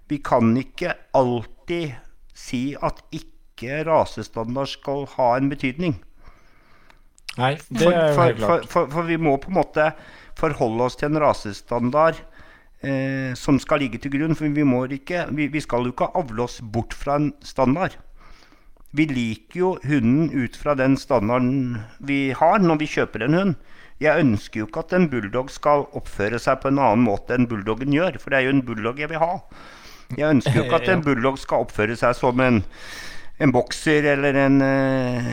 vi 0.09 0.21
kan 0.25 0.55
ikke 0.57 0.95
alltid 1.17 1.97
si 2.39 2.63
at 2.81 3.03
ikke 3.15 3.83
rasestandard 3.89 4.71
skal 4.71 5.07
ha 5.17 5.35
en 5.37 5.51
betydning. 5.51 5.99
Nei, 7.39 7.55
det 7.71 7.87
er 7.87 8.15
jo 8.15 8.19
helt 8.19 8.41
klart. 8.41 8.67
For, 8.67 8.67
for, 8.73 8.91
for, 8.95 9.07
vi 9.07 9.19
må 9.21 9.37
på 9.39 9.53
en 9.53 9.59
måte 9.61 9.93
forholde 10.39 10.89
oss 10.89 10.99
til 10.99 11.13
en 11.13 11.21
rasestandard 11.23 12.19
eh, 12.83 13.35
som 13.39 13.61
skal 13.63 13.83
ligge 13.85 14.01
til 14.03 14.15
grunn. 14.15 14.37
For 14.39 14.51
vi, 14.51 14.67
ikke, 14.97 15.27
vi, 15.35 15.49
vi 15.53 15.63
skal 15.63 15.87
jo 15.87 15.95
ikke 15.95 16.11
avle 16.19 16.47
oss 16.47 16.59
bort 16.63 16.97
fra 16.97 17.19
en 17.21 17.33
standard. 17.47 17.99
Vi 18.97 19.05
liker 19.11 19.61
jo 19.61 19.73
hunden 19.85 20.31
ut 20.33 20.57
fra 20.57 20.75
den 20.79 20.97
standarden 20.97 21.83
vi 22.01 22.31
har 22.33 22.63
når 22.63 22.81
vi 22.81 22.93
kjøper 22.97 23.27
en 23.27 23.37
hund. 23.37 23.59
Jeg 24.01 24.23
ønsker 24.23 24.63
jo 24.63 24.69
ikke 24.69 24.85
at 24.87 24.95
en 24.95 25.09
bulldog 25.11 25.51
skal 25.51 25.85
oppføre 25.99 26.39
seg 26.41 26.63
på 26.63 26.71
en 26.71 26.79
annen 26.79 27.03
måte 27.05 27.35
enn 27.35 27.49
bulldoggen 27.51 27.93
gjør, 27.93 28.17
for 28.23 28.31
det 28.31 28.39
er 28.39 28.47
jo 28.47 28.55
en 28.55 28.65
bulldog 28.65 29.01
jeg 29.03 29.11
vil 29.11 29.21
ha. 29.21 29.33
Jeg 30.17 30.29
ønsker 30.31 30.57
jo 30.57 30.65
ikke 30.67 30.81
at 30.81 30.91
en 30.95 31.05
bulldog 31.05 31.39
skal 31.41 31.67
oppføre 31.67 31.97
seg 31.99 32.17
som 32.17 32.41
en, 32.45 32.63
en 33.39 33.55
bokser 33.55 34.07
eller 34.15 34.39
en, 34.47 34.61
eh, 34.65 35.33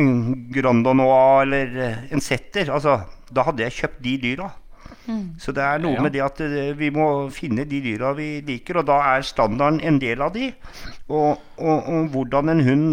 en 0.00 0.10
Grandanois 0.52 1.44
eller 1.46 1.76
eh, 1.76 2.02
en 2.12 2.24
setter. 2.24 2.72
Altså, 2.72 3.00
da 3.30 3.46
hadde 3.48 3.64
jeg 3.64 3.78
kjøpt 3.78 4.02
de 4.04 4.16
dyra. 4.24 4.50
Mm. 5.06 5.22
Så 5.40 5.54
det 5.56 5.64
er 5.64 5.80
noe 5.82 5.96
ja. 5.96 6.02
med 6.04 6.14
det 6.14 6.22
at 6.24 6.42
eh, 6.44 6.74
vi 6.78 6.90
må 6.94 7.06
finne 7.34 7.64
de 7.68 7.80
dyra 7.82 8.12
vi 8.18 8.32
liker, 8.46 8.82
og 8.82 8.90
da 8.90 9.00
er 9.14 9.26
standarden 9.26 9.80
en 9.86 10.02
del 10.02 10.22
av 10.22 10.34
de. 10.36 10.50
Og, 11.08 11.40
og, 11.56 11.88
og 11.88 12.12
hvordan 12.14 12.52
en 12.52 12.64
hund 12.66 12.86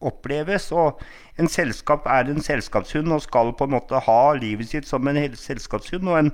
oppleves. 0.00 0.70
Og 0.72 1.00
en 1.38 1.48
selskap 1.48 2.06
er 2.06 2.30
en 2.30 2.42
selskapshund 2.42 3.12
og 3.12 3.22
skal 3.22 3.54
på 3.56 3.68
en 3.68 3.76
måte 3.76 4.00
ha 4.06 4.20
livet 4.40 4.72
sitt 4.72 4.88
som 4.88 5.08
en 5.08 5.20
selskapshund. 5.36 6.08
Og 6.08 6.18
en, 6.18 6.32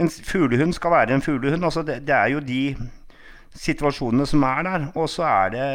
en 0.00 0.10
fuglehund 0.10 0.74
skal 0.76 0.96
være 0.96 1.14
en 1.14 1.24
fuglehund. 1.24 1.64
Altså 1.64 1.82
det, 1.82 2.02
det 2.08 2.16
er 2.16 2.34
jo 2.34 2.40
de 2.40 2.62
situasjonene 3.54 4.26
som 4.28 4.44
er 4.48 4.66
der. 4.66 4.86
Og 4.98 5.08
så 5.10 5.26
er 5.28 5.54
det 5.54 5.68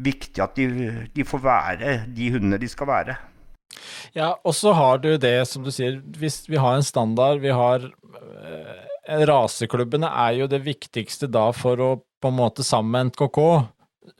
viktig 0.00 0.42
at 0.44 0.56
de, 0.56 0.68
de, 1.14 1.26
får 1.26 1.42
være 1.44 1.96
de 2.14 2.30
hundene 2.34 2.60
de 2.60 2.68
skal 2.70 2.88
være. 2.90 3.16
Ja, 4.16 4.34
og 4.44 4.54
så 4.56 4.72
har 4.74 5.00
du 5.02 5.12
det, 5.20 5.36
som 5.48 5.64
du 5.64 5.70
sier, 5.74 6.00
hvis 6.18 6.42
vi 6.50 6.58
har 6.60 6.76
en 6.76 6.86
standard, 6.86 7.40
vi 7.42 7.52
har 7.54 7.84
eh, 7.86 8.86
Raseklubbene 9.30 10.10
er 10.26 10.40
jo 10.40 10.48
det 10.50 10.62
viktigste 10.66 11.30
da 11.30 11.50
for 11.56 11.80
å 11.80 11.90
på 12.20 12.28
en 12.28 12.36
måte 12.36 12.64
sammen 12.66 12.92
med 12.92 13.12
NKK 13.12 13.38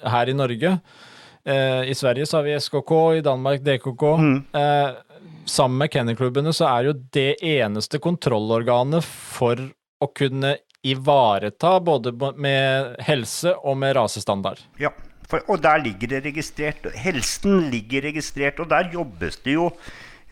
her 0.09 0.31
i 0.31 0.37
Norge. 0.37 0.77
Eh, 1.45 1.91
I 1.91 1.95
Sverige 1.95 2.27
så 2.27 2.39
har 2.39 2.47
vi 2.47 2.57
SKK, 2.57 2.93
i 3.19 3.25
Danmark 3.25 3.61
DKK. 3.67 4.05
Mm. 4.21 4.39
Eh, 4.57 5.27
sammen 5.45 5.83
med 5.83 5.93
kennelklubbene 5.93 6.55
så 6.57 6.69
er 6.71 6.89
jo 6.89 6.97
det 7.13 7.35
eneste 7.45 8.01
kontrollorganet 8.03 9.05
for 9.05 9.61
å 10.01 10.09
kunne 10.17 10.57
ivareta 10.83 11.77
både 11.85 12.13
med 12.37 12.97
helse 13.05 13.53
og 13.59 13.77
med 13.81 13.97
rasestandard. 13.99 14.61
Ja, 14.81 14.93
for, 15.29 15.45
og 15.53 15.63
der 15.63 15.83
ligger 15.83 16.15
det 16.15 16.25
registrert. 16.25 16.87
Helsen 16.97 17.69
ligger 17.71 18.09
registrert, 18.09 18.61
og 18.61 18.71
der 18.71 18.91
jobbes 18.93 19.39
det 19.45 19.55
jo 19.59 19.71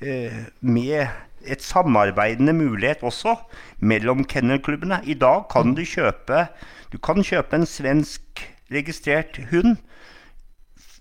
eh, 0.00 0.46
med 0.60 1.06
et 1.46 1.62
samarbeidende 1.62 2.52
mulighet 2.56 3.04
også 3.06 3.36
mellom 3.78 4.24
kennelklubbene. 4.24 5.02
I 5.04 5.14
dag 5.14 5.46
kan 5.52 5.76
du 5.76 5.84
kjøpe, 5.86 6.48
du 6.92 6.98
kan 6.98 7.22
kjøpe 7.22 7.56
en 7.56 7.68
svensk 7.68 8.42
registrert 8.72 9.38
hund. 9.52 9.76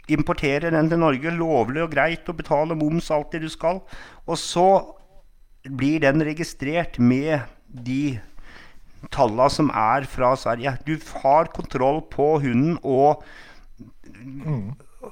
Importere 0.07 0.71
den 0.71 0.91
til 0.91 1.01
Norge 1.01 1.33
lovlig 1.35 1.83
og 1.83 1.91
greit 1.91 2.29
og 2.29 2.37
betale 2.37 2.77
moms 2.79 3.09
alt 3.11 3.33
det 3.33 3.41
du 3.43 3.49
skal. 3.51 3.81
Og 4.27 4.39
så 4.39 4.67
blir 5.67 5.99
den 6.03 6.23
registrert 6.23 6.99
med 6.99 7.41
de 7.67 8.19
tallene 9.13 9.49
som 9.53 9.69
er 9.73 10.07
fra 10.09 10.33
Sverige. 10.39 10.77
Du 10.87 10.95
har 11.21 11.51
kontroll 11.55 12.01
på 12.11 12.37
hunden, 12.43 12.77
og 12.83 13.23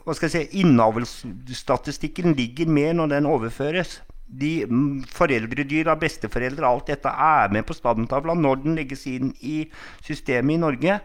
hva 0.04 0.16
skal 0.16 0.30
jeg 0.30 0.34
si, 0.50 0.64
innavlsstatistikken 0.64 2.36
ligger 2.38 2.70
med 2.70 2.98
når 3.00 3.16
den 3.16 3.30
overføres. 3.30 4.00
De 4.26 4.66
mm, 4.66 5.04
Foreldredyr 5.14 5.92
besteforeldre, 6.02 6.66
alt 6.66 6.90
dette 6.90 7.10
er 7.10 7.52
med 7.54 7.68
på 7.68 7.76
standtavla 7.78 8.34
når 8.34 8.64
den 8.64 8.78
legges 8.80 9.06
inn 9.08 9.32
i 9.46 9.68
systemet 10.04 10.58
i 10.58 10.62
Norge. 10.64 10.98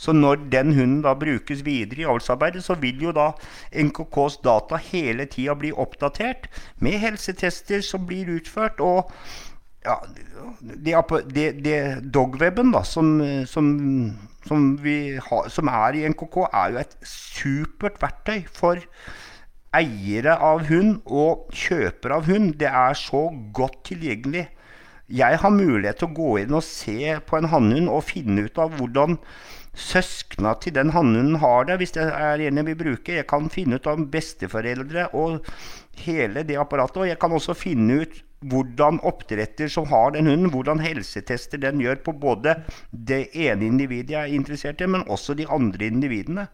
Så 0.00 0.14
når 0.16 0.46
den 0.52 0.72
hunden 0.76 1.02
da 1.04 1.16
brukes 1.18 1.64
videre 1.66 2.04
i 2.04 2.08
avlsarbeidet, 2.08 2.62
så 2.64 2.78
vil 2.80 3.02
jo 3.08 3.12
da 3.16 3.32
NKKs 3.74 4.38
data 4.46 4.78
hele 4.86 5.26
tida 5.28 5.58
bli 5.58 5.74
oppdatert 5.74 6.46
med 6.78 7.00
helsetester 7.02 7.82
som 7.84 8.06
blir 8.08 8.30
utført. 8.38 8.80
og 8.80 9.10
ja, 9.84 9.96
det, 10.60 10.94
det, 11.34 11.46
det 11.64 11.78
dogweben 12.12 12.74
som, 12.84 13.16
som, 13.46 13.70
som, 14.46 14.68
har, 14.82 15.48
som, 15.48 15.72
er 15.72 15.98
i 15.98 16.06
NKK, 16.08 16.38
er 16.52 16.74
jo 16.74 16.80
et 16.82 16.96
supert 17.06 18.00
verktøy 18.02 18.44
for 18.50 18.82
eiere 19.76 20.34
av 20.42 20.64
hund 20.70 20.98
og 21.06 21.50
kjøpere 21.54 22.18
av 22.18 22.26
hund. 22.30 22.56
Det 22.60 22.70
er 22.70 22.98
så 22.98 23.28
godt 23.54 23.84
tilgjengelig. 23.92 24.48
Jeg 25.10 25.40
har 25.42 25.50
mulighet 25.54 26.02
til 26.02 26.10
å 26.10 26.16
gå 26.16 26.32
inn 26.44 26.54
og 26.54 26.66
se 26.66 27.16
på 27.26 27.38
en 27.38 27.50
hannhund 27.50 27.90
og 27.90 28.06
finne 28.06 28.46
ut 28.46 28.60
av 28.62 28.76
hvordan 28.78 29.18
søskna 29.74 30.54
til 30.62 30.74
den 30.74 30.90
hannhunden 30.94 31.38
har 31.42 31.66
det, 31.66 31.78
hvis 31.80 31.94
det 31.94 32.06
er 32.10 32.42
en 32.46 32.60
jeg 32.60 32.66
vil 32.68 32.78
bruke. 32.78 33.16
Jeg 33.20 33.26
kan 33.30 33.50
finne 33.52 33.78
ut 33.78 33.88
av 33.90 34.02
besteforeldre 34.12 35.08
og 35.18 35.46
hele 36.04 36.44
det 36.46 36.58
apparatet. 36.60 37.02
Og 37.02 37.08
jeg 37.10 37.20
kan 37.20 37.34
også 37.36 37.56
finne 37.58 38.02
ut 38.02 38.20
hvordan 38.50 39.02
oppdretter 39.04 39.68
som 39.68 39.88
har 39.90 40.14
den 40.14 40.30
hunden, 40.30 40.48
hvordan 40.52 40.80
helsetester 40.80 41.60
den 41.60 41.82
gjør 41.82 42.00
på 42.06 42.14
både 42.16 42.56
det 42.90 43.26
ene 43.36 43.68
individet 43.68 44.14
jeg 44.14 44.30
er 44.30 44.38
interessert 44.38 44.80
i, 44.80 44.88
men 44.88 45.04
også 45.12 45.36
de 45.36 45.48
andre 45.48 45.90
individene. 45.90 46.46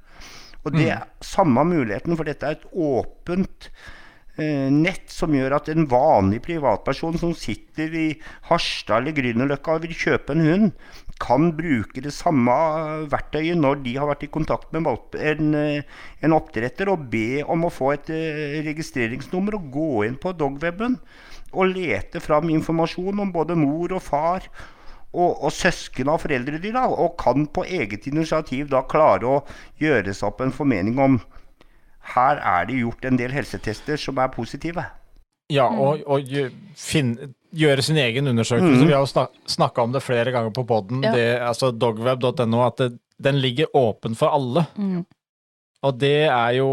Og 0.66 0.74
det 0.74 0.88
er 0.90 1.07
samme 1.22 1.62
muligheten, 1.68 2.16
for 2.18 2.26
dette 2.26 2.49
er 2.49 2.57
et 2.57 2.64
åpent 2.74 3.68
eh, 4.34 4.66
nett 4.74 5.12
som 5.14 5.34
gjør 5.34 5.61
at 5.61 5.70
en 5.70 5.86
vanlig 5.86 6.40
privatperson 6.42 7.18
som 7.22 7.36
sitter 7.38 7.94
i 7.94 8.07
Harstad 8.51 9.05
eller 9.05 9.14
Grünerløkka 9.14 9.76
og 9.76 9.86
vil 9.86 9.94
kjøpe 9.94 10.34
en 10.34 10.42
hund, 10.42 10.72
kan 11.23 11.49
bruke 11.57 12.03
det 12.05 12.12
samme 12.12 12.53
verktøyet 13.11 13.57
når 13.57 13.81
de 13.85 13.95
har 13.97 14.09
vært 14.11 14.27
i 14.27 14.33
kontakt 14.33 14.73
med 14.75 14.87
en, 15.17 15.55
eh, 15.55 15.83
en 16.23 16.37
oppdretter, 16.37 16.91
og 16.93 17.09
be 17.12 17.43
om 17.45 17.64
å 17.64 17.73
få 17.73 17.93
et 17.95 18.11
eh, 18.12 18.61
registreringsnummer 18.67 19.57
og 19.57 19.71
gå 19.73 19.91
inn 20.07 20.19
på 20.21 20.35
dogweben 20.37 20.99
og 21.57 21.73
lete 21.73 22.21
fram 22.21 22.51
informasjon 22.53 23.23
om 23.23 23.33
både 23.33 23.57
mor 23.57 23.97
og 23.97 24.03
far 24.05 24.45
og, 25.17 25.31
og 25.47 25.53
søsken 25.55 26.11
av 26.12 26.21
foreldredyr, 26.21 26.75
da, 26.77 26.85
og 26.91 27.17
kan 27.21 27.47
på 27.49 27.64
eget 27.64 28.07
initiativ 28.11 28.69
da 28.73 28.85
klare 28.85 29.39
å 29.39 29.41
gjøre 29.81 30.12
seg 30.12 30.29
opp 30.29 30.45
en 30.45 30.53
formening 30.53 31.01
om 31.01 31.19
her 32.14 32.39
er 32.39 32.69
det 32.69 32.83
gjort 32.83 33.09
en 33.09 33.19
del 33.19 33.33
helsetester 33.35 33.99
som 33.99 34.21
er 34.23 34.31
positive. 34.35 34.85
Ja, 35.51 35.67
mm. 35.71 35.81
og, 35.81 36.05
og 36.07 36.77
finne, 36.79 37.33
gjøre 37.57 37.84
sin 37.84 37.98
egen 38.00 38.28
undersøkelse. 38.32 38.84
Mm. 38.84 38.88
Vi 38.88 38.94
har 38.94 39.04
jo 39.04 39.26
snakka 39.57 39.84
om 39.84 39.94
det 39.94 40.04
flere 40.04 40.32
ganger 40.34 40.54
på 40.54 40.66
poden, 40.68 41.04
ja. 41.07 41.14
altså 41.48 41.72
dogweb.no, 41.72 42.62
at 42.66 42.82
det, 42.82 42.90
den 43.22 43.40
ligger 43.40 43.70
åpen 43.76 44.16
for 44.18 44.34
alle. 44.36 44.66
Mm. 44.76 45.04
Og 45.86 45.98
det 46.00 46.26
er 46.26 46.52
jo 46.57 46.68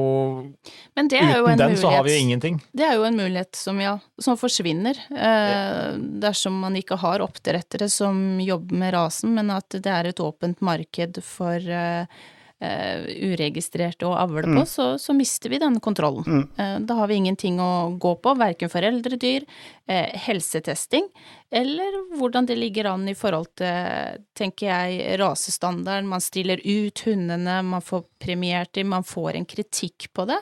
Men 0.95 1.09
det 1.11 1.19
er 1.19 1.33
Uten 1.33 1.37
jo 1.37 1.47
en 1.47 1.57
den 1.59 1.73
mulighet, 1.73 1.81
så 1.81 1.91
har 1.91 2.05
vi 2.05 2.13
jo 2.13 2.21
ingenting. 2.23 2.59
Det 2.71 2.85
er 2.87 2.95
jo 2.97 3.07
en 3.07 3.19
mulighet 3.19 3.59
som, 3.59 3.81
ja, 3.83 3.97
som 4.21 4.37
forsvinner 4.39 4.99
eh, 5.11 5.97
dersom 6.23 6.55
man 6.63 6.77
ikke 6.79 6.97
har 7.01 7.23
oppdrettere 7.25 7.89
som 7.91 8.39
jobber 8.41 8.79
med 8.79 8.93
rasen, 8.95 9.35
men 9.35 9.51
at 9.53 9.75
det 9.75 9.91
er 9.91 10.09
et 10.09 10.23
åpent 10.23 10.63
marked 10.65 11.19
for 11.25 11.59
eh, 11.59 12.23
uh, 12.63 13.03
uregistrerte 13.29 14.07
å 14.07 14.15
avle 14.15 14.45
på, 14.45 14.55
mm. 14.61 14.69
så, 14.69 14.85
så, 15.01 15.15
mister 15.17 15.51
vi 15.51 15.59
den 15.61 15.79
kontrollen. 15.83 16.23
Mm. 16.23 16.45
Uh, 16.57 16.77
da 16.87 16.97
har 17.01 17.11
vi 17.11 17.19
ingenting 17.19 17.59
å 17.61 17.91
gå 18.01 18.15
på, 18.23 18.33
verken 18.39 18.71
foreldredyr, 18.71 19.45
uh, 19.91 20.15
helsetesting, 20.25 21.09
eller 21.51 21.99
hvordan 22.17 22.47
det 22.49 22.57
ligger 22.57 22.93
an 22.93 23.05
i 23.11 23.17
forhold 23.17 23.51
til, 23.59 24.23
tenker 24.37 24.71
jeg, 24.71 25.19
rasestandarden. 25.21 26.09
Man 26.09 26.23
stiller 26.23 26.63
ut 26.63 27.03
hundene, 27.05 27.59
man 27.67 27.83
får 27.85 28.07
premiert 28.23 28.73
dem, 28.73 28.89
man 28.95 29.05
får 29.05 29.37
en 29.37 29.45
kritikk 29.45 30.09
på 30.15 30.25
det. 30.31 30.39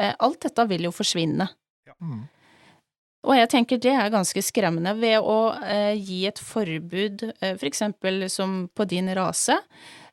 alt 0.00 0.40
dette 0.42 0.64
vil 0.66 0.88
jo 0.88 0.94
forsvinne. 0.96 1.46
Ja. 1.86 1.94
Mm. 2.00 2.24
Og 3.28 3.36
jeg 3.36 3.50
tenker 3.52 3.80
det 3.80 3.92
er 3.92 4.12
ganske 4.12 4.42
skremmende. 4.44 4.94
Ved 5.00 5.20
å 5.20 5.52
eh, 5.60 5.92
gi 5.98 6.22
et 6.28 6.40
forbud, 6.40 7.26
eh, 7.36 7.56
for 7.58 7.68
eksempel 7.68 8.24
som 8.32 8.62
på 8.72 8.86
din 8.88 9.10
rase, 9.16 9.58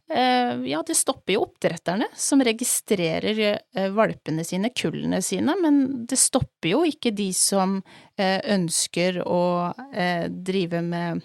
ja, 0.07 0.81
det 0.87 0.95
stopper 0.95 1.35
jo 1.35 1.43
oppdretterne, 1.43 2.07
som 2.15 2.41
registrerer 2.43 3.41
eh, 3.43 3.87
valpene 3.91 4.45
sine, 4.47 4.71
kullene 4.75 5.21
sine, 5.25 5.55
men 5.61 5.81
det 6.07 6.19
stopper 6.21 6.71
jo 6.71 6.83
ikke 6.87 7.11
de 7.15 7.29
som 7.35 7.79
eh, 8.15 8.39
ønsker 8.55 9.21
å 9.27 9.41
drive 10.31 10.83
med 10.85 11.23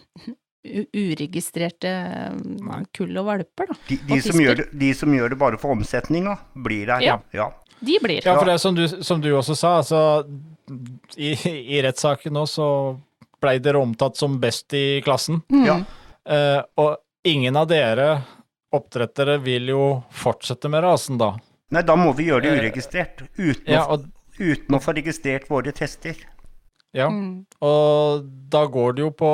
uregistrerte 0.62 1.93
kull 2.95 3.16
og 3.18 3.26
valper, 3.26 3.70
da. 3.72 3.78
De, 3.89 3.99
de, 4.09 4.20
som 4.22 4.39
det, 4.39 4.68
de, 4.78 4.93
som 4.95 5.14
gjør 5.14 5.35
det, 5.35 5.39
bare 5.41 5.59
for 5.62 5.74
omsetninga, 5.74 6.37
blir 6.66 6.87
der, 6.91 7.07
ja. 7.07 7.18
ja. 7.35 7.49
De 7.83 7.99
blir. 8.03 8.22
Ja, 8.22 8.37
for 8.39 8.47
det 8.47 8.59
som 8.62 8.74
du, 8.74 8.85
som 8.89 9.22
du 9.22 9.33
også 9.35 9.57
sa, 9.59 9.76
altså 9.80 10.03
i, 11.16 11.35
i 11.76 11.83
rettssaken 11.83 12.35
nå 12.37 12.45
så 12.47 12.66
blei 13.43 13.57
dere 13.59 13.80
omtatt 13.83 14.16
som 14.16 14.39
best 14.41 14.74
i 14.78 15.01
klassen. 15.03 15.41
Mm. 15.51 15.64
Ja. 15.66 15.80
Uh, 16.22 16.61
og 16.78 17.26
ingen 17.26 17.59
av 17.59 17.66
dere 17.70 18.22
oppdrettere 18.73 19.39
vil 19.45 19.73
jo 19.73 19.87
fortsette 20.16 20.70
med 20.73 20.85
rasen, 20.85 21.18
da. 21.20 21.35
Nei, 21.73 21.85
da 21.89 21.97
må 21.97 22.12
vi 22.16 22.29
gjøre 22.29 22.47
det 22.47 22.53
uregistrert. 22.61 23.25
Uten, 23.39 23.68
ja, 23.73 23.85
og, 23.87 24.07
å, 24.07 24.33
uten 24.39 24.77
å, 24.77 24.81
få 24.83 24.95
registrert 24.97 25.49
våre 25.51 25.73
tester. 25.77 26.18
Ja, 26.93 27.09
mm. 27.09 27.45
og 27.64 28.27
da 28.53 28.66
går 28.68 28.99
det 28.99 29.07
jo 29.07 29.12
på 29.16 29.33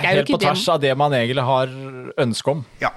Helt 0.00 0.30
på 0.30 0.38
tvers 0.40 0.62
av 0.72 0.78
det 0.80 0.94
man 0.96 1.12
egentlig 1.12 1.44
har 1.44 1.72
ønske 2.22 2.54
om. 2.54 2.62
Ja. 2.80 2.94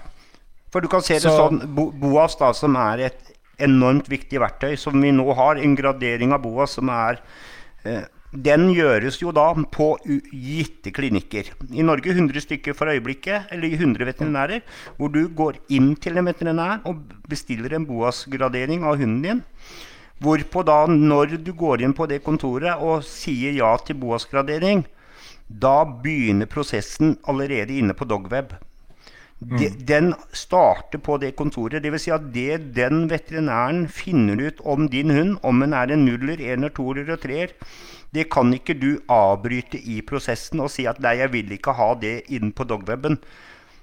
For 0.72 0.84
du 0.84 0.88
kan 0.92 1.04
se 1.04 1.18
det 1.20 1.28
Så, 1.28 1.34
sånn, 1.36 1.60
BOAS, 1.76 2.38
da, 2.40 2.54
som 2.56 2.78
er 2.80 3.10
et 3.10 3.34
enormt 3.64 4.08
viktig 4.12 4.40
verktøy, 4.40 4.78
som 4.80 4.96
vi 5.04 5.12
nå 5.16 5.28
har, 5.36 5.60
en 5.60 5.76
gradering 5.76 6.32
av 6.36 6.44
BOAS 6.44 6.78
som 6.80 6.92
er 6.92 7.20
eh, 7.84 8.08
den 8.44 8.70
gjøres 8.76 9.18
jo 9.22 9.32
da 9.36 9.48
på 9.72 9.94
gitte 10.04 10.92
klinikker. 10.96 11.52
I 11.72 11.86
Norge 11.86 12.12
100 12.12 12.44
stykker 12.44 12.76
for 12.78 12.92
øyeblikket, 12.92 13.52
eller 13.54 13.76
100 13.78 14.08
veterinærer, 14.10 14.64
hvor 14.98 15.12
du 15.14 15.28
går 15.28 15.60
inn 15.70 15.94
til 15.96 16.18
en 16.18 16.28
veterinær 16.30 16.84
og 16.86 17.04
bestiller 17.30 17.76
en 17.76 17.88
BOAS-gradering 17.88 18.84
av 18.84 19.00
hunden 19.00 19.22
din. 19.24 19.44
Hvorpå 20.24 20.64
da, 20.64 20.86
når 20.88 21.38
du 21.44 21.52
går 21.54 21.84
inn 21.84 21.96
på 21.96 22.08
det 22.08 22.24
kontoret 22.24 22.80
og 22.82 23.04
sier 23.08 23.56
ja 23.56 23.74
til 23.84 24.00
BOAS-gradering, 24.00 24.86
da 25.48 25.84
begynner 25.86 26.50
prosessen 26.50 27.18
allerede 27.30 27.76
inne 27.78 27.94
på 27.94 28.08
Dogweb. 28.10 28.56
De, 29.40 29.68
mm. 29.68 29.82
Den 29.86 30.14
starter 30.32 31.02
på 31.04 31.18
det 31.22 31.36
kontoret. 31.36 31.84
Dvs. 31.84 32.08
Si 32.08 32.14
at 32.16 32.30
det 32.34 32.72
den 32.78 33.10
veterinæren 33.12 33.86
finner 33.92 34.40
ut 34.48 34.62
om 34.64 34.88
din 34.90 35.12
hund, 35.12 35.36
om 35.44 35.60
den 35.60 35.76
er 35.76 35.92
en 35.92 36.06
nuller, 36.08 36.40
ener, 36.40 36.72
toer 36.74 37.04
eller 37.04 37.20
treer, 37.20 37.52
det 38.16 38.30
kan 38.34 38.54
ikke 38.56 38.78
du 38.80 38.90
avbryte 39.12 39.80
i 39.80 40.00
prosessen 40.08 40.64
og 40.64 40.72
si 40.74 40.88
at 40.90 41.02
nei, 41.04 41.18
jeg 41.20 41.34
vil 41.36 41.52
ikke 41.58 41.76
ha 41.76 41.92
det 42.00 42.22
inn 42.34 42.54
på 42.56 42.68
dogweben. 42.68 43.20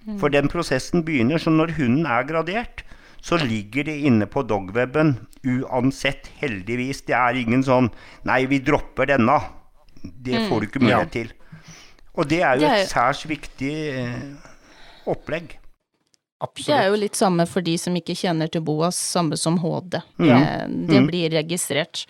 Mm. 0.07 0.19
For 0.19 0.33
den 0.33 0.49
prosessen 0.51 1.05
begynner. 1.07 1.39
Så 1.39 1.53
når 1.53 1.77
hunden 1.77 2.09
er 2.11 2.27
gradert, 2.27 2.83
så 3.23 3.39
ligger 3.39 3.87
det 3.87 4.01
inne 4.09 4.27
på 4.27 4.43
dogweben 4.43 5.15
uansett, 5.47 6.31
heldigvis. 6.41 7.05
Det 7.07 7.15
er 7.19 7.39
ingen 7.39 7.63
sånn 7.67 7.93
Nei, 8.27 8.43
vi 8.51 8.59
dropper 8.65 9.13
denne. 9.13 9.39
Det 10.03 10.41
mm. 10.41 10.49
får 10.51 10.61
du 10.61 10.69
ikke 10.71 10.83
mulighet 10.83 11.07
ja. 11.07 11.13
til. 11.21 11.35
Og 12.19 12.29
det 12.29 12.41
er 12.45 12.61
jo 12.61 12.69
et 12.69 12.91
særs 12.91 13.23
viktig 13.29 13.75
eh, 13.95 14.49
opplegg. 15.09 15.59
Absolutt. 16.43 16.67
Det 16.67 16.75
er 16.75 16.89
jo 16.91 16.99
litt 16.99 17.19
samme 17.19 17.47
for 17.47 17.65
de 17.65 17.77
som 17.79 17.95
ikke 17.97 18.17
kjenner 18.19 18.51
til 18.51 18.65
BOAS, 18.67 18.99
samme 18.99 19.39
som 19.39 19.61
HD. 19.63 20.01
Mm. 20.19 20.27
Det, 20.27 20.41
det 20.91 20.99
mm. 20.99 21.07
blir 21.13 21.37
registrert. 21.39 22.03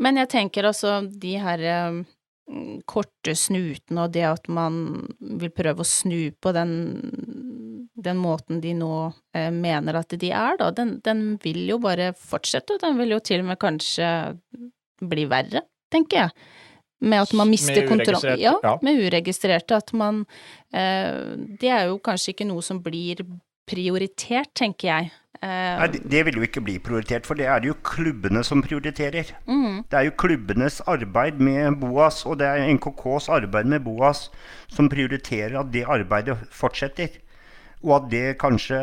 Men 0.00 0.20
jeg 0.22 0.30
tenker 0.32 0.68
altså 0.68 1.00
de 1.04 1.34
her 1.42 1.62
um, 1.92 2.02
korte 2.88 3.34
snutene 3.38 4.06
og 4.06 4.14
det 4.14 4.24
at 4.26 4.48
man 4.52 5.04
vil 5.20 5.52
prøve 5.54 5.84
å 5.84 5.88
snu 5.88 6.32
på 6.42 6.52
den, 6.56 6.72
den 7.94 8.20
måten 8.20 8.62
de 8.62 8.74
nå 8.76 8.94
eh, 9.36 9.50
mener 9.54 10.00
at 10.00 10.16
de 10.18 10.32
er, 10.32 10.58
da, 10.60 10.72
den, 10.74 10.96
den, 11.04 11.22
vil 11.42 11.62
jo 11.68 11.78
bare 11.82 12.12
fortsette, 12.18 12.76
og 12.76 12.82
den 12.82 12.98
vil 13.00 13.16
jo 13.16 13.22
til 13.24 13.44
og 13.44 13.52
med 13.52 13.60
kanskje 13.62 14.10
bli 15.02 15.26
verre, 15.30 15.64
tenker 15.92 16.24
jeg. 16.24 16.50
Med 17.02 17.24
at 17.24 17.32
man 17.34 17.50
mister 17.50 17.82
kontroll 17.88 18.38
ja, 18.38 18.52
ja, 18.62 18.76
med 18.86 19.00
uregistrerte. 19.02 19.74
At 19.74 19.88
man 19.90 20.20
eh, 20.70 21.32
Det 21.58 21.66
er 21.66 21.88
jo 21.90 21.96
kanskje 21.98 22.30
ikke 22.30 22.46
noe 22.46 22.62
som 22.62 22.78
blir 22.84 23.24
prioritert, 23.68 24.52
tenker 24.58 24.88
jeg. 24.88 25.10
Eh, 25.42 25.78
Nei, 25.80 25.88
det, 25.90 26.20
vil 26.28 26.38
jo 26.38 26.46
ikke 26.46 26.62
bli 26.62 26.76
prioritert, 26.82 27.26
for 27.26 27.38
det 27.38 27.48
er 27.50 27.62
det 27.62 27.72
jo 27.72 27.78
klubbene 27.82 28.44
som 28.46 28.62
prioriterer. 28.62 29.32
mm, 29.46 29.84
Det 29.90 29.98
er 29.98 30.06
jo 30.06 30.14
klubbenes 30.22 30.80
arbeid 30.86 31.40
med 31.42 31.80
Boas, 31.80 32.22
og 32.26 32.38
det 32.38 32.46
er 32.46 32.70
NKKs 32.74 33.28
arbeid 33.28 33.66
med 33.66 33.82
Boas 33.82 34.30
som 34.70 34.88
prioriterer 34.88 35.58
at 35.58 35.72
det 35.72 35.84
arbeidet 35.84 36.38
fortsetter. 36.50 37.18
Og 37.82 37.96
at 37.96 38.10
det 38.12 38.38
kanskje 38.38 38.78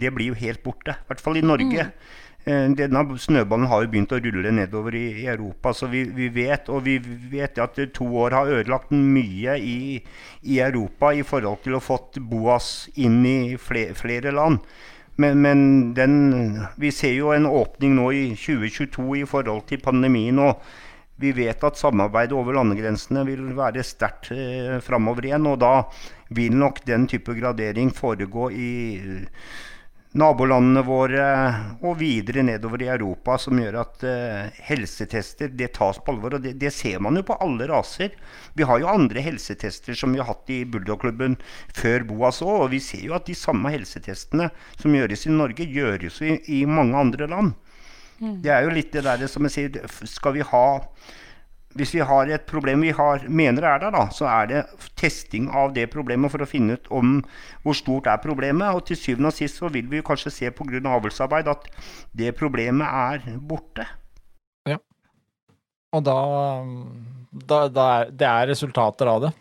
Det 0.00 0.10
blir 0.12 0.32
jo 0.32 0.34
helt 0.34 0.62
borte. 0.64 0.96
I 0.98 1.06
hvert 1.06 1.20
fall 1.20 1.36
i 1.36 1.46
Norge. 1.46 1.80
Eh, 1.86 1.90
Denne 2.46 3.02
snøballen 3.20 3.66
har 3.68 3.82
jo 3.82 3.90
begynt 3.92 4.12
å 4.14 4.20
rulle 4.24 4.52
nedover 4.54 4.94
i, 4.96 5.04
i 5.20 5.26
Europa, 5.28 5.74
så 5.76 5.88
vi, 5.90 6.04
vi 6.16 6.30
vet 6.32 6.70
og 6.72 6.86
vi 6.86 6.94
vet 7.28 7.58
at 7.60 7.80
to 7.92 8.06
år 8.22 8.36
har 8.36 8.52
ødelagt 8.60 8.94
mye 8.94 9.58
i, 9.60 9.98
i 10.48 10.60
Europa 10.64 11.10
i 11.12 11.26
forhold 11.26 11.60
til 11.66 11.76
å 11.76 11.82
fått 11.82 12.20
Boas 12.30 12.88
inn 12.96 13.20
i 13.28 13.38
flere, 13.60 13.92
flere 13.98 14.32
land. 14.32 14.62
Men, 15.18 15.40
men 15.42 15.62
den, 15.98 16.18
vi 16.78 16.92
ser 16.94 17.16
jo 17.18 17.34
en 17.34 17.50
åpning 17.50 17.96
nå 17.98 18.10
i 18.14 18.26
2022 18.38 19.08
i 19.18 19.24
forhold 19.26 19.66
til 19.68 19.82
pandemien. 19.82 20.38
og 20.38 20.62
vi 21.18 21.32
vet 21.34 21.64
at 21.66 21.78
samarbeidet 21.78 22.36
over 22.38 22.54
landegrensene 22.54 23.24
vil 23.26 23.48
være 23.58 23.82
sterkt 23.82 24.30
eh, 24.30 24.76
framover 24.84 25.26
igjen. 25.26 25.48
Og 25.50 25.58
da 25.58 25.72
vil 26.34 26.54
nok 26.54 26.84
den 26.86 27.08
type 27.10 27.34
gradering 27.34 27.90
foregå 27.94 28.50
i 28.54 28.70
eh, 29.02 29.48
nabolandene 30.16 30.80
våre 30.86 31.24
og 31.84 31.98
videre 32.00 32.44
nedover 32.46 32.80
i 32.84 32.88
Europa, 32.88 33.36
som 33.40 33.58
gjør 33.60 33.76
at 33.82 34.04
uh, 34.08 34.62
helsetester 34.68 35.52
det 35.52 35.72
tas 35.76 36.00
på 36.00 36.14
alvor. 36.14 36.38
Og 36.38 36.44
det, 36.46 36.54
det 36.62 36.72
ser 36.74 37.02
man 37.04 37.18
jo 37.18 37.26
på 37.28 37.36
alle 37.44 37.68
raser. 37.68 38.16
Vi 38.56 38.66
har 38.68 38.80
jo 38.80 38.88
andre 38.90 39.22
helsetester 39.24 39.98
som 39.98 40.14
vi 40.14 40.22
har 40.22 40.30
hatt 40.30 40.48
i 40.54 40.62
Bulldog-klubben 40.64 41.36
før 41.76 42.08
Boas 42.08 42.40
òg, 42.44 42.64
og 42.64 42.72
vi 42.74 42.82
ser 42.84 43.04
jo 43.04 43.16
at 43.18 43.28
de 43.28 43.36
samme 43.36 43.72
helsetestene 43.74 44.48
som 44.78 44.96
gjøres 44.96 45.26
i 45.28 45.36
Norge, 45.36 45.68
gjøres 45.68 46.22
i, 46.24 46.38
i 46.60 46.64
mange 46.68 46.96
andre 46.98 47.28
land. 47.28 47.56
Det 48.18 48.50
er 48.50 48.64
jo 48.66 48.74
litt 48.74 48.90
det 48.96 49.04
der 49.06 49.28
som 49.30 49.46
jeg 49.46 49.54
sier, 49.54 49.90
skal 50.10 50.34
vi 50.34 50.46
ha 50.46 50.66
hvis 51.78 51.94
vi 51.94 52.02
har 52.04 52.30
et 52.34 52.46
problem 52.48 52.82
vi 52.82 52.90
har, 52.94 53.22
mener 53.30 53.64
er 53.64 53.82
der, 53.82 53.94
da, 53.94 54.04
så 54.14 54.26
er 54.30 54.50
det 54.50 54.62
testing 54.98 55.48
av 55.54 55.72
det 55.76 55.86
problemet 55.92 56.32
for 56.32 56.42
å 56.42 56.48
finne 56.48 56.76
ut 56.78 56.90
om 56.94 57.20
hvor 57.62 57.76
stort 57.78 58.10
er 58.10 58.20
problemet. 58.22 58.74
Og 58.74 58.84
til 58.88 58.98
syvende 58.98 59.30
og 59.30 59.36
sist 59.36 59.60
så 59.62 59.70
vil 59.72 59.88
vi 59.90 60.02
kanskje 60.04 60.34
se 60.34 60.50
pga. 60.54 60.82
avlsarbeid 60.98 61.50
at 61.50 61.68
det 62.12 62.34
problemet 62.38 62.86
er 62.86 63.38
borte. 63.38 63.86
Ja. 64.68 64.78
Og 65.94 66.04
da, 66.04 66.18
da, 67.32 67.60
da 67.68 67.88
er, 67.98 68.10
Det 68.10 68.28
er 68.28 68.50
resultater 68.50 69.06
av 69.06 69.28
det. 69.28 69.32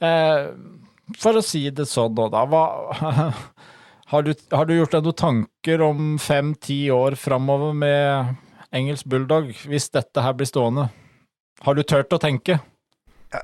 Eh, 0.00 0.46
for 1.20 1.36
å 1.36 1.44
si 1.44 1.66
det 1.70 1.88
sånn, 1.90 2.14
da, 2.16 2.28
da 2.32 2.46
hva, 2.48 2.64
har, 4.12 4.24
du, 4.24 4.32
har 4.54 4.66
du 4.66 4.76
gjort 4.76 4.96
deg 4.96 5.04
noen 5.04 5.20
tanker 5.20 5.84
om 5.84 6.14
fem-ti 6.22 6.86
år 6.94 7.18
framover 7.20 7.76
med 7.76 8.38
engelsk 8.72 9.08
bulldog, 9.10 9.52
hvis 9.68 9.90
dette 9.92 10.24
her 10.24 10.36
blir 10.38 10.48
stående? 10.48 10.88
Har 11.64 11.76
du 11.76 11.82
turt 11.84 12.12
å 12.12 12.20
tenke? 12.20 12.58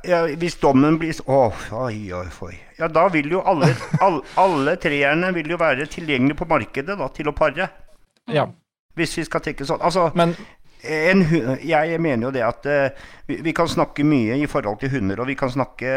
Ja, 0.02 0.24
hvis 0.26 0.56
dommen 0.58 0.96
blir 0.98 1.14
Å, 1.30 1.40
oi, 1.84 2.08
oi, 2.10 2.26
oi. 2.42 2.54
Ja, 2.80 2.88
da 2.90 3.06
vil 3.14 3.30
jo 3.30 3.42
alle, 3.46 3.68
all, 4.02 4.18
alle 4.40 4.74
treerne 4.82 5.30
vil 5.36 5.52
jo 5.52 5.58
være 5.60 5.86
tilgjengelige 5.90 6.40
på 6.40 6.48
markedet 6.50 6.96
da, 6.98 7.06
til 7.14 7.30
å 7.30 7.34
pare. 7.36 7.68
Ja. 8.32 8.48
Hvis 8.98 9.14
vi 9.20 9.26
skal 9.28 9.44
tenke 9.44 9.66
sånn. 9.68 9.84
Altså, 9.84 10.08
Men 10.18 10.34
en, 10.86 11.22
jeg 11.62 12.00
mener 12.02 12.26
jo 12.28 12.32
det 12.34 12.42
at 12.46 12.66
uh, 12.66 13.06
vi, 13.28 13.38
vi 13.46 13.54
kan 13.56 13.68
snakke 13.70 14.04
mye 14.06 14.40
i 14.40 14.48
forhold 14.50 14.80
til 14.82 14.90
hunder, 14.96 15.22
og 15.22 15.30
vi 15.30 15.36
kan 15.38 15.50
snakke 15.50 15.94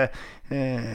eh, 0.50 0.94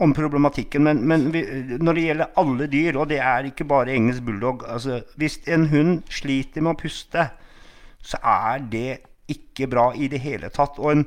om 0.00 0.14
problematikken, 0.16 0.84
men, 0.84 1.02
men 1.08 1.28
vi, 1.34 1.42
når 1.80 1.96
det 1.96 2.06
gjelder 2.06 2.40
alle 2.40 2.68
dyr, 2.72 2.98
og 3.00 3.10
det 3.12 3.20
er 3.24 3.50
ikke 3.50 3.68
bare 3.68 3.92
engelsk 3.96 4.24
bulldog 4.24 4.64
altså, 4.68 5.02
Hvis 5.20 5.40
en 5.48 5.68
hund 5.72 6.00
sliter 6.12 6.64
med 6.64 6.76
å 6.76 6.80
puste, 6.80 7.26
så 8.00 8.20
er 8.24 8.64
det 8.72 8.88
ikke 9.32 9.68
bra 9.70 9.90
i 9.96 10.08
det 10.12 10.20
hele 10.24 10.50
tatt. 10.54 10.78
Og 10.78 10.92
en 10.92 11.04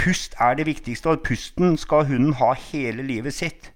pust 0.00 0.34
er 0.40 0.54
det 0.60 0.66
viktigste, 0.68 1.12
og 1.12 1.22
pusten 1.26 1.76
skal 1.80 2.06
hunden 2.08 2.36
ha 2.40 2.52
hele 2.70 3.02
livet 3.06 3.34
sitt. 3.36 3.70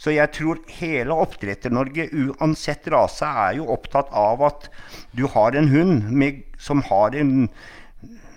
Så 0.00 0.14
jeg 0.14 0.32
tror 0.32 0.56
hele 0.80 1.12
Oppdretter-Norge, 1.12 2.06
uansett 2.12 2.86
rase, 2.92 3.26
er 3.28 3.58
jo 3.58 3.66
opptatt 3.72 4.08
av 4.16 4.40
at 4.46 4.70
du 5.16 5.26
har 5.28 5.52
en 5.60 5.68
hund 5.68 6.08
med, 6.10 6.40
som 6.58 6.80
har 6.88 7.12
en 7.20 7.50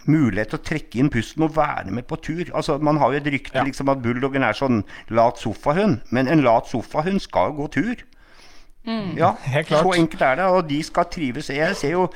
mulighet 0.03 0.49
til 0.51 0.59
å 0.59 0.63
trekke 0.67 0.99
inn 0.99 1.09
pusten 1.13 1.45
og 1.45 1.53
være 1.55 1.91
med 1.95 2.03
på 2.09 2.17
tur. 2.19 2.49
Altså, 2.51 2.75
Man 2.83 2.97
har 2.99 3.13
jo 3.13 3.21
et 3.21 3.29
rykte 3.31 3.55
Ja. 3.55 3.63
liksom 3.63 3.87
at 3.89 4.01
bulldoggen 4.03 4.43
er 4.43 4.51
sånn 4.51 4.83
lat 5.09 5.37
sofahund, 5.39 6.01
men 6.11 6.27
en 6.27 6.41
lat 6.43 6.67
sofahund 6.67 7.21
skal 7.23 7.51
jo 7.53 7.61
gå 7.63 7.67
tur. 7.71 7.95
Ja, 9.15 9.37
Helt 9.47 9.67
klart. 9.67 9.83
så 9.85 9.93
enkelt 9.95 10.21
er 10.21 10.35
det, 10.35 10.43
og 10.45 10.67
de 10.67 10.83
skal 10.83 11.05
trives. 11.05 11.47
Jeg 11.47 11.75
ser 11.77 11.91
jo 11.91 12.09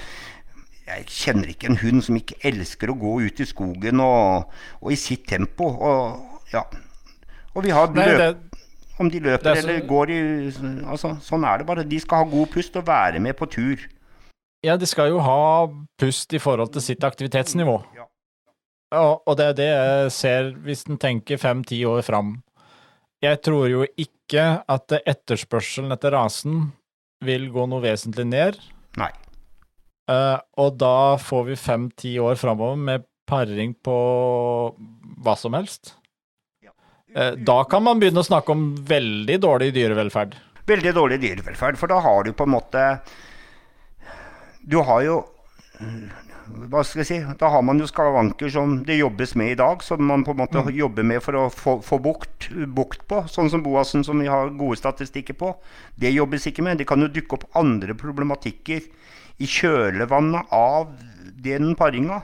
jeg 0.88 1.06
kjenner 1.12 1.50
ikke 1.52 1.68
en 1.72 1.80
hund 1.82 2.04
som 2.06 2.16
ikke 2.20 2.38
elsker 2.48 2.92
å 2.94 2.98
gå 3.00 3.14
ut 3.28 3.42
i 3.44 3.48
skogen 3.50 4.00
og, 4.04 4.54
og 4.82 4.94
i 4.94 4.98
sitt 5.00 5.26
tempo. 5.28 5.68
Og, 5.68 6.42
ja. 6.54 6.64
og 7.54 7.64
vi 7.66 7.74
har 7.76 7.92
Nei, 7.96 8.06
løp, 8.08 8.22
det, 8.24 8.64
om 9.00 9.12
de 9.12 9.20
løper 9.26 9.52
er 9.52 9.60
så- 9.62 9.68
eller 9.68 9.86
går 9.90 10.10
i 10.16 10.20
altså, 10.88 11.14
Sånn 11.22 11.44
er 11.46 11.60
det 11.62 11.68
bare. 11.68 11.84
De 11.84 12.00
skal 12.00 12.24
ha 12.24 12.32
god 12.32 12.50
pust 12.56 12.76
og 12.80 12.86
være 12.88 13.20
med 13.20 13.36
på 13.38 13.50
tur. 13.52 13.78
ja, 14.66 14.76
de 14.78 14.86
skal 14.90 15.10
jo 15.12 15.20
ha 15.20 15.68
pust 16.00 16.34
i 16.34 16.40
forhold 16.42 16.72
til 16.74 16.82
sitt 16.82 17.04
aktivitetsnivå. 17.04 17.78
Ja. 17.96 18.08
Og, 18.96 19.22
og 19.28 19.38
det 19.38 19.46
er 19.46 19.54
det 19.60 19.68
jeg 19.68 20.12
ser 20.16 20.52
hvis 20.64 20.86
en 20.88 20.98
tenker 20.98 21.38
fem-ti 21.38 21.82
år 21.86 22.02
fram. 22.08 22.38
Jeg 23.22 23.42
tror 23.44 23.68
jo 23.68 23.86
ikke 23.98 24.64
at 24.70 24.94
etterspørselen 25.06 25.92
etter 25.92 26.12
rasen 26.16 26.72
vil 27.26 27.50
gå 27.52 27.66
noe 27.68 27.82
vesentlig 27.84 28.26
ned. 28.30 28.60
Nei. 28.98 29.10
Eh, 30.08 30.40
og 30.64 30.76
da 30.80 31.18
får 31.20 31.48
vi 31.50 31.60
fem-ti 31.60 32.16
år 32.24 32.40
framover 32.40 32.80
med 32.80 33.08
paring 33.28 33.74
på 33.84 33.96
hva 35.24 35.36
som 35.40 35.58
helst. 35.58 35.96
Eh, 37.16 37.34
da 37.48 37.62
kan 37.70 37.84
man 37.84 38.00
begynne 38.00 38.24
å 38.24 38.28
snakke 38.28 38.54
om 38.54 38.70
veldig 38.88 39.40
dårlig 39.44 39.72
dyrevelferd. 39.76 40.38
Veldig 40.68 40.94
dårlig 40.96 41.20
dyrevelferd, 41.24 41.80
for 41.80 41.92
da 41.92 42.00
har 42.04 42.28
du 42.28 42.34
på 42.36 42.44
en 42.44 42.56
måte 42.58 42.84
Du 44.68 44.82
har 44.84 45.00
jo 45.06 45.22
hva 46.68 46.82
skal 46.84 47.02
jeg 47.04 47.08
si, 47.08 47.18
Da 47.40 47.50
har 47.52 47.64
man 47.64 47.80
jo 47.80 47.88
skavanker 47.88 48.52
som 48.52 48.78
det 48.88 48.98
jobbes 49.00 49.36
med 49.40 49.52
i 49.52 49.58
dag, 49.60 49.84
som 49.84 50.04
man 50.04 50.24
på 50.28 50.32
en 50.34 50.42
måte 50.42 50.64
jobber 50.74 51.04
med 51.04 51.22
for 51.24 51.36
å 51.36 51.44
få, 51.52 51.78
få 51.84 52.00
bukt, 52.04 52.50
bukt 52.76 53.04
på. 53.08 53.24
Sånn 53.32 53.52
som 53.52 53.64
Boasen, 53.64 54.06
som 54.08 54.20
vi 54.20 54.30
har 54.32 54.54
gode 54.56 54.80
statistikker 54.80 55.36
på. 55.38 55.54
Det 56.00 56.14
jobbes 56.16 56.48
ikke 56.48 56.64
med. 56.64 56.80
Det 56.80 56.88
kan 56.88 57.04
jo 57.04 57.12
dukke 57.12 57.40
opp 57.40 57.48
andre 57.60 57.96
problematikker 58.00 58.88
i 59.38 59.48
kjølvannet 59.50 60.52
av 60.54 60.92
den 61.44 61.76
paringa. 61.78 62.22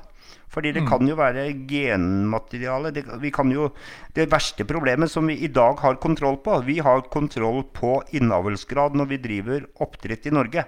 Fordi 0.53 0.69
det 0.75 0.83
kan 0.85 1.07
jo 1.09 1.15
være 1.17 1.47
genmateriale. 1.65 2.91
Det, 2.93 3.07
vi 3.23 3.31
kan 3.33 3.49
jo, 3.49 3.71
det 4.13 4.27
verste 4.29 4.67
problemet 4.69 5.09
som 5.09 5.25
vi 5.25 5.39
i 5.41 5.49
dag 5.49 5.81
har 5.81 5.97
kontroll 6.01 6.37
på 6.45 6.59
Vi 6.67 6.77
har 6.85 7.01
kontroll 7.09 7.63
på 7.73 7.95
innavlsgrad 8.13 8.93
når 8.93 9.09
vi 9.09 9.21
driver 9.23 9.65
oppdrett 9.81 10.29
i 10.29 10.35
Norge 10.35 10.65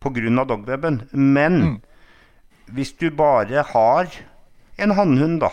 pga. 0.00 0.44
dogweben. 0.44 1.02
Men 1.12 1.82
hvis 2.72 2.94
du 2.96 3.10
bare 3.10 3.64
har 3.74 4.08
en 4.80 4.96
hannhund, 4.96 5.40
da, 5.40 5.50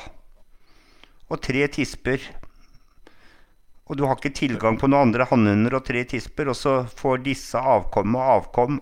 og 1.27 1.41
tre 1.43 1.67
tisper 1.67 2.23
og 3.87 3.95
du 3.95 4.03
har 4.03 4.17
ikke 4.17 4.35
tilgang 4.35 4.75
på 4.79 4.89
noen 4.89 5.07
andre 5.07 5.27
hannhunder 5.29 5.77
og 5.77 5.85
tre 5.87 6.03
tisper, 6.03 6.49
og 6.51 6.57
så 6.59 6.73
får 6.99 7.23
disse 7.23 7.59
avkom 7.59 8.17
og 8.19 8.31
avkom, 8.33 8.79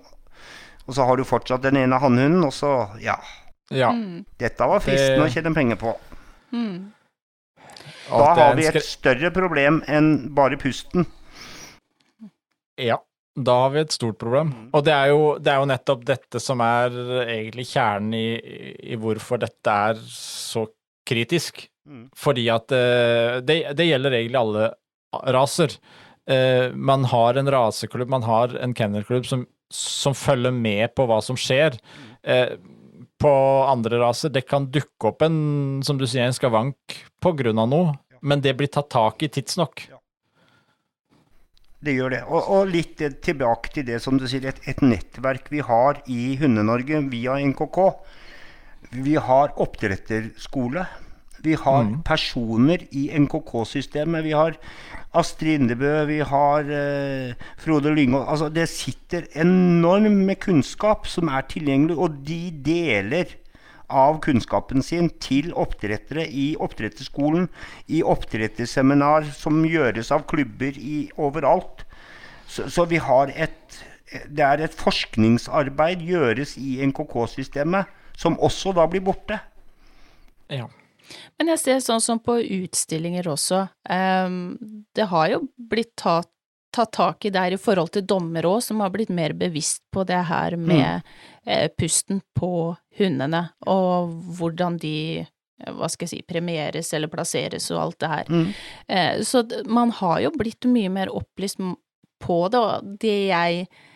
og 0.87 0.93
så 0.97 1.05
har 1.07 1.17
du 1.17 1.23
fortsatt 1.27 1.61
den 1.65 1.77
ene 1.81 1.99
hannhunden, 1.99 2.43
og 2.47 2.53
så 2.53 2.73
Ja. 3.01 3.17
Ja. 3.73 3.89
Dette 4.37 4.67
var 4.69 4.79
fristende 4.79 5.23
Det- 5.23 5.29
å 5.29 5.33
tjene 5.33 5.53
penger 5.55 5.75
på. 5.81 5.95
Mm. 6.53 6.91
Da 8.09 8.33
har 8.35 8.55
vi 8.55 8.67
et 8.67 8.83
større 8.85 9.31
problem 9.33 9.81
enn 9.87 10.29
bare 10.35 10.57
pusten. 10.61 11.05
Ja, 12.77 12.99
da 13.35 13.55
har 13.63 13.69
vi 13.73 13.79
et 13.85 13.91
stort 13.95 14.17
problem. 14.21 14.51
Og 14.75 14.83
det 14.85 14.93
er 14.93 15.07
jo, 15.13 15.37
det 15.39 15.51
er 15.53 15.59
jo 15.61 15.69
nettopp 15.71 16.05
dette 16.05 16.41
som 16.43 16.61
er 16.61 16.89
egentlig 17.25 17.65
kjernen 17.71 18.13
i, 18.13 18.27
i 18.93 18.95
hvorfor 19.01 19.39
dette 19.41 19.75
er 19.89 19.95
så 20.11 20.67
kritisk. 21.07 21.65
Mm. 21.87 22.07
Fordi 22.17 22.47
at 22.53 22.71
eh, 22.75 23.39
det, 23.45 23.59
det 23.77 23.87
gjelder 23.89 24.11
egentlig 24.19 24.41
alle 24.41 24.69
raser. 25.33 25.75
Eh, 26.27 26.71
Man 26.73 27.05
har 27.11 27.37
en 27.37 27.47
raseklubb, 27.53 28.09
man 28.09 28.23
har 28.25 28.55
en 28.57 28.73
kennelklubb 28.73 29.25
som, 29.29 29.45
som 29.73 30.15
følger 30.17 30.53
med 30.53 30.93
på 30.95 31.05
hva 31.09 31.21
som 31.23 31.37
skjer. 31.39 31.77
Eh, 32.23 32.57
På 33.21 33.31
andre 33.63 33.97
raser, 34.01 34.29
det 34.29 34.43
kan 34.49 34.67
dukke 34.69 35.07
opp 35.07 35.21
en, 35.23 35.81
som 35.87 35.97
du 35.97 36.03
sier, 36.05 36.25
en 36.27 36.35
skavank 36.35 36.97
på 37.23 37.31
grunn 37.39 37.61
av 37.63 37.69
noe, 37.71 37.93
men 38.21 38.41
det 38.43 38.53
blir 38.59 38.67
tatt 38.67 38.89
tak 38.91 39.23
i 39.23 39.29
tidsnok. 39.31 39.85
Det 41.85 41.93
gjør 41.95 42.11
det. 42.11 42.21
Og, 42.27 42.49
og 42.51 42.73
litt 42.73 42.99
tilbake 43.23 43.71
til 43.71 43.85
det 43.87 44.01
som 44.03 44.19
du 44.19 44.27
sier, 44.27 44.45
et, 44.49 44.59
et 44.67 44.81
nettverk 44.83 45.47
vi 45.53 45.63
har 45.63 46.01
i 46.11 46.35
Hunde-Norge 46.41 47.01
via 47.11 47.37
NKK. 47.39 47.79
Vi 49.05 49.15
har 49.15 49.55
oppdretterskole. 49.61 50.85
Vi 51.45 51.55
har 51.61 51.87
personer 52.07 52.83
i 52.91 53.07
NKK-systemet. 53.13 54.25
Vi 54.25 54.33
har 54.35 54.57
Astrid 55.15 55.61
Indebø, 55.61 55.93
vi 56.09 56.19
har 56.27 56.67
eh, 56.67 57.35
Frode 57.61 57.93
Lyngå 57.95 58.19
altså, 58.25 58.49
Det 58.51 58.67
sitter 58.69 59.29
enormt 59.39 60.25
med 60.27 60.39
kunnskap 60.43 61.07
som 61.07 61.31
er 61.31 61.47
tilgjengelig, 61.47 61.95
og 61.95 62.19
de 62.27 62.51
deler 62.65 63.31
av 63.85 64.17
kunnskapen 64.25 64.81
sin 64.83 65.11
til 65.21 65.51
oppdrettere 65.53 66.25
i 66.27 66.55
oppdretterskolen, 66.59 67.47
i 67.87 68.01
oppdretterseminar 68.03 69.29
som 69.37 69.61
gjøres 69.69 70.09
av 70.11 70.25
klubber 70.27 70.75
i, 70.75 71.05
overalt. 71.21 71.85
Så, 72.49 72.67
så 72.69 72.87
vi 72.89 72.99
har 72.99 73.31
et 73.35 73.83
det 74.31 74.43
er 74.45 74.61
et 74.63 74.75
forskningsarbeid 74.77 76.03
gjøres 76.05 76.55
i 76.61 76.77
NKK-systemet, 76.85 77.89
som 78.15 78.37
også 78.39 78.71
da 78.77 78.85
blir 78.87 79.03
borte. 79.03 79.39
Ja. 80.51 80.67
Men 81.37 81.51
jeg 81.53 81.61
ser 81.61 81.83
sånn 81.83 82.03
som 82.03 82.21
på 82.23 82.37
utstillinger 82.41 83.27
også, 83.31 83.65
um, 83.89 84.55
det 84.95 85.09
har 85.11 85.29
jo 85.33 85.43
blitt 85.57 85.93
tatt, 85.99 86.31
tatt 86.75 86.91
tak 86.95 87.27
i 87.27 87.31
der 87.31 87.55
i 87.55 87.61
forhold 87.61 87.93
til 87.95 88.05
dommere 88.07 88.49
òg, 88.51 88.63
som 88.65 88.81
har 88.83 88.91
blitt 88.93 89.13
mer 89.13 89.35
bevisst 89.37 89.83
på 89.93 90.03
det 90.07 90.25
her 90.27 90.57
med 90.59 91.05
mm. 91.05 91.47
eh, 91.47 91.69
pusten 91.77 92.19
på 92.35 92.75
hundene, 92.99 93.47
og 93.71 94.11
hvordan 94.39 94.79
de 94.81 94.97
hva 95.55 95.87
skal 95.87 96.03
jeg 96.03 96.11
si, 96.11 96.25
premieres 96.27 96.89
eller 96.93 97.07
plasseres 97.07 97.69
og 97.71 97.79
alt 97.79 97.99
det 98.03 98.09
her. 98.11 98.27
Mm. 98.27 98.47
Eh, 98.91 99.21
så 99.23 99.45
man 99.71 99.93
har 100.01 100.19
jo 100.25 100.33
blitt 100.35 100.67
mye 100.67 100.91
mer 100.91 101.13
opplyst 101.15 101.61
på 102.19 102.39
det, 102.51 102.59
og 102.59 102.97
det 102.99 103.19
jeg 103.29 103.67
Eh, 103.69 103.93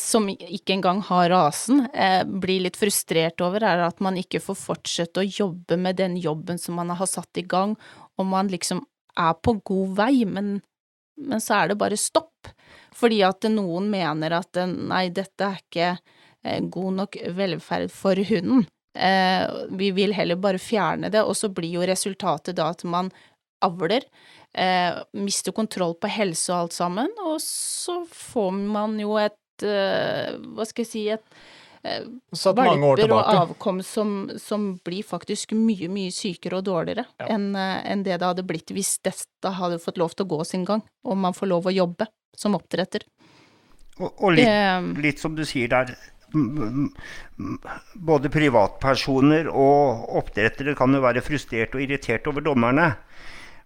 som 0.00 0.28
ikke 0.32 0.78
engang 0.78 1.02
har 1.04 1.28
rasen, 1.30 1.88
eh, 1.92 2.24
blir 2.24 2.62
litt 2.64 2.76
frustrert 2.76 3.40
over, 3.44 3.62
er 3.62 3.84
at 3.84 4.00
man 4.00 4.16
ikke 4.16 4.40
får 4.40 4.56
fortsette 4.56 5.20
å 5.20 5.28
jobbe 5.28 5.76
med 5.76 5.96
den 5.96 6.16
jobben 6.16 6.58
som 6.58 6.78
man 6.80 6.90
har 6.90 7.06
satt 7.06 7.36
i 7.36 7.44
gang, 7.44 7.76
og 8.16 8.26
man 8.26 8.48
liksom 8.48 8.80
er 9.18 9.34
på 9.34 9.58
god 9.64 9.96
vei, 9.96 10.24
men, 10.24 10.62
men 11.20 11.40
så 11.40 11.60
er 11.60 11.68
det 11.68 11.78
bare 11.78 12.00
stopp. 12.00 12.48
Fordi 12.96 13.20
at 13.26 13.44
noen 13.52 13.90
mener 13.92 14.38
at 14.38 14.56
eh, 14.56 14.66
nei, 14.66 15.08
dette 15.12 15.44
er 15.44 15.60
ikke 15.60 15.98
god 16.72 16.92
nok 16.94 17.16
velferd 17.34 17.90
for 17.90 18.14
hunden. 18.14 18.62
vi 19.76 19.90
vil 19.90 20.12
heller 20.14 20.38
bare 20.38 20.58
fjerne 20.58 21.10
det, 21.10 21.20
og 21.20 21.36
så 21.36 21.50
blir 21.52 21.74
jo 21.74 21.82
resultatet 21.86 22.56
da 22.56 22.70
at 22.70 22.84
man 22.84 23.10
avler, 23.60 24.06
mister 25.12 25.52
kontroll 25.52 25.96
på 25.98 26.08
helse 26.08 26.52
og 26.52 26.58
alt 26.62 26.76
sammen, 26.78 27.10
og 27.20 27.42
så 27.42 27.98
får 28.06 28.54
man 28.54 28.96
jo 29.02 29.18
et 29.18 29.36
Hva 29.64 30.66
skal 30.68 30.84
jeg 30.84 30.90
si 30.90 31.04
et 31.12 31.24
uh, 31.84 32.54
valper 32.56 33.14
og 33.14 33.30
avkom 33.32 33.82
som, 33.86 34.30
som, 34.40 34.70
blir 34.84 35.06
faktisk 35.06 35.54
mye, 35.56 35.90
mye 35.92 36.12
sykere 36.14 36.60
og 36.60 36.66
dårligere 36.68 37.06
ja. 37.06 37.30
enn 37.34 37.50
uh, 37.56 37.78
en 37.88 38.04
det 38.06 38.18
det 38.18 38.28
hadde 38.28 38.46
blitt 38.46 38.72
hvis 38.74 38.98
dette 39.06 39.54
hadde 39.60 39.80
fått 39.82 40.00
lov 40.00 40.16
til 40.16 40.26
å 40.26 40.32
gå 40.36 40.44
sin 40.48 40.66
gang, 40.68 40.84
og 41.06 41.18
man 41.18 41.36
får 41.36 41.52
lov 41.54 41.68
å 41.70 41.74
jobbe 41.74 42.08
som 42.38 42.56
oppdretter. 42.58 43.06
Og, 43.98 44.12
og 44.12 44.36
litt, 44.36 45.02
litt, 45.02 45.18
som 45.18 45.34
du 45.34 45.42
sier 45.48 45.70
der, 45.72 45.90
både 47.98 48.30
privatpersoner 48.30 49.48
og 49.50 50.12
oppdrettere 50.20 50.76
kan 50.78 50.94
jo 50.94 51.02
være 51.02 51.24
frustrert 51.24 51.74
og 51.74 51.82
irritert 51.82 52.28
over 52.30 52.44
dommerne. 52.46 52.92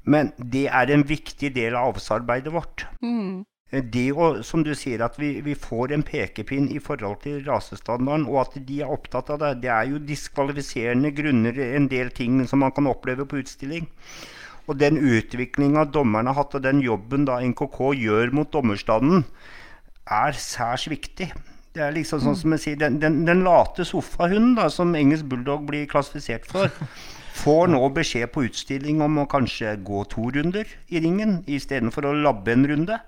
Men 0.09 0.33
det 0.37 0.67
er 0.73 0.91
en 0.91 1.05
viktig 1.07 1.53
del 1.55 1.77
av 1.79 1.93
avlsarbeidet 1.93 2.53
vårt. 2.55 2.87
Mm. 3.05 3.45
Det 3.73 4.11
å, 4.13 4.27
som 4.45 4.61
du 4.61 4.75
sier, 4.77 5.01
at 5.01 5.15
vi, 5.17 5.39
vi, 5.41 5.55
får 5.57 5.95
en 5.97 6.03
pekepinn 6.05 6.67
i 6.75 6.81
forhold 6.83 7.23
til 7.23 7.39
rasestandarden, 7.47 8.27
og 8.29 8.43
at 8.43 8.59
de 8.69 8.83
er 8.85 8.91
opptatt 8.93 9.31
av 9.33 9.39
det, 9.41 9.53
det 9.63 9.71
er 9.73 9.87
jo 9.89 10.03
diskvalifiserende 10.05 11.09
grunner, 11.17 11.57
en 11.73 11.87
del 11.89 12.13
ting 12.13 12.43
som 12.49 12.61
man 12.61 12.75
kan 12.77 12.91
oppleve 12.91 13.25
på 13.25 13.41
utstilling. 13.41 13.89
Og 14.69 14.77
den 14.77 15.01
utviklinga 15.01 15.87
dommerne 15.89 16.35
har 16.35 16.45
hatt, 16.45 16.59
og 16.59 16.67
den 16.67 16.83
jobben 16.85 17.25
da 17.25 17.39
NKK 17.41 17.81
gjør 17.97 18.35
mot 18.37 18.53
dommerstanden, 18.53 19.25
er 20.05 20.37
særs 20.37 20.85
viktig. 20.93 21.31
Det 21.73 21.81
er 21.81 21.95
liksom 21.97 22.21
sånn 22.21 22.37
som 22.37 22.53
jeg 22.53 22.63
sier, 22.67 22.77
Den, 22.83 22.99
den, 23.01 23.23
den 23.25 23.41
late 23.47 23.87
sofahunden 23.89 24.53
da, 24.59 24.69
som 24.69 24.93
engelsk 24.99 25.31
bulldog 25.31 25.65
blir 25.71 25.89
klassifisert 25.89 26.45
for, 26.51 26.69
får 27.43 27.73
nå 27.73 27.81
beskjed 27.97 28.29
på 28.35 28.45
utstilling 28.51 29.01
om 29.01 29.23
å 29.23 29.29
kanskje 29.33 29.79
gå 29.81 30.05
to 30.13 30.29
runder 30.37 30.69
i 30.93 31.01
ringen 31.01 31.41
istedenfor 31.49 32.11
å 32.11 32.13
labbe 32.21 32.53
en 32.53 32.69
runde. 32.69 33.01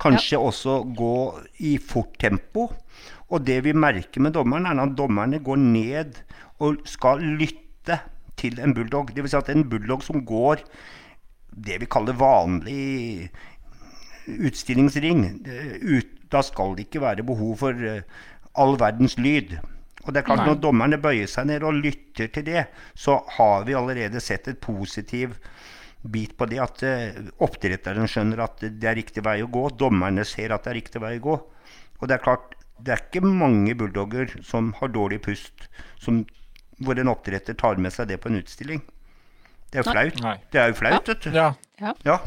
Kanskje 0.00 0.38
ja. 0.38 0.40
også 0.40 0.82
gå 0.96 1.16
i 1.60 1.76
fort 1.78 2.16
tempo. 2.20 2.70
Og 3.32 3.44
det 3.46 3.62
vi 3.64 3.72
merker 3.72 4.20
med 4.24 4.34
dommeren, 4.36 4.66
er 4.66 4.80
at 4.82 4.96
dommerne 4.98 5.40
går 5.42 5.60
ned 5.60 6.22
og 6.62 6.82
skal 6.88 7.22
lytte 7.22 7.98
til 8.36 8.60
en 8.60 8.74
bulldog. 8.76 9.12
Dvs. 9.14 9.32
Si 9.32 9.38
at 9.38 9.52
en 9.52 9.68
bulldog 9.68 10.04
som 10.04 10.24
går 10.26 10.64
det 11.52 11.80
vi 11.82 11.88
kaller 11.90 12.16
vanlig 12.16 13.28
utstillingsring, 14.26 15.24
ut, 15.82 16.12
da 16.32 16.40
skal 16.46 16.76
det 16.76 16.86
ikke 16.86 17.02
være 17.02 17.26
behov 17.26 17.58
for 17.60 17.76
uh, 17.76 18.00
all 18.56 18.78
verdens 18.80 19.18
lyd. 19.20 19.58
Og 20.02 20.14
det 20.14 20.22
er 20.22 20.26
klart. 20.26 20.46
Når 20.46 20.60
dommerne 20.62 20.98
bøyer 21.02 21.28
seg 21.30 21.50
ned 21.50 21.66
og 21.66 21.78
lytter 21.78 22.30
til 22.32 22.46
det, 22.46 22.64
så 22.94 23.20
har 23.36 23.66
vi 23.68 23.76
allerede 23.78 24.22
sett 24.22 24.48
et 24.50 24.58
positivt 24.62 25.38
bit 26.02 26.34
på 26.38 26.48
det 26.50 26.58
at 26.62 26.82
uh, 26.86 27.20
oppdretteren 27.44 28.10
skjønner 28.10 28.42
at 28.46 28.62
det 28.64 28.88
er 28.88 28.98
riktig 28.98 29.24
vei 29.26 29.38
å 29.44 29.50
gå. 29.50 29.68
Dommerne 29.78 30.26
ser 30.28 30.54
at 30.54 30.66
det 30.66 30.72
er 30.72 30.78
riktig 30.80 31.02
vei 31.02 31.16
å 31.20 31.24
gå. 31.28 31.38
Og 32.00 32.10
det 32.10 32.16
er 32.16 32.24
klart, 32.24 32.56
det 32.82 32.94
er 32.94 33.04
ikke 33.04 33.22
mange 33.26 33.76
bulldogger 33.78 34.38
som 34.46 34.72
har 34.80 34.90
dårlig 34.94 35.20
pust, 35.22 35.68
som, 36.02 36.24
hvor 36.82 36.98
en 36.98 37.12
oppdretter 37.12 37.54
tar 37.58 37.78
med 37.78 37.94
seg 37.94 38.10
det 38.10 38.18
på 38.22 38.32
en 38.32 38.40
utstilling. 38.40 38.82
Det 39.72 39.80
er 39.80 39.86
jo 39.86 39.92
flaut. 39.94 40.22
Nei. 40.24 40.36
Det 40.52 40.60
er 40.60 40.72
jo 40.72 40.80
flaut, 40.80 41.08
vet 41.08 41.26
du. 41.28 41.30
Ja. 41.36 41.52
ja. 41.80 41.94
ja. 42.04 42.18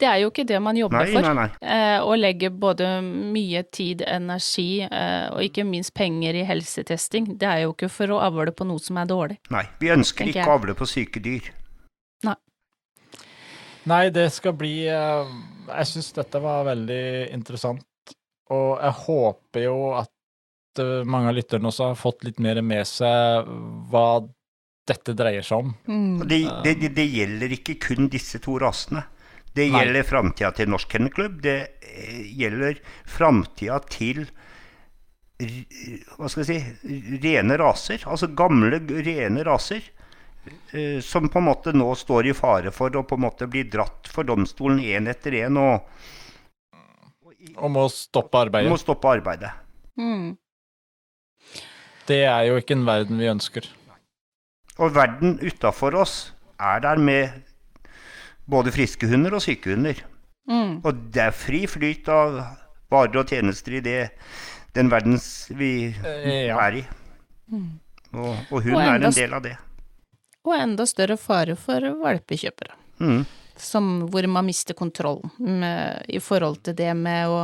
Det 0.00 0.06
er 0.10 0.20
jo 0.22 0.30
ikke 0.32 0.44
det 0.48 0.58
man 0.62 0.78
jobber 0.78 1.04
nei, 1.04 1.12
for. 1.12 1.26
Nei, 1.26 1.34
nei. 1.38 1.74
Eh, 1.74 1.98
å 2.02 2.14
legge 2.18 2.50
både 2.50 2.88
mye 3.04 3.62
tid, 3.74 4.02
energi 4.08 4.82
eh, 4.84 5.26
og 5.30 5.44
ikke 5.46 5.66
minst 5.68 5.94
penger 5.96 6.38
i 6.40 6.46
helsetesting. 6.48 7.34
Det 7.40 7.50
er 7.50 7.64
jo 7.64 7.74
ikke 7.74 7.90
for 7.92 8.14
å 8.14 8.22
avle 8.24 8.54
på 8.56 8.66
noe 8.68 8.82
som 8.82 8.98
er 9.00 9.10
dårlig. 9.10 9.38
Nei, 9.54 9.64
vi 9.82 9.92
ønsker 9.94 10.32
ikke 10.32 10.48
å 10.48 10.56
avle 10.58 10.74
på 10.78 10.88
syke 10.90 11.22
dyr. 11.24 11.52
Nei, 12.26 12.36
det 13.84 14.30
skal 14.32 14.54
bli 14.56 14.86
eh, 14.88 15.34
Jeg 15.68 15.90
syns 15.90 16.12
dette 16.16 16.40
var 16.42 16.66
veldig 16.68 17.32
interessant. 17.34 17.84
Og 18.52 18.78
jeg 18.80 18.96
håper 19.04 19.64
jo 19.66 19.78
at 19.96 20.80
eh, 20.82 21.02
mange 21.08 21.32
av 21.32 21.38
lytterne 21.38 21.70
også 21.70 21.90
har 21.92 22.00
fått 22.00 22.24
litt 22.26 22.40
mer 22.44 22.60
med 22.62 22.86
seg 22.88 23.48
hva 23.92 24.08
dette 24.84 25.14
dreier 25.16 25.44
seg 25.44 25.64
om. 25.64 25.74
Mm. 25.88 26.24
Det, 26.28 26.40
det, 26.64 26.92
det, 26.96 27.06
gjelder 27.08 27.56
ikke 27.56 27.78
kun 27.80 28.10
disse 28.12 28.40
to 28.44 28.58
rasene. 28.60 29.06
Det 29.54 29.68
gjelder 29.70 30.02
framtida 30.02 30.50
til 30.56 30.72
Norsk 30.72 30.90
Kennelklubb. 30.90 31.38
Det 31.44 31.58
eh, 31.78 32.24
gjelder 32.40 32.80
framtida 33.08 33.78
til 33.88 34.26
hva 35.34 36.28
skal 36.30 36.44
jeg 36.44 36.46
si, 36.46 37.18
rene 37.24 37.56
raser. 37.58 38.04
Altså 38.10 38.28
gamle, 38.36 38.78
rene 39.06 39.44
raser. 39.46 39.86
Eh, 40.46 41.00
som 41.00 41.28
på 41.28 41.38
en 41.38 41.44
måte 41.44 41.72
nå 41.72 41.86
står 41.96 42.28
i 42.28 42.34
fare 42.36 42.72
for 42.74 42.92
å 42.96 43.04
på 43.06 43.16
en 43.16 43.24
måte 43.24 43.48
bli 43.50 43.64
dratt 43.70 44.10
for 44.10 44.26
domstolen 44.28 44.82
én 44.82 45.08
etter 45.10 45.36
én. 45.44 45.56
Og, 45.60 45.86
og 47.54 47.70
må 47.72 47.86
stoppe 47.92 48.42
arbeidet. 48.46 48.72
Må 48.72 48.80
stoppe 48.80 49.12
arbeidet. 49.12 49.52
Mm. 50.00 50.34
Det 52.08 52.24
er 52.28 52.48
jo 52.50 52.58
ikke 52.60 52.76
en 52.76 52.86
verden 52.88 53.20
vi 53.22 53.30
ønsker. 53.30 53.68
Og 54.82 54.90
verden 54.96 55.38
utafor 55.40 55.94
oss 56.02 56.16
er 56.60 56.82
der 56.84 57.00
med 57.00 57.44
både 58.50 58.74
friske 58.74 59.08
hunder 59.08 59.38
og 59.38 59.44
syke 59.44 59.72
hunder. 59.72 60.02
Mm. 60.50 60.82
Og 60.84 61.06
det 61.14 61.22
er 61.30 61.36
fri 61.36 61.62
flyt 61.70 62.10
av 62.12 62.42
varer 62.92 63.22
og 63.22 63.30
tjenester 63.30 63.78
i 63.78 63.84
det, 63.84 64.00
den 64.76 64.90
verdens 64.92 65.46
vi 65.54 65.94
eh, 65.94 66.50
ja. 66.50 66.58
er 66.66 66.82
i. 66.82 66.88
Mm. 67.54 67.70
Og, 68.12 68.34
og 68.50 68.58
hun 68.66 68.74
og 68.76 68.82
er 68.82 68.98
en 68.98 69.14
del 69.14 69.38
av 69.38 69.46
det 69.46 69.54
og 70.44 70.56
enda 70.56 70.86
større 70.88 71.16
fare 71.20 71.56
for 71.56 71.84
valpekjøpere. 72.02 72.76
Mm. 73.00 73.24
Som, 73.56 73.90
hvor 74.10 74.26
man 74.26 74.48
mister 74.48 74.74
kontrollen 74.74 75.30
med, 75.38 76.04
i 76.08 76.20
forhold 76.22 76.62
til 76.66 76.76
det 76.78 76.90
med 76.98 77.30
å 77.30 77.40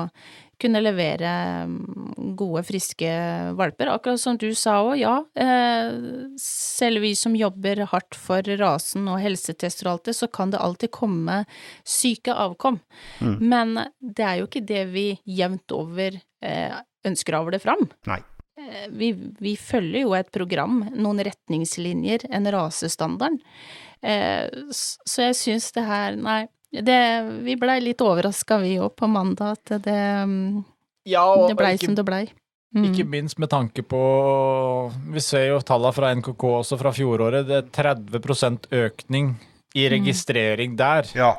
kunne 0.61 0.81
levere 0.83 1.31
mm, 1.67 2.35
gode, 2.37 2.63
friske 2.69 3.11
valper. 3.57 3.91
Akkurat 3.95 4.21
som 4.21 4.37
du 4.41 4.51
sa 4.59 4.77
òg, 4.85 4.99
ja. 5.01 5.15
Eh, 5.35 5.93
selv 6.41 7.05
vi 7.05 7.15
som 7.19 7.37
jobber 7.37 7.85
hardt 7.93 8.19
for 8.19 8.45
rasen 8.61 9.09
og 9.11 9.21
helsetester 9.23 9.89
og 9.89 9.97
alt 9.97 10.11
det, 10.11 10.17
så 10.19 10.29
kan 10.29 10.53
det 10.53 10.61
alltid 10.61 10.93
komme 10.95 11.43
syke 11.87 12.35
avkom. 12.35 12.81
Mm. 13.21 13.37
Men 13.41 13.77
det 14.01 14.27
er 14.27 14.41
jo 14.41 14.51
ikke 14.51 14.67
det 14.69 14.85
vi 14.93 15.07
jevnt 15.41 15.77
over 15.77 16.21
eh, 16.21 16.77
ønsker 17.09 17.37
å 17.37 17.45
avle 17.47 17.63
fram. 17.63 17.89
Nei. 18.11 18.21
Eh, 18.61 18.89
vi, 18.91 19.13
vi, 19.39 19.57
følger 19.57 20.05
jo 20.05 20.15
et 20.19 20.31
program, 20.33 20.83
noen 20.93 21.23
retningslinjer, 21.25 22.27
en 22.31 22.49
rasestandard. 22.53 23.39
Eh, 24.03 24.47
så 24.71 25.29
jeg 25.29 25.39
syns 25.39 25.71
det 25.77 25.85
her, 25.87 26.19
nei, 26.21 26.43
det, 26.71 27.01
vi 27.47 27.57
blei 27.59 27.81
litt 27.83 28.03
overraska 28.05 28.61
vi 28.63 28.77
òg 28.83 28.93
på 28.99 29.09
mandag, 29.11 29.57
at 29.59 29.83
det, 29.87 30.03
mm, 30.29 30.61
ja, 31.11 31.25
det 31.49 31.57
blei 31.59 31.75
som 31.81 31.97
det 31.99 32.07
blei. 32.07 32.25
Mm. 32.71 32.85
Ikke 32.87 33.05
minst 33.11 33.35
med 33.43 33.51
tanke 33.51 33.83
på 33.83 34.01
Vi 35.11 35.19
ser 35.19 35.49
jo 35.49 35.57
tallene 35.67 35.91
fra 35.91 36.13
NKK 36.15 36.45
også 36.61 36.77
fra 36.79 36.93
fjoråret. 36.95 37.49
Det 37.49 37.57
er 37.57 37.71
30 37.75 38.69
økning 38.71 39.33
i 39.75 39.89
Mm. 39.89 39.91
registrering 39.97 40.77
der. 40.79 41.11
Ja. 41.15 41.33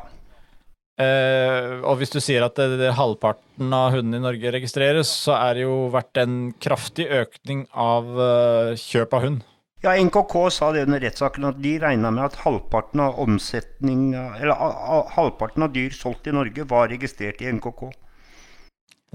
Eh, 1.02 1.78
og 1.88 1.98
hvis 2.00 2.12
du 2.14 2.20
sier 2.22 2.44
at 2.46 2.58
det, 2.60 2.76
det, 2.82 2.92
halvparten 2.98 3.74
av 3.74 3.96
hundene 3.96 4.20
i 4.20 4.26
Norge 4.26 4.52
registreres, 4.54 5.10
så 5.26 5.38
er 5.40 5.58
det 5.58 5.64
jo 5.66 5.78
vært 5.94 6.20
en 6.22 6.36
kraftig 6.62 7.08
økning 7.22 7.66
av 7.72 8.12
eh, 8.26 8.74
kjøp 8.80 9.16
av 9.18 9.26
hund. 9.26 9.48
Ja, 9.82 9.96
NKK 9.98 10.36
sa 10.54 10.70
det 10.76 10.84
under 10.86 11.02
rettssaken 11.02 11.48
at 11.50 11.62
de 11.64 11.72
regna 11.82 12.12
med 12.14 12.28
at 12.28 12.36
halvparten 12.44 13.02
av 13.02 13.16
omsetning 13.24 14.12
Eller 14.14 14.52
a, 14.54 14.68
a, 14.70 15.00
halvparten 15.16 15.66
av 15.66 15.72
dyr 15.74 15.96
solgt 15.96 16.30
i 16.30 16.36
Norge 16.36 16.68
var 16.70 16.92
registrert 16.92 17.42
i 17.42 17.50
NKK. 17.50 17.88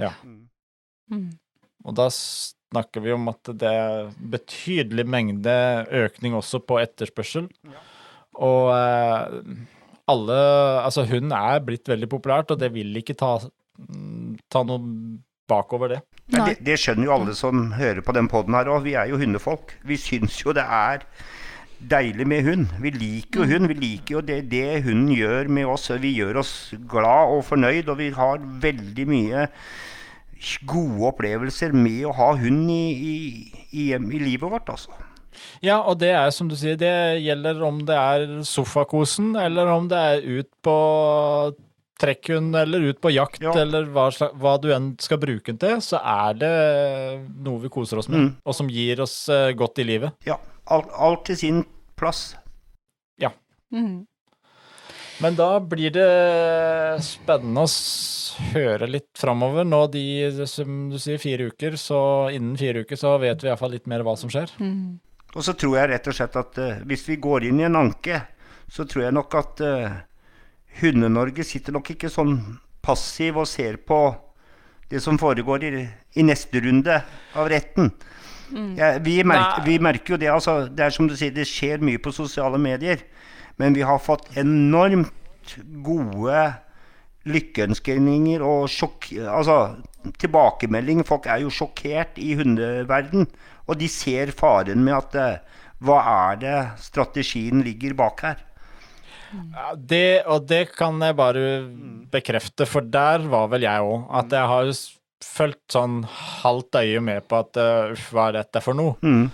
Ja. 0.03 0.11
Mm. 1.07 1.29
Og 1.87 1.95
da 1.95 2.09
snakker 2.11 3.05
vi 3.05 3.15
om 3.15 3.31
at 3.31 3.53
det 3.61 3.71
er 3.71 4.11
betydelig 4.35 5.07
mengde 5.07 5.55
økning 6.03 6.35
også 6.35 6.59
på 6.67 6.81
etterspørsel. 6.83 7.47
Og 8.43 8.73
eh, 8.75 9.39
alle 10.11 10.41
Altså, 10.83 11.07
hund 11.11 11.35
er 11.35 11.63
blitt 11.67 11.89
veldig 11.91 12.09
populært, 12.11 12.53
og 12.55 12.61
det 12.61 12.73
vil 12.75 12.95
ikke 13.01 13.17
ta, 13.19 13.37
mm, 13.79 14.37
ta 14.53 14.63
noe 14.67 14.83
bakover 15.51 15.95
det. 15.95 16.03
Det, 16.27 16.57
det 16.67 16.79
skjønner 16.83 17.07
jo 17.07 17.15
alle 17.15 17.35
som 17.39 17.71
hører 17.79 18.03
på 18.03 18.15
den 18.17 18.29
poden 18.31 18.57
her 18.59 18.71
òg. 18.71 18.83
Vi 18.87 18.97
er 18.99 19.11
jo 19.11 19.19
hundefolk. 19.21 19.77
Vi 19.87 19.99
syns 20.01 20.41
jo 20.43 20.55
det 20.57 20.65
er 20.67 21.05
deilig 21.79 22.27
med 22.27 22.47
hund. 22.47 22.73
Vi 22.83 22.91
liker 22.95 23.45
jo 23.45 23.51
hund. 23.53 23.71
Vi 23.71 23.77
liker 23.79 24.19
jo 24.19 24.23
det, 24.27 24.41
det 24.51 24.83
hunden 24.87 25.13
gjør 25.15 25.51
med 25.59 25.71
oss. 25.71 25.91
Vi 26.03 26.17
gjør 26.17 26.41
oss 26.43 26.55
glad 26.91 27.35
og 27.37 27.45
fornøyd, 27.47 27.93
og 27.93 28.01
vi 28.03 28.11
har 28.17 28.43
veldig 28.63 29.07
mye 29.11 29.47
gode 30.69 31.11
opplevelser 31.11 31.73
med 31.73 32.03
å 32.09 32.15
ha 32.17 32.33
hund 32.39 32.71
i, 32.71 32.83
i, 32.93 33.15
i, 33.71 33.85
i 33.95 34.23
livet 34.23 34.51
vårt, 34.51 34.69
altså. 34.73 34.93
Ja, 35.63 35.81
og 35.83 35.99
det 35.99 36.11
er 36.15 36.31
som 36.35 36.49
du 36.49 36.57
sier, 36.57 36.77
det 36.81 36.93
gjelder 37.25 37.63
om 37.67 37.79
det 37.89 37.97
er 37.97 38.27
sofakosen, 38.47 39.35
eller 39.41 39.67
om 39.73 39.89
det 39.89 39.97
er 39.99 40.27
ut 40.41 40.51
på 40.63 40.77
trekkhund, 41.99 42.53
eller 42.61 42.91
ut 42.91 42.99
på 43.01 43.09
jakt, 43.15 43.41
Ja. 43.41 43.53
eller 43.57 43.87
hva, 43.89 44.11
hva 44.37 44.57
du 44.61 44.69
enn 44.75 44.91
skal 45.01 45.17
bruke 45.23 45.47
den 45.55 45.59
til, 45.63 45.79
så 45.81 45.97
er 46.05 46.35
det 46.37 46.51
noe 47.41 47.63
vi 47.63 47.69
koser 47.73 47.99
oss 48.03 48.09
med, 48.09 48.21
Mm. 48.21 48.35
og 48.45 48.55
som 48.55 48.69
gir 48.69 49.01
oss 49.01 49.29
eh, 49.33 49.53
godt 49.57 49.79
i 49.81 49.85
livet. 49.89 50.13
Ja, 50.27 50.37
alt, 50.69 50.91
alt 50.93 51.25
til 51.25 51.37
sin 51.37 51.65
plass. 51.97 52.35
Mm. 53.73 54.07
Men 55.21 55.35
da 55.35 55.59
blir 55.59 55.91
det 55.91 57.03
spennende 57.03 57.65
å 57.67 57.71
høre 58.53 58.87
litt 58.89 59.09
framover. 59.19 59.65
Nå 59.67 59.81
de, 59.91 60.03
som 60.47 60.91
du 60.93 60.99
sier, 61.03 61.19
fire 61.19 61.49
uker, 61.51 61.73
så 61.81 61.99
innen 62.33 62.55
fire 62.61 62.85
uker 62.85 62.97
så 63.01 63.19
vet 63.19 63.43
vi 63.43 63.49
iallfall 63.51 63.73
litt 63.75 63.89
mer 63.91 64.05
hva 64.07 64.15
som 64.21 64.31
skjer. 64.31 64.53
Mm. 64.61 65.01
Og 65.37 65.45
så 65.45 65.53
tror 65.59 65.77
jeg 65.77 65.91
rett 65.93 66.07
og 66.09 66.17
slett 66.17 66.37
at 66.41 66.61
uh, 66.63 66.83
hvis 66.89 67.05
vi 67.11 67.21
går 67.21 67.49
inn 67.49 67.61
i 67.61 67.67
en 67.69 67.79
anke, 67.79 68.23
så 68.73 68.87
tror 68.89 69.07
jeg 69.07 69.17
nok 69.17 69.37
at 69.37 69.65
uh, 69.65 69.99
Hunde-Norge 70.81 71.45
sitter 71.47 71.77
nok 71.77 71.93
ikke 71.93 72.13
sånn 72.13 72.39
passiv 72.85 73.43
og 73.43 73.49
ser 73.51 73.79
på 73.85 74.01
det 74.91 75.03
som 75.03 75.19
foregår 75.19 75.67
i, 75.67 75.73
i 76.17 76.25
neste 76.25 76.63
runde 76.63 77.01
av 77.37 77.51
retten. 77.51 77.91
Ja, 78.79 78.93
vi, 79.03 79.19
merker, 79.27 79.65
vi 79.67 79.79
merker 79.83 80.15
jo 80.15 80.21
det. 80.23 80.31
altså, 80.31 80.69
Det 80.71 80.85
er 80.85 80.95
som 80.95 81.09
du 81.11 81.17
sier, 81.19 81.35
det 81.35 81.49
skjer 81.51 81.83
mye 81.83 81.99
på 82.03 82.15
sosiale 82.15 82.61
medier. 82.63 83.03
Men 83.59 83.75
vi 83.75 83.83
har 83.87 83.99
fått 84.03 84.29
enormt 84.39 85.57
gode 85.85 86.45
lykkeønskninger 87.27 88.45
og 88.47 88.71
sjokk... 88.71 89.11
Altså, 89.27 89.77
tilbakemelding. 90.23 91.03
Folk 91.07 91.27
er 91.27 91.41
jo 91.43 91.51
sjokkert 91.51 92.21
i 92.23 92.37
hundeverden. 92.39 93.27
Og 93.67 93.79
de 93.81 93.89
ser 93.91 94.33
faren 94.37 94.83
med 94.87 94.95
at 94.97 95.17
eh, 95.21 95.63
Hva 95.85 95.97
er 96.31 96.37
det 96.41 96.59
strategien 96.81 97.61
ligger 97.67 97.97
bak 97.99 98.23
her? 98.25 98.39
Ja, 99.37 99.73
det, 99.77 100.23
og 100.31 100.47
det 100.49 100.71
kan 100.77 101.03
jeg 101.03 101.17
bare 101.19 101.43
bekrefte, 102.13 102.65
for 102.65 102.81
der 102.81 103.27
var 103.29 103.51
vel 103.53 103.67
jeg 103.67 103.83
òg. 103.85 104.07
At 104.23 104.33
jeg 104.33 104.49
har 104.49 104.71
fulgt 105.27 105.75
sånn 105.75 105.99
halvt 106.07 106.79
øye 106.81 107.03
med 107.05 107.27
på 107.29 107.43
at 107.43 107.59
uh, 107.61 107.93
uff, 107.93 108.07
hva 108.15 108.31
er 108.31 108.39
dette 108.39 108.63
for 108.65 108.79
noe? 108.79 108.95
Mm. 109.05 109.27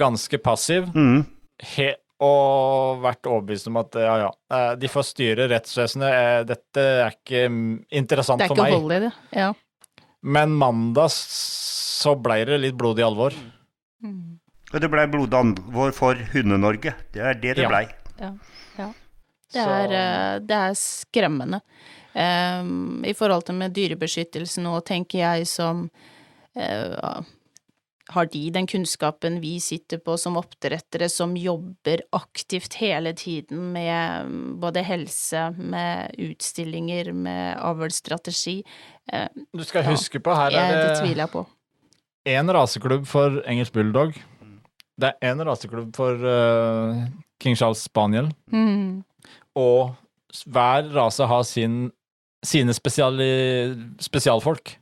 Ganske 0.00 0.40
passiv. 0.40 0.88
Mm. 0.96 1.26
He, 1.74 1.90
og 2.24 3.02
vært 3.04 3.28
overbevist 3.28 3.68
om 3.68 3.80
at 3.82 3.98
ja, 4.00 4.14
ja, 4.24 4.30
eh, 4.54 4.70
de 4.80 4.90
får 4.90 5.06
styre 5.10 5.48
rettsvesenet. 5.50 6.08
eh, 6.08 6.40
Dette 6.48 6.84
er 7.02 7.16
ikke 7.18 7.44
interessant 7.98 8.46
for 8.46 8.54
meg. 8.54 8.56
Det 8.56 8.64
er 8.64 8.72
ikke 8.72 8.80
hold 8.86 8.96
i 8.96 9.02
det. 9.04 9.12
Ja. 9.34 9.50
Men 10.24 10.54
mandag 10.56 11.12
så 11.12 12.14
ble 12.16 12.40
det 12.48 12.62
litt 12.62 12.78
blodig 12.80 13.04
alvor. 13.04 13.36
Mm. 13.36 13.50
Og 14.74 14.80
det 14.80 14.90
blei 14.90 15.06
blodig 15.06 15.38
alvor 15.38 15.92
for 15.94 16.14
Hunde-Norge. 16.32 16.94
Det 17.14 17.22
er 17.22 17.34
det 17.34 17.56
det 17.56 17.62
Ja. 17.64 17.68
blei. 17.68 17.84
Det 19.54 19.62
er, 19.62 19.92
eh, 19.92 20.38
det 20.40 20.56
er 20.56 20.74
skremmende. 20.74 21.60
Um, 22.14 23.04
I 23.04 23.12
forhold 23.12 23.44
til 23.46 23.54
med 23.54 23.72
dyrebeskyttelse 23.74 24.62
nå, 24.62 24.80
tenker 24.86 25.18
jeg 25.18 25.46
som 25.50 25.90
uh, 26.56 27.22
Har 28.10 28.26
de 28.26 28.50
den 28.50 28.66
kunnskapen 28.66 29.40
vi 29.40 29.58
sitter 29.58 29.98
på 29.98 30.14
som 30.20 30.36
oppdrettere, 30.36 31.08
som 31.10 31.34
jobber 31.36 32.02
aktivt 32.12 32.74
hele 32.74 33.12
tiden 33.14 33.72
med 33.72 34.26
mm, 34.28 34.60
både 34.60 34.82
helse, 34.84 35.50
med 35.56 36.14
utstillinger, 36.18 37.12
med 37.12 37.56
avlsstrategi? 37.58 38.62
Uh, 39.12 39.26
Du 39.56 39.64
skal 39.64 39.82
Ja. 39.84 39.90
huske 39.90 40.20
på, 40.20 40.34
her 40.34 40.50
jeg, 40.50 40.60
det 40.60 40.76
er 40.76 40.88
det 40.88 41.00
tviler 41.00 41.22
jeg 41.24 41.30
på. 41.30 41.46
Én 42.26 42.48
raseklubb 42.52 43.06
for 43.06 43.40
engelsk 43.46 43.72
bulldog. 43.76 44.14
Det 45.00 45.10
er 45.20 45.32
én 45.34 45.42
raseklubb 45.44 45.90
for 45.96 46.14
uh, 46.14 47.04
King 47.42 47.56
Charles 47.58 47.82
Spaniel. 47.84 48.30
Mm. 48.52 49.02
Og 49.58 49.94
hver 50.50 50.88
rase 50.94 51.26
har 51.30 51.42
sin, 51.46 51.90
sine 52.44 52.74
spesiali, 52.74 53.74
spesialfolk 54.02 54.76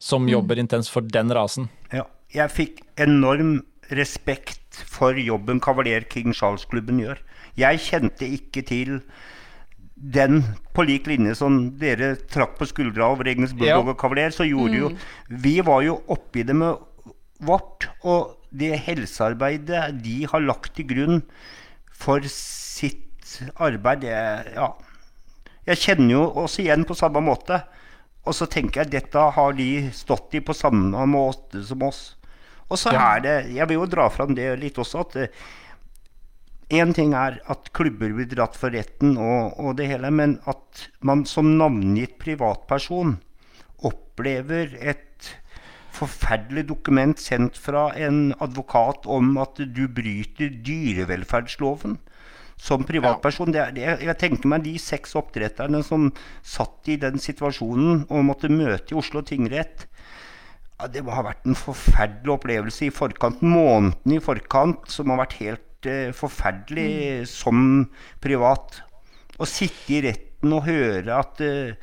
som 0.00 0.22
Mm. 0.26 0.32
jobber 0.34 0.58
intenst 0.58 0.90
for 0.90 1.00
den 1.00 1.30
rasen. 1.32 1.68
Ja. 1.92 2.04
Jeg 2.34 2.50
fikk 2.50 2.80
enorm 2.98 3.62
respekt 3.94 4.74
for 4.90 5.14
jobben 5.14 5.60
Cavalier 5.60 6.02
King 6.10 6.32
Charles-klubben 6.34 6.98
gjør. 6.98 7.18
Jeg 7.56 7.78
kjente 7.78 8.26
ikke 8.26 8.64
til 8.66 9.02
den 9.96 10.42
på 10.74 10.82
lik 10.86 11.06
linje 11.06 11.34
som 11.38 11.70
dere 11.78 12.16
trakk 12.30 12.56
på 12.58 12.66
skuldra 12.66 13.12
over 13.14 13.28
Egnes 13.30 13.52
bulldog 13.54 13.86
Ja. 13.86 13.92
og 13.92 13.98
Kavaler, 14.00 14.30
så 14.34 14.46
gjorde 14.48 14.74
jo 14.80 14.88
Vi 15.30 15.60
var 15.60 15.82
jo 15.82 16.00
oppi 16.08 16.42
det 16.42 16.56
med 16.56 16.76
vårt, 17.40 17.88
og 18.02 18.36
det 18.54 18.78
helsearbeidet 18.86 20.02
de 20.02 20.24
har 20.30 20.40
lagt 20.40 20.74
til 20.76 20.86
grunn 20.86 21.22
for 21.92 22.20
sitt 22.26 23.40
arbeid, 23.58 24.00
det 24.00 24.54
Ja. 24.54 24.72
Jeg 25.66 25.76
kjenner 25.78 26.10
jo 26.10 26.24
oss 26.44 26.58
igjen 26.58 26.84
på 26.84 26.94
samme 26.94 27.22
måte. 27.24 27.62
Og 28.26 28.32
så 28.34 28.46
tenker 28.48 28.82
jeg 28.84 28.90
dette 28.90 29.30
har 29.32 29.52
de 29.52 29.90
stått 29.92 30.34
i 30.34 30.40
på 30.40 30.54
samme 30.54 31.06
måte 31.06 31.62
som 31.64 31.82
oss. 31.82 32.16
Og 32.70 32.76
så 32.78 32.92
Ja. 32.92 33.16
er 33.16 33.20
det 33.20 33.54
Jeg 33.54 33.68
vil 33.68 33.76
jo 33.78 33.86
dra 33.86 34.08
fram 34.08 34.34
det 34.34 34.58
litt 34.60 34.74
også, 34.76 35.00
at 35.00 35.30
Én 36.74 36.94
ting 36.96 37.12
er 37.14 37.38
at 37.52 37.70
klubber 37.76 38.10
blir 38.16 38.26
dratt 38.30 38.56
for 38.58 38.74
retten 38.74 39.14
og, 39.20 39.54
og 39.60 39.76
det 39.78 39.86
hele, 39.92 40.10
men 40.10 40.38
at 40.50 40.88
man 41.06 41.22
som 41.28 41.52
navngitt 41.60 42.16
privatperson 42.22 43.18
opplever 43.84 44.74
et 44.80 45.30
forferdelig 45.94 46.64
dokument 46.72 47.20
sendt 47.20 47.58
fra 47.60 47.88
en 48.00 48.32
advokat 48.42 49.06
om 49.06 49.36
at 49.42 49.60
du 49.76 49.84
bryter 49.86 50.50
dyrevelferdsloven 50.66 51.98
som 52.60 52.84
privatperson. 52.86 53.52
Det 53.54 53.60
er, 53.62 53.74
det, 53.76 53.86
jeg 54.08 54.18
tenker 54.20 54.50
meg 54.50 54.64
de 54.66 54.74
seks 54.80 55.14
oppdretterne 55.18 55.82
som 55.86 56.10
satt 56.42 56.90
i 56.90 56.98
den 57.00 57.20
situasjonen 57.22 58.06
og 58.08 58.26
måtte 58.30 58.50
møte 58.50 58.94
i 58.94 58.98
Oslo 58.98 59.22
tingrett. 59.26 59.86
Ja, 60.80 60.88
det 60.90 61.04
må 61.06 61.14
ha 61.14 61.22
vært 61.28 61.46
en 61.46 61.58
forferdelig 61.58 62.34
opplevelse 62.34 62.88
i 62.88 62.94
forkant, 62.94 63.42
måneden 63.46 64.16
i 64.16 64.22
forkant, 64.22 64.88
som 64.90 65.12
har 65.12 65.22
vært 65.22 65.38
helt 65.42 65.68
eh, 65.90 66.14
forferdelig 66.16 67.26
som 67.30 67.86
privat. 68.24 68.80
Å 69.38 69.48
sitte 69.48 69.96
i 69.96 70.02
retten 70.04 70.54
og 70.54 70.66
høre 70.68 71.16
at, 71.16 71.42
eh, 71.42 71.74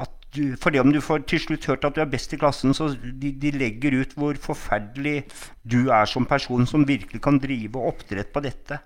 at 0.00 0.14
du, 0.36 0.56
fordi 0.60 0.82
om 0.82 0.92
du 0.94 1.00
får 1.02 1.26
til 1.30 1.42
slutt 1.42 1.68
hørt 1.70 1.86
at 1.88 1.96
du 1.96 2.02
er 2.04 2.10
best 2.10 2.34
i 2.34 2.40
klassen, 2.40 2.74
så 2.76 2.90
de, 2.94 3.32
de 3.32 3.54
legger 3.54 3.98
ut 4.00 4.16
hvor 4.18 4.38
forferdelig 4.40 5.24
du 5.62 5.88
er 5.88 6.10
som 6.10 6.26
person 6.28 6.66
som 6.70 6.86
virkelig 6.88 7.22
kan 7.24 7.40
drive 7.42 7.82
oppdrett 7.92 8.32
på 8.34 8.44
dette. 8.44 8.80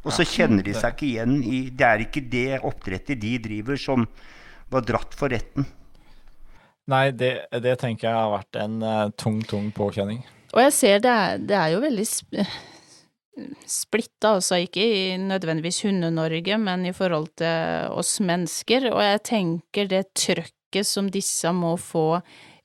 Og 0.00 0.14
så 0.16 0.24
kjenner 0.24 0.64
de 0.64 0.72
seg 0.72 0.94
ikke 0.94 1.08
igjen 1.10 1.34
i 1.44 1.58
Det 1.76 1.84
er 1.84 2.06
ikke 2.06 2.22
det 2.32 2.62
oppdrettet 2.64 3.20
de 3.20 3.34
driver, 3.42 3.76
som 3.76 4.06
var 4.72 4.86
dratt 4.86 5.16
for 5.18 5.32
retten. 5.32 5.66
Nei, 6.90 7.10
det, 7.14 7.34
det 7.62 7.76
tenker 7.82 8.08
jeg 8.08 8.16
har 8.16 8.32
vært 8.32 8.58
en 8.62 8.80
uh, 8.82 9.10
tung, 9.20 9.42
tung 9.46 9.68
påkjenning. 9.74 10.22
Og 10.54 10.62
jeg 10.64 10.74
ser 10.74 11.02
det 11.04 11.10
er, 11.12 11.42
det 11.50 11.58
er 11.58 11.74
jo 11.74 11.82
veldig 11.84 12.06
sp 12.08 12.40
splitta, 13.66 14.34
altså 14.36 14.58
ikke 14.64 14.82
i 14.84 15.16
nødvendigvis 15.22 15.82
Hunde-Norge, 15.86 16.58
men 16.60 16.86
i 16.86 16.92
forhold 16.96 17.28
til 17.40 17.90
oss 17.96 18.18
mennesker, 18.20 18.90
og 18.92 19.02
jeg 19.04 19.22
tenker 19.30 19.90
det 19.90 20.04
trøkket 20.18 20.86
som 20.86 21.08
disse 21.10 21.50
må 21.54 21.76
få 21.80 22.20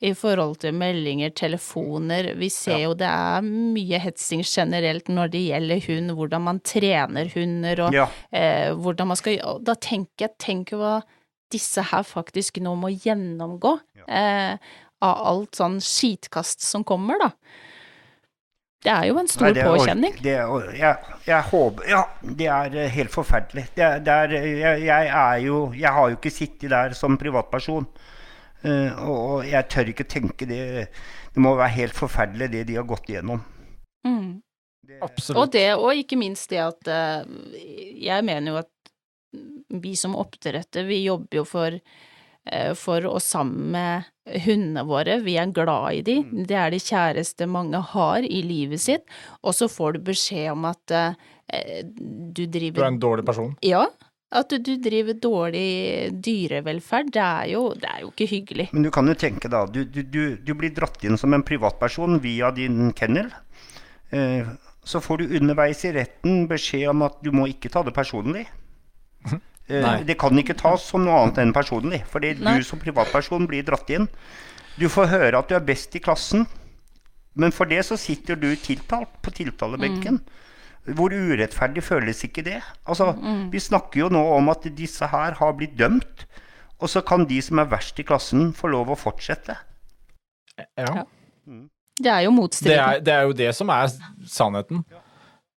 i 0.06 0.12
forhold 0.14 0.58
til 0.62 0.74
meldinger, 0.76 1.32
telefoner. 1.34 2.34
Vi 2.38 2.50
ser 2.54 2.82
jo 2.84 2.94
det 3.00 3.08
er 3.08 3.46
mye 3.48 3.98
hetsing 4.04 4.44
generelt 4.46 5.08
når 5.10 5.32
det 5.34 5.44
gjelder 5.48 5.86
hund, 5.88 6.12
hvordan 6.18 6.44
man 6.46 6.60
trener 6.68 7.32
hunder 7.34 7.86
og 7.88 7.94
Ja. 7.96 8.08
eh, 8.32 8.74
hvordan 8.76 9.08
man 9.08 9.18
skal 9.18 9.40
og 9.44 9.64
Da 9.64 9.74
tenker 9.76 10.28
jeg, 10.28 10.38
tenk 10.38 10.74
hva 10.76 11.02
disse 11.52 11.82
her 11.82 12.04
faktisk 12.04 12.58
nå 12.60 12.76
må 12.76 12.90
gjennomgå 12.92 13.80
eh, 14.10 14.58
av 15.02 15.26
alt 15.32 15.56
sånn 15.56 15.80
skitkast 15.80 16.62
som 16.62 16.84
kommer, 16.84 17.18
da. 17.22 17.32
Det 18.86 18.92
er 18.94 19.08
jo 19.10 19.16
en 19.18 19.28
stor 19.32 19.48
Nei, 19.48 19.54
det 19.58 19.64
er 19.64 19.70
påkjenning. 19.74 20.18
Det, 20.22 20.34
er- 20.38 20.76
jeg, 20.78 21.16
jeg 21.26 21.42
håper 21.50 21.88
Ja, 21.90 22.02
det 22.42 22.48
er 22.54 22.76
eh, 22.84 22.90
helt 22.94 23.12
forferdelig. 23.14 23.64
Det, 23.76 23.84
er- 23.88 24.00
det 24.06 24.14
er, 24.14 24.36
jeg, 24.62 24.84
jeg 24.86 25.08
er 25.10 25.38
jo 25.46 25.60
Jeg 25.74 25.92
har 25.98 26.10
jo 26.12 26.20
ikke 26.20 26.32
sittet 26.36 26.70
der 26.70 26.94
som 26.98 27.18
privatperson. 27.18 27.88
eh, 28.64 28.94
og, 29.02 29.18
og 29.40 29.48
jeg 29.50 29.68
tør 29.74 29.90
ikke 29.94 30.06
tenke 30.10 30.46
det 30.50 30.62
Det 31.34 31.42
må 31.44 31.56
være 31.58 31.74
helt 31.82 31.98
forferdelig, 31.98 32.52
det 32.54 32.64
de 32.70 32.76
har 32.78 32.86
gått 32.88 33.10
igjennom. 33.10 33.42
Mm. 34.06 34.42
Og 35.02 35.10
Absolutt. 35.10 35.52
det, 35.58 35.66
og 35.76 35.98
ikke 35.98 36.16
minst 36.22 36.50
det 36.54 36.62
at 36.62 36.88
eh, 36.88 37.26
Jeg 38.06 38.24
mener 38.24 38.52
jo 38.54 38.58
at 38.62 38.70
vi 39.82 39.96
som 40.00 40.14
oppdretter, 40.16 40.86
vi 40.88 41.02
jobber 41.08 41.42
jo 41.42 41.44
for 41.50 41.74
eh, 41.74 41.82
for 42.78 43.06
oss 43.10 43.32
sammen 43.34 43.72
med 43.74 44.04
hundene 44.46 44.84
våre, 44.86 45.20
vi 45.26 45.38
er 45.42 45.54
glad 45.54 46.00
i 46.00 46.02
dem. 46.06 46.26
Mm. 46.30 46.44
det 46.50 46.58
er 46.62 46.74
det 46.74 46.82
kjæreste 46.86 47.48
mange 47.50 47.80
har 47.94 48.26
i 48.26 48.42
livet 48.46 48.82
sitt, 48.82 49.06
og 49.42 49.56
så 49.58 49.70
får 49.72 49.96
du 49.96 50.04
beskjed 50.12 50.52
om 50.52 50.68
at 50.70 50.94
uh, 50.94 51.14
du 51.86 52.46
Du 52.46 52.58
er 52.58 52.88
en 52.88 53.00
dårlig 53.02 53.26
person. 53.26 53.56
Ja, 53.66 53.88
at 54.36 54.50
du, 54.50 54.58
du 54.60 54.76
driver 54.82 55.14
dårlig 55.22 56.12
dyrevelferd, 56.26 57.12
det 57.14 57.22
er 57.24 57.50
jo, 57.54 57.70
det 57.78 57.90
er 57.92 58.04
jo 58.04 58.12
ikke 58.12 58.28
hyggelig. 58.32 58.70
Men 58.74 58.88
du 58.88 58.92
kan 58.92 59.08
jo 59.08 59.16
tenke 59.16 59.52
da, 59.52 59.66
du, 59.70 59.84
du, 59.86 60.02
du, 60.04 60.22
du 60.42 60.54
blir 60.58 60.74
dratt 60.76 61.04
inn 61.06 61.20
som 61.22 61.34
en 61.36 61.46
privatperson 61.46 62.20
via 62.24 62.50
din 62.56 62.90
kennel. 62.98 63.30
Eh, 64.10 64.50
så 64.86 65.02
får 65.02 65.22
du 65.22 65.38
underveis 65.40 65.86
i 65.86 65.94
retten 65.96 66.46
beskjed 66.50 66.90
om 66.92 67.06
at 67.08 67.22
du 67.26 67.32
må 67.36 67.48
ikke 67.50 67.72
ta 67.74 67.86
det 67.86 67.96
personlig. 67.96 68.48
Eh, 69.68 69.82
Nei. 69.82 70.04
det 70.06 70.18
kan 70.22 70.38
ikke 70.38 70.58
tas 70.58 70.84
som 70.86 71.06
noe 71.06 71.18
annet 71.24 71.40
enn 71.42 71.54
personlig, 71.56 72.04
fordi 72.12 72.36
Nei. 72.38 72.60
du 72.60 72.66
som 72.68 72.82
privatperson 72.82 73.48
blir 73.50 73.66
dratt 73.66 73.90
inn. 73.90 74.08
Du 74.78 74.88
får 74.92 75.10
høre 75.10 75.40
at 75.40 75.50
du 75.50 75.56
er 75.58 75.64
best 75.66 75.96
i 75.98 76.02
klassen, 76.04 76.46
men 77.36 77.52
for 77.56 77.66
det 77.66 77.82
så 77.88 77.98
sitter 78.00 78.38
du 78.40 78.52
tiltalt 78.56 79.12
på 79.26 79.34
tiltalebenken. 79.34 80.22
Hvor 80.96 81.10
urettferdig 81.10 81.82
føles 81.84 82.22
ikke 82.28 82.44
det? 82.46 82.60
Altså, 82.86 83.16
Vi 83.52 83.60
snakker 83.60 84.04
jo 84.04 84.10
nå 84.14 84.22
om 84.36 84.50
at 84.54 84.68
disse 84.78 85.08
her 85.10 85.34
har 85.40 85.56
blitt 85.58 85.74
dømt, 85.80 86.28
og 86.80 86.92
så 86.92 87.02
kan 87.02 87.26
de 87.26 87.42
som 87.42 87.60
er 87.60 87.72
verst 87.72 88.00
i 88.00 88.06
klassen, 88.06 88.54
få 88.54 88.70
lov 88.70 88.92
å 88.94 89.00
fortsette. 89.00 89.56
Ja. 90.78 91.06
Det 91.98 92.12
er 92.12 92.22
jo 92.28 92.30
Det 92.30 92.38
motstridende. 92.38 92.94
Det, 93.00 93.06
det 93.06 93.14
er 93.14 93.24
jo 93.24 93.34
det 93.34 93.56
som 93.56 93.70
er 93.70 93.90
sannheten. 94.28 94.86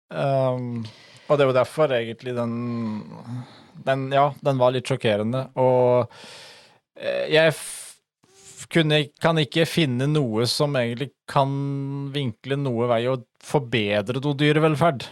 Um, 0.08 0.86
og 1.28 1.36
det 1.36 1.44
er 1.44 1.50
jo 1.50 1.56
derfor 1.58 1.92
egentlig 1.92 2.34
den 2.34 2.54
Den, 3.88 4.06
ja, 4.12 4.28
den 4.44 4.60
var 4.60 4.74
litt 4.74 4.88
sjokkerende. 4.90 5.46
Og 5.58 6.08
eh, 7.00 7.26
jeg 7.32 7.54
f 7.56 7.64
kunne, 8.68 8.98
kan 9.22 9.38
ikke 9.40 9.64
finne 9.64 10.04
noe 10.10 10.44
som 10.50 10.74
egentlig 10.76 11.10
kan 11.30 11.48
vinkle 12.12 12.58
noe 12.60 12.88
vei 12.90 13.02
å 13.08 13.14
forbedre 13.40 14.20
noe 14.20 14.36
dyrevelferd 14.36 15.06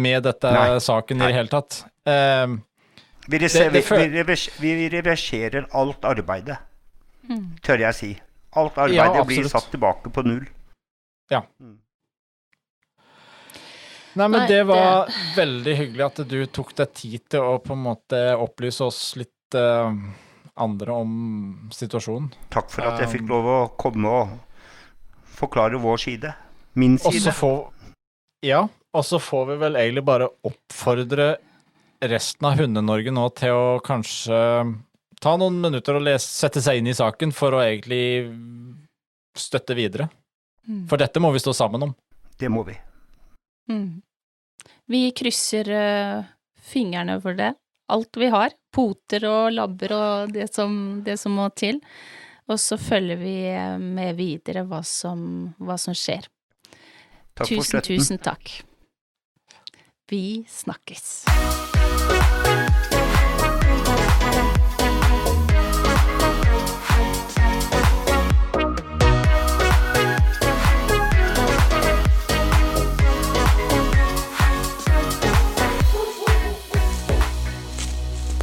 med 0.00 0.24
dette 0.24 0.50
Nei. 0.54 0.78
saken 0.82 1.20
i 1.20 1.26
det 1.28 1.34
hele 1.36 1.52
tatt. 1.52 1.82
Um, 2.08 2.62
Vi, 3.28 3.38
reser, 3.40 3.70
Det- 3.72 3.84
det 3.88 4.24
vi, 4.26 4.36
vi, 4.60 4.88
reverserer 4.92 5.68
alt 5.72 6.04
arbeidet, 6.04 6.58
Mm. 7.28 7.56
tør 7.64 7.78
jeg 7.80 7.94
si. 7.94 8.10
Alt 8.54 8.74
arbeidet 8.76 9.16
Ja, 9.16 9.24
blir 9.24 9.48
satt 9.48 9.70
tilbake 9.72 10.10
på 10.12 10.24
null. 10.24 10.46
Nei, 14.14 14.28
men 14.28 14.44
Nei, 14.44 14.48
det 14.50 14.60
var 14.68 15.10
veldig 15.34 15.74
hyggelig 15.78 16.04
at 16.06 16.20
du 16.30 16.38
tok 16.46 16.70
deg 16.78 16.92
tid 16.94 17.24
til 17.34 17.42
å 17.42 17.56
på 17.62 17.74
en 17.74 17.82
måte 17.82 18.20
opplyse 18.38 18.86
oss 18.86 19.00
litt 19.18 19.56
uh, 19.58 19.90
andre 20.54 20.98
om 21.02 21.14
situasjonen. 21.74 22.30
Takk 22.54 22.70
for 22.70 22.86
at 22.86 23.02
jeg 23.02 23.16
fikk 23.16 23.26
Um, 23.26 23.32
lov 23.32 23.50
å 23.50 23.58
komme 23.80 24.14
og 24.20 24.36
forklare 25.34 25.80
vår 25.82 26.02
side. 26.04 26.34
Min 26.78 26.98
side. 26.98 27.10
Også 27.10 27.34
får 27.34 27.58
Ja, 28.46 28.66
og 28.94 29.04
så 29.06 29.18
får 29.18 29.46
vi 29.50 29.58
vel 29.64 29.78
egentlig 29.80 30.04
bare 30.06 30.30
oppfordre 30.46 31.34
resten 32.04 32.46
av 32.46 32.58
Hunde-Norge 32.60 33.14
nå 33.14 33.28
til 33.38 33.54
å 33.56 33.68
kanskje 33.82 34.38
ta 35.24 35.36
noen 35.40 35.56
minutter 35.62 35.96
og 35.96 36.04
lese, 36.04 36.28
sette 36.28 36.62
seg 36.62 36.78
inn 36.78 36.90
i 36.90 36.96
saken 36.96 37.32
for 37.34 37.56
å 37.56 37.62
egentlig 37.64 38.04
støtte 39.34 39.74
videre. 39.74 40.10
Mm. 40.68 40.84
For 40.90 41.00
dette 41.00 41.22
må 41.22 41.32
vi 41.34 41.42
stå 41.42 41.54
sammen 41.56 41.88
om. 41.88 41.94
Det 42.38 42.50
må 42.52 42.62
vi. 42.68 42.76
Mm. 43.70 44.02
Vi 44.90 45.00
krysser 45.16 45.70
uh, 45.70 46.26
fingrene 46.60 47.16
for 47.22 47.38
det. 47.38 47.54
Alt 47.92 48.16
vi 48.16 48.28
har. 48.32 48.54
Poter 48.74 49.26
og 49.28 49.52
labber 49.54 49.94
og 49.96 50.34
det 50.34 50.48
som, 50.54 51.02
det 51.04 51.18
som 51.20 51.36
må 51.36 51.48
til. 51.56 51.80
Og 52.50 52.60
så 52.60 52.76
følger 52.80 53.16
vi 53.16 53.36
eh, 53.48 53.76
med 53.80 54.18
videre 54.18 54.66
hva 54.68 54.82
som, 54.84 55.54
hva 55.56 55.78
som 55.80 55.96
skjer. 55.96 56.28
Takk 57.34 57.48
tusen, 57.48 57.80
tusen 57.84 58.20
takk. 58.20 58.58
Vi 60.12 60.44
snakkes. 60.50 61.63